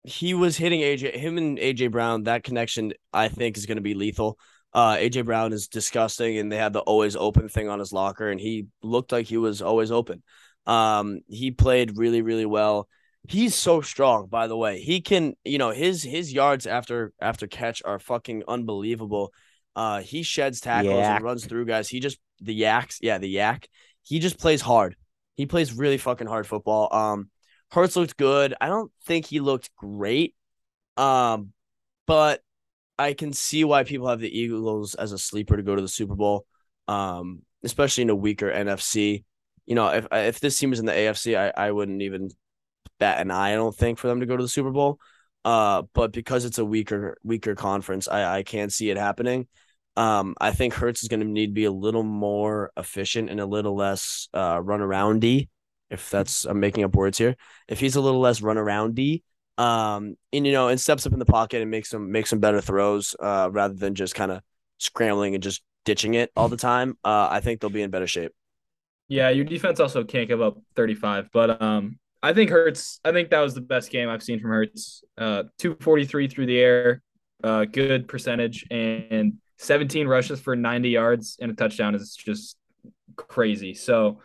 he 0.04 0.34
was 0.34 0.58
hitting 0.58 0.82
AJ, 0.82 1.16
him 1.16 1.38
and 1.38 1.58
AJ 1.58 1.92
Brown. 1.92 2.24
That 2.24 2.44
connection, 2.44 2.94
I 3.14 3.30
think, 3.30 3.58
is 3.58 3.66
gonna 3.66 3.82
be 3.82 3.94
lethal. 3.94 4.38
Uh, 4.74 4.96
AJ 4.98 5.26
Brown 5.26 5.54
is 5.54 5.68
disgusting, 5.68 6.38
and 6.38 6.52
they 6.52 6.58
had 6.58 6.74
the 6.74 6.80
always 6.82 7.16
open 7.16 7.48
thing 7.48 7.70
on 7.70 7.80
his 7.80 7.94
locker, 7.94 8.30
and 8.30 8.40
he 8.40 8.68
looked 8.82 9.12
like 9.12 9.28
he 9.28 9.38
was 9.38 9.62
always 9.62 9.92
open. 9.92 10.24
Um, 10.66 11.20
he 11.28 11.52
played 11.52 11.98
really, 11.98 12.22
really 12.22 12.46
well. 12.46 12.88
He's 13.28 13.56
so 13.56 13.80
strong, 13.82 14.28
by 14.28 14.48
the 14.48 14.58
way. 14.58 14.82
He 14.82 15.00
can, 15.00 15.36
you 15.46 15.58
know, 15.58 15.70
his 15.70 16.04
his 16.04 16.34
yards 16.34 16.68
after 16.68 17.14
after 17.22 17.48
catch 17.48 17.82
are 17.86 18.00
fucking 18.00 18.44
unbelievable. 18.48 19.32
Uh, 19.76 20.02
he 20.02 20.24
sheds 20.24 20.62
tackles 20.62 20.94
YAC. 20.94 21.16
and 21.16 21.24
runs 21.24 21.46
through 21.46 21.66
guys. 21.66 21.90
He 21.90 22.00
just 22.00 22.20
the 22.42 22.60
YACs, 22.60 22.98
yeah, 23.02 23.18
the 23.18 23.36
YAC. 23.36 23.66
He 24.02 24.20
just 24.20 24.38
plays 24.38 24.62
hard. 24.62 24.96
He 25.36 25.46
plays 25.46 25.74
really 25.74 25.98
fucking 25.98 26.28
hard 26.28 26.46
football. 26.46 26.94
Um, 26.94 27.30
Hurts 27.72 27.96
looked 27.96 28.18
good. 28.18 28.54
I 28.62 28.68
don't 28.68 28.92
think 29.06 29.26
he 29.26 29.40
looked 29.40 29.74
great. 29.76 30.36
Um, 30.96 31.54
but 32.06 32.42
I 33.00 33.14
can 33.14 33.34
see 33.34 33.64
why 33.64 33.84
people 33.84 34.08
have 34.08 34.20
the 34.20 34.30
Eagles 34.30 34.94
as 34.94 35.12
a 35.12 35.18
sleeper 35.18 35.58
to 35.58 35.64
go 35.64 35.76
to 35.76 35.82
the 35.82 35.88
Super 35.88 36.16
Bowl. 36.16 36.46
Um, 36.88 37.42
especially 37.64 38.04
in 38.04 38.10
a 38.10 38.16
weaker 38.16 38.52
NFC. 38.52 39.24
You 39.66 39.76
know, 39.76 39.88
if 39.88 40.08
if 40.12 40.40
this 40.40 40.58
team 40.60 40.70
was 40.70 40.80
in 40.80 40.86
the 40.86 40.92
AFC, 40.92 41.38
I, 41.38 41.68
I 41.68 41.72
wouldn't 41.72 42.02
even 42.02 42.30
bat 43.00 43.22
an 43.22 43.32
eye, 43.32 43.54
I 43.54 43.56
don't 43.56 43.76
think, 43.76 43.98
for 43.98 44.08
them 44.08 44.20
to 44.20 44.26
go 44.26 44.38
to 44.38 44.44
the 44.44 44.50
Super 44.50 44.72
Bowl. 44.72 45.00
Uh, 45.46 45.84
but 45.94 46.12
because 46.12 46.46
it's 46.46 46.58
a 46.58 46.66
weaker 46.66 47.18
weaker 47.24 47.56
conference, 47.56 48.08
I, 48.08 48.38
I 48.38 48.44
can't 48.44 48.72
see 48.72 48.90
it 48.90 48.98
happening. 48.98 49.48
Um, 49.96 50.36
I 50.40 50.52
think 50.52 50.74
Hurts 50.74 51.04
is 51.04 51.10
going 51.10 51.20
to 51.20 51.26
need 51.26 51.48
to 51.48 51.54
be 51.54 51.66
a 51.66 51.72
little 51.72 52.04
more 52.04 52.72
efficient 52.78 53.30
and 53.30 53.40
a 53.40 53.46
little 53.46 53.76
less 53.76 54.28
uh, 54.34 54.60
run 54.62 54.80
aroundy. 54.80 55.50
If 55.90 56.10
that's 56.10 56.46
I'm 56.46 56.60
making 56.60 56.84
up 56.84 56.96
words 56.96 57.20
here. 57.20 57.36
If 57.68 57.80
he's 57.80 57.96
a 57.96 58.02
little 58.02 58.20
less 58.20 58.42
run 58.42 58.58
aroundy, 58.58 59.22
um, 59.58 60.18
and 60.32 60.46
you 60.46 60.52
know, 60.52 60.70
and 60.70 60.82
steps 60.82 61.06
up 61.06 61.14
in 61.14 61.20
the 61.20 61.26
pocket 61.26 61.62
and 61.62 61.70
makes 61.70 61.90
some 61.90 62.12
makes 62.12 62.32
some 62.32 62.40
better 62.40 62.62
throws, 62.62 63.16
uh, 63.20 63.50
rather 63.52 63.76
than 63.76 63.94
just 63.94 64.16
kind 64.16 64.32
of 64.32 64.42
scrambling 64.80 65.36
and 65.36 65.44
just 65.44 65.62
ditching 65.86 66.16
it 66.16 66.32
all 66.36 66.50
the 66.50 66.58
time. 66.58 66.98
Uh, 67.04 67.28
I 67.30 67.42
think 67.42 67.60
they'll 67.60 67.70
be 67.70 67.84
in 67.84 67.92
better 67.92 68.08
shape. 68.08 68.32
Yeah, 69.08 69.30
your 69.30 69.46
defense 69.46 69.80
also 69.80 70.04
can't 70.04 70.28
give 70.28 70.42
up 70.42 70.58
35, 70.76 71.30
but 71.32 71.62
um, 71.62 72.00
I 72.24 72.34
think 72.34 72.50
Hurts. 72.50 73.00
I 73.04 73.12
think 73.12 73.30
that 73.30 73.42
was 73.42 73.54
the 73.54 73.62
best 73.62 73.92
game 73.92 74.10
I've 74.10 74.24
seen 74.24 74.40
from 74.40 74.50
Hurts. 74.50 75.04
Uh, 75.18 75.44
243 75.60 76.28
through 76.28 76.46
the 76.48 76.60
air, 76.60 77.02
uh, 77.44 77.66
good 77.66 78.08
percentage, 78.08 78.66
and 78.72 79.34
17 79.58 80.08
rushes 80.08 80.40
for 80.40 80.56
90 80.56 80.90
yards 80.90 81.38
and 81.40 81.52
a 81.52 81.56
touchdown 81.56 81.96
is 81.96 82.16
just 82.16 82.58
crazy. 83.16 83.74
So 83.74 84.20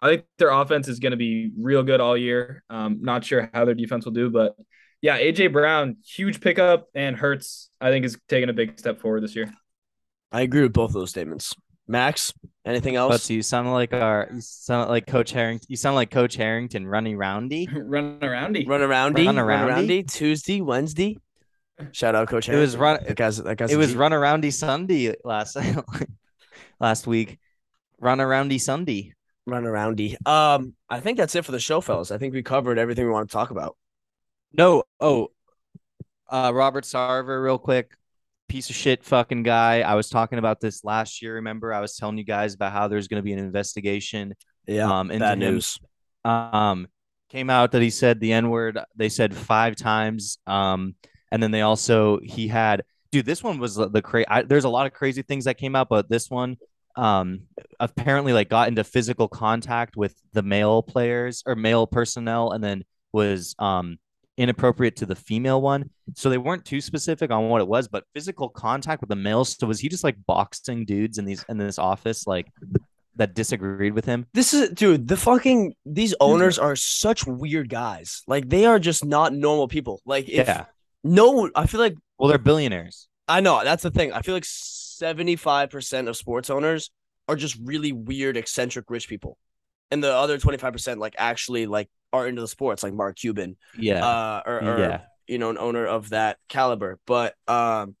I 0.00 0.08
think 0.08 0.24
their 0.38 0.50
offense 0.50 0.88
is 0.88 0.98
going 0.98 1.12
to 1.12 1.16
be 1.16 1.50
real 1.58 1.82
good 1.82 2.00
all 2.00 2.16
year. 2.16 2.64
Um, 2.70 2.98
not 3.02 3.24
sure 3.24 3.50
how 3.54 3.64
their 3.64 3.74
defense 3.74 4.04
will 4.04 4.12
do, 4.12 4.30
but 4.30 4.56
yeah, 5.00 5.18
AJ 5.18 5.52
Brown, 5.52 5.96
huge 6.04 6.40
pickup, 6.40 6.86
and 6.94 7.16
Hurts, 7.16 7.70
I 7.80 7.90
think, 7.90 8.04
is 8.04 8.16
taking 8.28 8.48
a 8.48 8.52
big 8.52 8.78
step 8.78 9.00
forward 9.00 9.22
this 9.22 9.34
year. 9.34 9.52
I 10.30 10.42
agree 10.42 10.62
with 10.62 10.72
both 10.72 10.90
of 10.90 10.94
those 10.94 11.10
statements. 11.10 11.54
Max, 11.88 12.32
anything 12.64 12.94
else? 12.94 13.26
But 13.26 13.30
you 13.34 13.42
sound 13.42 13.70
like 13.72 13.92
our 13.92 14.28
you 14.32 14.40
sound 14.40 14.88
like 14.88 15.06
Coach 15.06 15.32
Harrington. 15.32 15.66
You 15.68 15.76
sound 15.76 15.96
like 15.96 16.10
Coach 16.10 16.36
Harrington, 16.36 16.86
running 16.86 17.16
roundy. 17.16 17.68
Run 17.72 18.20
aroundy. 18.20 18.66
Run 18.66 18.80
aroundy, 18.80 19.26
Run 19.26 19.36
run 19.36 19.36
aroundy? 19.36 19.88
aroundy, 19.88 20.12
Tuesday, 20.12 20.60
Wednesday. 20.60 21.18
Shout 21.92 22.14
out 22.14 22.28
Coach. 22.28 22.48
It 22.48 22.56
was 22.56 22.76
run- 22.76 23.02
That 23.04 23.16
guy's 23.16 23.36
that 23.38 23.56
guy's 23.56 23.72
It 23.72 23.76
was 23.76 23.92
G. 23.92 23.96
run 23.96 24.12
aroundy 24.12 24.52
Sunday 24.52 25.14
last 25.24 25.56
last 26.80 27.06
week. 27.06 27.38
Run 28.00 28.18
aroundy 28.18 28.60
Sunday. 28.60 29.14
run 29.46 29.64
aroundy. 29.64 30.16
Um, 30.26 30.74
I 30.88 31.00
think 31.00 31.18
that's 31.18 31.34
it 31.34 31.44
for 31.44 31.52
the 31.52 31.60
show, 31.60 31.80
fellas. 31.80 32.10
I 32.10 32.18
think 32.18 32.34
we 32.34 32.42
covered 32.42 32.78
everything 32.78 33.06
we 33.06 33.12
want 33.12 33.28
to 33.28 33.32
talk 33.32 33.50
about. 33.50 33.76
No, 34.52 34.84
oh, 35.00 35.28
uh, 36.30 36.50
Robert 36.54 36.84
Sarver, 36.84 37.42
real 37.42 37.58
quick, 37.58 37.92
piece 38.48 38.70
of 38.70 38.76
shit, 38.76 39.02
fucking 39.04 39.42
guy. 39.44 39.80
I 39.80 39.94
was 39.94 40.08
talking 40.08 40.38
about 40.38 40.60
this 40.60 40.84
last 40.84 41.22
year. 41.22 41.34
Remember, 41.36 41.72
I 41.72 41.80
was 41.80 41.96
telling 41.96 42.18
you 42.18 42.24
guys 42.24 42.54
about 42.54 42.72
how 42.72 42.88
there's 42.88 43.08
going 43.08 43.18
to 43.20 43.24
be 43.24 43.32
an 43.32 43.38
investigation. 43.38 44.34
Yeah, 44.66 44.90
um, 45.00 45.10
into 45.10 45.24
bad 45.24 45.32
him. 45.34 45.38
news. 45.54 45.78
Um, 46.24 46.86
came 47.30 47.48
out 47.50 47.72
that 47.72 47.82
he 47.82 47.90
said 47.90 48.20
the 48.20 48.32
N 48.32 48.50
word. 48.50 48.78
They 48.96 49.08
said 49.08 49.34
five 49.34 49.74
times. 49.76 50.38
Um, 50.46 50.94
and 51.32 51.42
then 51.42 51.50
they 51.50 51.62
also 51.62 52.20
he 52.22 52.46
had, 52.46 52.84
dude. 53.10 53.26
This 53.26 53.42
one 53.42 53.58
was 53.58 53.74
the 53.74 54.02
crazy. 54.02 54.26
There's 54.46 54.64
a 54.64 54.68
lot 54.68 54.86
of 54.86 54.92
crazy 54.92 55.22
things 55.22 55.46
that 55.46 55.58
came 55.58 55.74
out, 55.74 55.88
but 55.88 56.08
this 56.08 56.30
one, 56.30 56.58
um, 56.94 57.40
apparently 57.80 58.32
like 58.32 58.50
got 58.50 58.68
into 58.68 58.84
physical 58.84 59.26
contact 59.26 59.96
with 59.96 60.14
the 60.34 60.42
male 60.42 60.82
players 60.82 61.42
or 61.46 61.56
male 61.56 61.86
personnel, 61.86 62.52
and 62.52 62.62
then 62.62 62.84
was 63.12 63.56
um 63.58 63.98
inappropriate 64.36 64.96
to 64.96 65.06
the 65.06 65.14
female 65.14 65.60
one. 65.60 65.90
So 66.14 66.30
they 66.30 66.38
weren't 66.38 66.64
too 66.64 66.80
specific 66.80 67.30
on 67.30 67.48
what 67.48 67.60
it 67.60 67.68
was, 67.68 67.88
but 67.88 68.04
physical 68.14 68.48
contact 68.48 69.00
with 69.00 69.08
the 69.08 69.16
male 69.16 69.44
So 69.44 69.66
was 69.66 69.80
he 69.80 69.88
just 69.88 70.04
like 70.04 70.16
boxing 70.26 70.84
dudes 70.84 71.18
in 71.18 71.24
these 71.24 71.44
in 71.48 71.58
this 71.58 71.78
office 71.78 72.26
like 72.26 72.48
that 73.16 73.34
disagreed 73.34 73.94
with 73.94 74.04
him? 74.04 74.26
This 74.34 74.54
is 74.54 74.70
dude, 74.70 75.08
the 75.08 75.16
fucking 75.16 75.74
these 75.86 76.14
owners 76.20 76.58
are 76.58 76.76
such 76.76 77.26
weird 77.26 77.68
guys. 77.68 78.22
Like 78.26 78.48
they 78.48 78.66
are 78.66 78.78
just 78.78 79.04
not 79.04 79.32
normal 79.32 79.68
people. 79.68 80.00
Like 80.04 80.28
if 80.28 80.46
yeah. 80.46 80.64
No 81.04 81.50
I 81.54 81.66
feel 81.66 81.80
like 81.80 81.94
Well, 82.18 82.28
they're 82.28 82.38
billionaires. 82.38 83.08
I 83.28 83.40
know 83.40 83.62
that's 83.64 83.82
the 83.82 83.90
thing. 83.90 84.12
I 84.12 84.22
feel 84.22 84.34
like 84.34 84.44
75% 84.44 86.08
of 86.08 86.16
sports 86.16 86.50
owners 86.50 86.90
are 87.28 87.36
just 87.36 87.56
really 87.62 87.92
weird, 87.92 88.36
eccentric 88.36 88.90
rich 88.90 89.08
people. 89.08 89.38
And 89.90 90.02
the 90.02 90.12
other 90.12 90.38
25% 90.38 90.98
like 90.98 91.14
actually 91.18 91.66
like 91.66 91.88
are 92.12 92.26
into 92.26 92.40
the 92.40 92.48
sports, 92.48 92.82
like 92.82 92.94
Mark 92.94 93.16
Cuban. 93.16 93.56
Yeah. 93.76 94.04
Uh 94.04 94.42
or, 94.46 94.58
or 94.62 94.78
yeah. 94.78 95.00
you 95.26 95.38
know, 95.38 95.50
an 95.50 95.58
owner 95.58 95.86
of 95.86 96.10
that 96.10 96.38
caliber. 96.48 96.98
But 97.06 97.34
um 97.48 97.96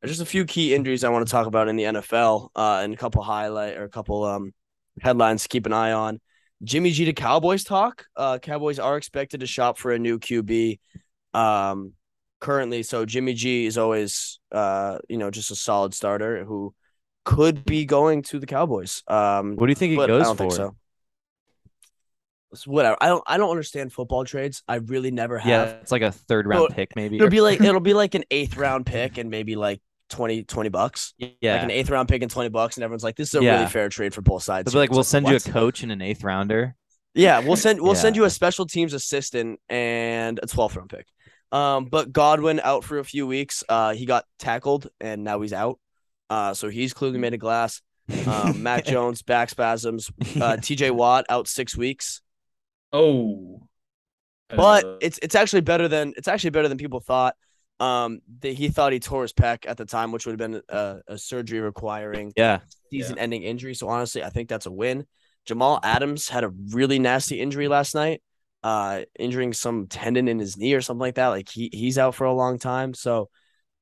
there's 0.00 0.12
just 0.12 0.22
a 0.22 0.30
few 0.30 0.44
key 0.44 0.74
injuries 0.74 1.04
I 1.04 1.08
want 1.08 1.26
to 1.26 1.30
talk 1.30 1.46
about 1.46 1.68
in 1.68 1.76
the 1.76 1.84
NFL, 1.84 2.50
uh, 2.54 2.80
and 2.84 2.92
a 2.92 2.96
couple 2.96 3.22
highlight 3.22 3.76
or 3.76 3.84
a 3.84 3.88
couple 3.88 4.24
um 4.24 4.52
headlines 5.00 5.42
to 5.42 5.48
keep 5.48 5.66
an 5.66 5.72
eye 5.72 5.92
on. 5.92 6.20
Jimmy 6.62 6.90
G 6.90 7.06
to 7.06 7.12
Cowboys 7.12 7.64
talk. 7.64 8.06
Uh, 8.16 8.38
Cowboys 8.38 8.78
are 8.78 8.96
expected 8.96 9.40
to 9.40 9.46
shop 9.46 9.78
for 9.78 9.92
a 9.92 9.98
new 9.98 10.18
QB. 10.18 10.78
Um, 11.34 11.92
currently, 12.46 12.82
so 12.82 13.04
Jimmy 13.04 13.34
G 13.34 13.66
is 13.66 13.76
always 13.76 14.38
uh, 14.52 14.98
you 15.08 15.18
know, 15.18 15.30
just 15.30 15.50
a 15.50 15.56
solid 15.56 15.92
starter 15.94 16.44
who 16.44 16.74
could 17.24 17.64
be 17.64 17.84
going 17.84 18.22
to 18.22 18.38
the 18.38 18.46
Cowboys. 18.46 19.02
Um, 19.08 19.56
What 19.56 19.66
do 19.66 19.70
you 19.70 19.74
think 19.74 19.90
he 19.90 19.96
goes 19.96 20.20
I 20.22 20.24
don't 20.24 20.36
for? 20.36 20.42
think 20.44 20.52
so. 20.52 20.76
It's 22.52 22.66
whatever. 22.66 22.96
I 23.00 23.08
don't. 23.08 23.24
I 23.26 23.36
don't 23.38 23.50
understand 23.50 23.92
football 23.92 24.24
trades. 24.24 24.62
I 24.68 24.76
really 24.76 25.10
never 25.10 25.38
have. 25.38 25.48
Yeah, 25.50 25.64
it's 25.82 25.90
like 25.92 26.02
a 26.02 26.12
third 26.12 26.46
round 26.46 26.60
Well, 26.60 26.68
pick, 26.68 26.94
maybe. 26.96 27.16
It'll 27.16 27.28
be 27.28 27.40
like 27.40 27.60
it'll 27.68 27.80
be 27.80 27.94
like 27.94 28.14
an 28.14 28.24
eighth 28.30 28.56
round 28.56 28.86
pick 28.86 29.18
and 29.18 29.28
maybe 29.30 29.56
like 29.56 29.80
20, 30.10 30.44
20 30.44 30.68
bucks. 30.68 31.12
yeah. 31.18 31.54
Like 31.54 31.62
an 31.64 31.70
eighth 31.72 31.90
round 31.90 32.08
pick 32.08 32.22
and 32.22 32.30
20 32.30 32.48
bucks. 32.50 32.76
And 32.76 32.84
everyone's 32.84 33.02
like, 33.02 33.16
this 33.16 33.28
is 33.28 33.40
a 33.40 33.42
Yeah. 33.42 33.56
really 33.56 33.66
fair 33.70 33.88
trade 33.88 34.14
for 34.14 34.22
both 34.22 34.44
sides. 34.44 34.66
They'll 34.72 34.78
be 34.80 34.84
like, 34.84 34.90
we'll 34.92 35.02
send 35.02 35.26
you 35.26 35.34
a 35.36 35.40
coach 35.40 35.82
and 35.82 35.90
an 35.90 36.00
eighth 36.00 36.22
rounder. 36.22 36.76
Yeah, 37.14 37.40
we'll 37.40 37.56
send 37.56 37.80
we'll 37.80 37.94
send 37.96 38.14
you 38.14 38.24
a 38.24 38.30
special 38.30 38.66
teams 38.66 38.92
assistant 38.94 39.58
and 39.68 40.38
a 40.42 40.46
12th 40.46 40.76
round 40.76 40.90
pick. 40.90 41.06
Um, 41.52 41.86
but 41.86 42.12
Godwin 42.12 42.60
out 42.62 42.84
for 42.84 42.98
a 42.98 43.04
few 43.04 43.26
weeks. 43.26 43.62
Uh, 43.68 43.94
he 43.94 44.06
got 44.06 44.24
tackled 44.38 44.88
and 45.00 45.24
now 45.24 45.40
he's 45.40 45.52
out. 45.52 45.78
Uh, 46.28 46.54
so 46.54 46.68
he's 46.68 46.92
clearly 46.92 47.18
made 47.18 47.34
of 47.34 47.40
glass. 47.40 47.82
Um, 48.26 48.62
Mac 48.62 48.84
Jones 48.84 49.22
back 49.22 49.50
spasms. 49.50 50.10
Uh, 50.40 50.56
T.J. 50.56 50.90
Watt 50.90 51.24
out 51.28 51.48
six 51.48 51.76
weeks. 51.76 52.20
Oh. 52.92 53.62
but 54.48 54.84
Uh, 54.84 54.96
it's 55.00 55.18
it's 55.22 55.34
actually 55.34 55.62
better 55.62 55.88
than 55.88 56.12
it's 56.16 56.28
actually 56.28 56.50
better 56.50 56.68
than 56.68 56.78
people 56.78 57.00
thought. 57.00 57.34
Um, 57.78 58.20
that 58.40 58.52
he 58.52 58.68
thought 58.68 58.92
he 58.92 59.00
tore 59.00 59.22
his 59.22 59.32
pec 59.34 59.66
at 59.66 59.76
the 59.76 59.84
time, 59.84 60.10
which 60.10 60.24
would 60.24 60.38
have 60.38 60.50
been 60.50 60.62
a, 60.68 61.00
a 61.08 61.18
surgery 61.18 61.60
requiring 61.60 62.32
yeah. 62.34 62.60
season-ending 62.90 63.42
injury. 63.42 63.74
So 63.74 63.88
honestly, 63.88 64.24
I 64.24 64.30
think 64.30 64.48
that's 64.48 64.64
a 64.64 64.70
win. 64.70 65.06
Jamal 65.44 65.80
Adams 65.82 66.28
had 66.28 66.42
a 66.42 66.48
really 66.48 66.98
nasty 66.98 67.38
injury 67.38 67.68
last 67.68 67.94
night, 67.94 68.22
uh, 68.62 69.02
injuring 69.18 69.52
some 69.52 69.86
tendon 69.86 70.28
in 70.28 70.38
his 70.38 70.56
knee 70.56 70.74
or 70.74 70.80
something 70.80 71.00
like 71.00 71.14
that. 71.16 71.28
Like 71.28 71.48
he 71.48 71.70
he's 71.72 71.98
out 71.98 72.14
for 72.14 72.24
a 72.24 72.32
long 72.32 72.58
time. 72.58 72.94
So, 72.94 73.28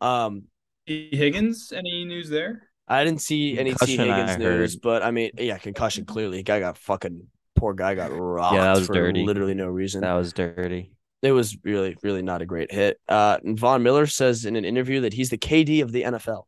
um, 0.00 0.44
Higgins, 0.86 1.72
any 1.74 2.04
news 2.04 2.28
there? 2.28 2.68
I 2.86 3.02
didn't 3.04 3.22
see 3.22 3.58
any 3.58 3.70
T 3.70 3.96
Concussion, 3.96 4.10
I 4.10 4.18
Higgins 4.20 4.38
news, 4.38 4.72
heard. 4.74 4.80
but 4.82 5.02
I 5.02 5.10
mean, 5.10 5.30
yeah, 5.38 5.56
concussion 5.58 6.04
clearly. 6.04 6.42
Guy 6.42 6.60
got 6.60 6.76
fucking 6.76 7.26
poor 7.56 7.72
guy 7.72 7.94
got 7.94 8.10
rocked 8.12 8.54
Yeah, 8.56 8.64
that 8.64 8.76
was 8.78 8.86
for 8.88 8.94
dirty. 8.94 9.24
literally 9.24 9.54
no 9.54 9.66
reason. 9.68 10.02
That 10.02 10.12
was 10.14 10.32
dirty. 10.34 10.92
it 11.22 11.32
was 11.32 11.56
really, 11.64 11.96
really 12.02 12.20
not 12.20 12.42
a 12.42 12.46
great 12.46 12.70
hit. 12.70 13.00
Uh, 13.08 13.38
and 13.42 13.58
Von 13.58 13.82
Miller 13.82 14.06
says 14.06 14.44
in 14.44 14.56
an 14.56 14.66
interview 14.66 15.00
that 15.02 15.14
he's 15.14 15.30
the 15.30 15.38
KD 15.38 15.82
of 15.82 15.92
the 15.92 16.02
NFL. 16.02 16.42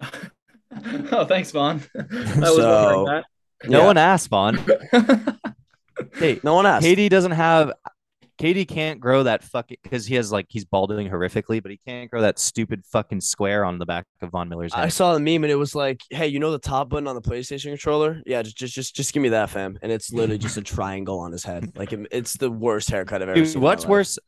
oh, 1.12 1.24
thanks, 1.24 1.50
Von. 1.50 1.82
I 1.98 2.04
was 2.38 2.56
So- 2.56 3.02
wondering 3.02 3.24
No 3.64 3.78
Yeah. 3.80 3.86
one 3.86 3.96
asked, 3.96 4.28
Von. 4.28 4.58
Hey, 6.14 6.40
No 6.42 6.54
one 6.54 6.66
asked. 6.66 6.84
KD 6.86 7.08
doesn't 7.08 7.32
have. 7.32 7.72
KD 8.40 8.66
can't 8.66 8.98
grow 8.98 9.22
that 9.24 9.44
fucking 9.44 9.76
because 9.82 10.06
he 10.06 10.14
has 10.16 10.32
like 10.32 10.46
he's 10.48 10.64
balding 10.64 11.08
horrifically, 11.08 11.62
but 11.62 11.70
he 11.70 11.76
can't 11.76 12.10
grow 12.10 12.22
that 12.22 12.38
stupid 12.40 12.82
fucking 12.86 13.20
square 13.20 13.64
on 13.64 13.78
the 13.78 13.86
back 13.86 14.06
of 14.20 14.30
Von 14.30 14.48
Miller's 14.48 14.72
I 14.74 14.88
saw 14.88 15.12
the 15.14 15.20
meme 15.20 15.44
and 15.44 15.52
it 15.52 15.56
was 15.56 15.74
like, 15.76 16.00
"Hey, 16.10 16.26
you 16.28 16.40
know 16.40 16.50
the 16.50 16.58
top 16.58 16.88
button 16.88 17.06
on 17.06 17.14
the 17.14 17.20
PlayStation 17.22 17.64
controller? 17.70 18.20
Yeah, 18.26 18.42
just 18.42 18.56
just 18.56 18.74
just, 18.74 18.96
just 18.96 19.12
give 19.12 19.22
me 19.22 19.28
that, 19.28 19.50
fam." 19.50 19.78
And 19.82 19.92
it's 19.92 20.12
literally 20.12 20.38
just 20.38 20.56
a 20.56 20.62
triangle 20.62 21.20
on 21.20 21.30
his 21.30 21.44
head. 21.44 21.76
Like 21.76 21.92
it- 21.92 22.08
it's 22.10 22.36
the 22.36 22.50
worst 22.50 22.90
haircut 22.90 23.22
I've 23.22 23.28
ever 23.28 23.34
Dude, 23.34 23.48
seen. 23.48 23.60
what's 23.60 23.86
worse? 23.86 24.18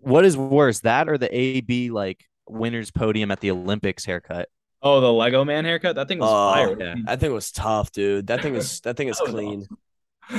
What 0.00 0.24
is 0.24 0.36
worse, 0.36 0.80
that 0.80 1.08
or 1.08 1.18
the 1.18 1.34
AB 1.34 1.90
like 1.90 2.24
winners 2.48 2.90
podium 2.90 3.30
at 3.30 3.40
the 3.40 3.50
Olympics 3.50 4.04
haircut? 4.04 4.48
Oh, 4.82 5.00
the 5.00 5.12
Lego 5.12 5.44
Man 5.44 5.64
haircut. 5.64 5.94
That 5.96 6.08
thing 6.08 6.18
was 6.18 6.28
Oh, 6.30 6.52
fire. 6.52 6.76
yeah. 6.80 6.94
That 7.06 7.20
thing 7.20 7.32
was 7.32 7.52
tough, 7.52 7.92
dude. 7.92 8.26
That 8.26 8.42
thing 8.42 8.54
is 8.56 8.80
that 8.84 8.96
thing 8.96 9.08
is 9.08 9.18
That 9.18 9.28
clean. 9.28 9.60
awesome. 9.62 9.78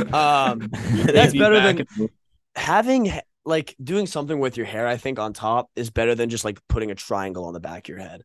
Um, 0.14 0.70
That's 0.72 1.34
better 1.34 1.60
than 1.60 1.80
and- 1.98 2.10
having 2.56 3.12
like 3.46 3.76
doing 3.84 4.08
something 4.08 4.40
with 4.40 4.56
your 4.58 4.66
hair. 4.66 4.88
I 4.88 4.98
think 4.98 5.20
on 5.20 5.34
top 5.34 5.70
is 5.76 5.90
better 5.92 6.16
than 6.16 6.30
just 6.30 6.46
like 6.46 6.60
putting 6.68 6.90
a 6.90 6.96
triangle 6.96 7.46
on 7.46 7.54
the 7.54 7.60
back 7.60 7.86
of 7.86 7.90
your 7.90 8.00
head. 8.00 8.24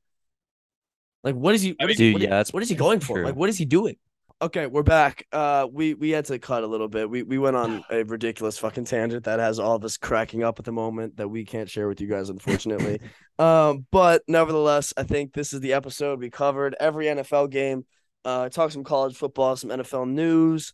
Like, 1.25 1.35
what 1.35 1.55
is 1.57 1.62
he? 1.62 1.75
What 1.79 1.91
is, 1.91 1.97
Dude, 1.97 2.14
what, 2.14 2.23
yeah, 2.23 2.31
that's 2.31 2.53
what 2.53 2.62
is 2.62 2.69
he 2.69 2.75
going 2.77 3.01
for? 3.01 3.16
true. 3.16 3.25
Like, 3.27 3.35
what 3.35 3.49
is 3.49 3.59
he 3.59 3.64
doing? 3.64 3.97
Okay, 4.41 4.68
we're 4.68 4.84
back. 4.84 5.26
Uh, 5.32 5.66
we 5.70 5.95
we 5.95 6.11
had 6.11 6.24
to 6.26 6.39
cut 6.39 6.62
a 6.62 6.66
little 6.66 6.86
bit. 6.86 7.11
We 7.11 7.24
we 7.24 7.39
went 7.39 7.57
on 7.57 7.82
a 7.91 8.05
ridiculous 8.05 8.57
fucking 8.57 8.84
tangent 8.84 9.24
that 9.24 9.41
has 9.41 9.59
all 9.59 9.74
of 9.74 9.84
us 9.84 9.97
cracking 9.97 10.45
up 10.45 10.61
at 10.61 10.64
the 10.64 10.70
moment 10.72 11.16
that 11.16 11.28
we 11.28 11.45
can't 11.45 11.68
share 11.68 11.89
with 11.89 12.01
you 12.01 12.07
guys, 12.07 12.30
unfortunately. 12.30 13.01
um, 13.41 13.84
but 13.91 14.22
nevertheless, 14.28 14.95
I 14.97 15.03
think 15.03 15.32
this 15.32 15.53
is 15.53 15.61
the 15.61 15.72
episode. 15.72 16.20
We 16.20 16.30
covered 16.30 16.76
every 16.78 17.07
NFL 17.07 17.51
game. 17.51 17.84
Uh, 18.24 18.49
talked 18.49 18.74
some 18.74 18.84
college 18.84 19.16
football, 19.16 19.57
some 19.57 19.70
NFL 19.70 20.09
news, 20.09 20.72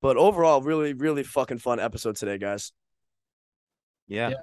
but 0.00 0.16
overall, 0.16 0.62
really, 0.62 0.92
really 0.92 1.24
fucking 1.24 1.58
fun 1.58 1.80
episode 1.80 2.16
today, 2.16 2.38
guys. 2.38 2.72
yeah. 4.06 4.34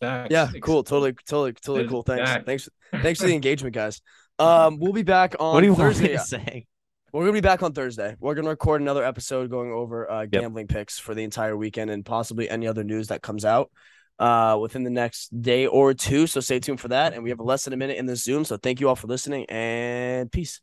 Facts. 0.00 0.28
Yeah, 0.30 0.48
cool. 0.60 0.82
Totally, 0.82 1.12
totally, 1.26 1.52
totally 1.52 1.88
cool. 1.88 2.02
Thanks, 2.02 2.30
back. 2.30 2.46
thanks, 2.46 2.68
thanks 2.90 3.20
for 3.20 3.26
the 3.26 3.34
engagement, 3.34 3.74
guys. 3.74 4.02
Um, 4.38 4.78
we'll 4.78 4.92
be 4.92 5.02
back 5.02 5.36
on 5.38 5.54
What 5.54 5.60
do 5.60 5.66
you 5.66 5.72
want 5.72 5.94
Thursday. 5.94 6.08
me 6.08 6.12
to 6.14 6.18
say? 6.18 6.66
We're 7.14 7.22
gonna 7.22 7.32
be 7.34 7.40
back 7.42 7.62
on 7.62 7.72
Thursday. 7.72 8.16
We're 8.18 8.34
gonna 8.34 8.48
record 8.48 8.80
another 8.80 9.04
episode 9.04 9.48
going 9.48 9.70
over 9.70 10.10
uh, 10.10 10.22
Yep. 10.22 10.30
gambling 10.32 10.66
picks 10.66 10.98
for 10.98 11.14
the 11.14 11.22
entire 11.22 11.56
weekend 11.56 11.88
and 11.88 12.04
possibly 12.04 12.50
any 12.50 12.66
other 12.66 12.82
news 12.82 13.06
that 13.06 13.22
comes 13.22 13.44
out 13.44 13.70
uh, 14.18 14.58
within 14.60 14.82
the 14.82 14.90
next 14.90 15.28
day 15.40 15.68
or 15.68 15.94
two. 15.94 16.26
So 16.26 16.40
stay 16.40 16.58
tuned 16.58 16.80
for 16.80 16.88
that. 16.88 17.12
And 17.12 17.22
we 17.22 17.30
have 17.30 17.38
less 17.38 17.66
than 17.66 17.72
a 17.72 17.76
minute 17.76 17.98
in 17.98 18.06
the 18.06 18.16
Zoom. 18.16 18.44
So 18.44 18.56
thank 18.56 18.80
you 18.80 18.88
all 18.88 18.96
for 18.96 19.06
listening 19.06 19.46
and 19.48 20.28
peace. 20.32 20.60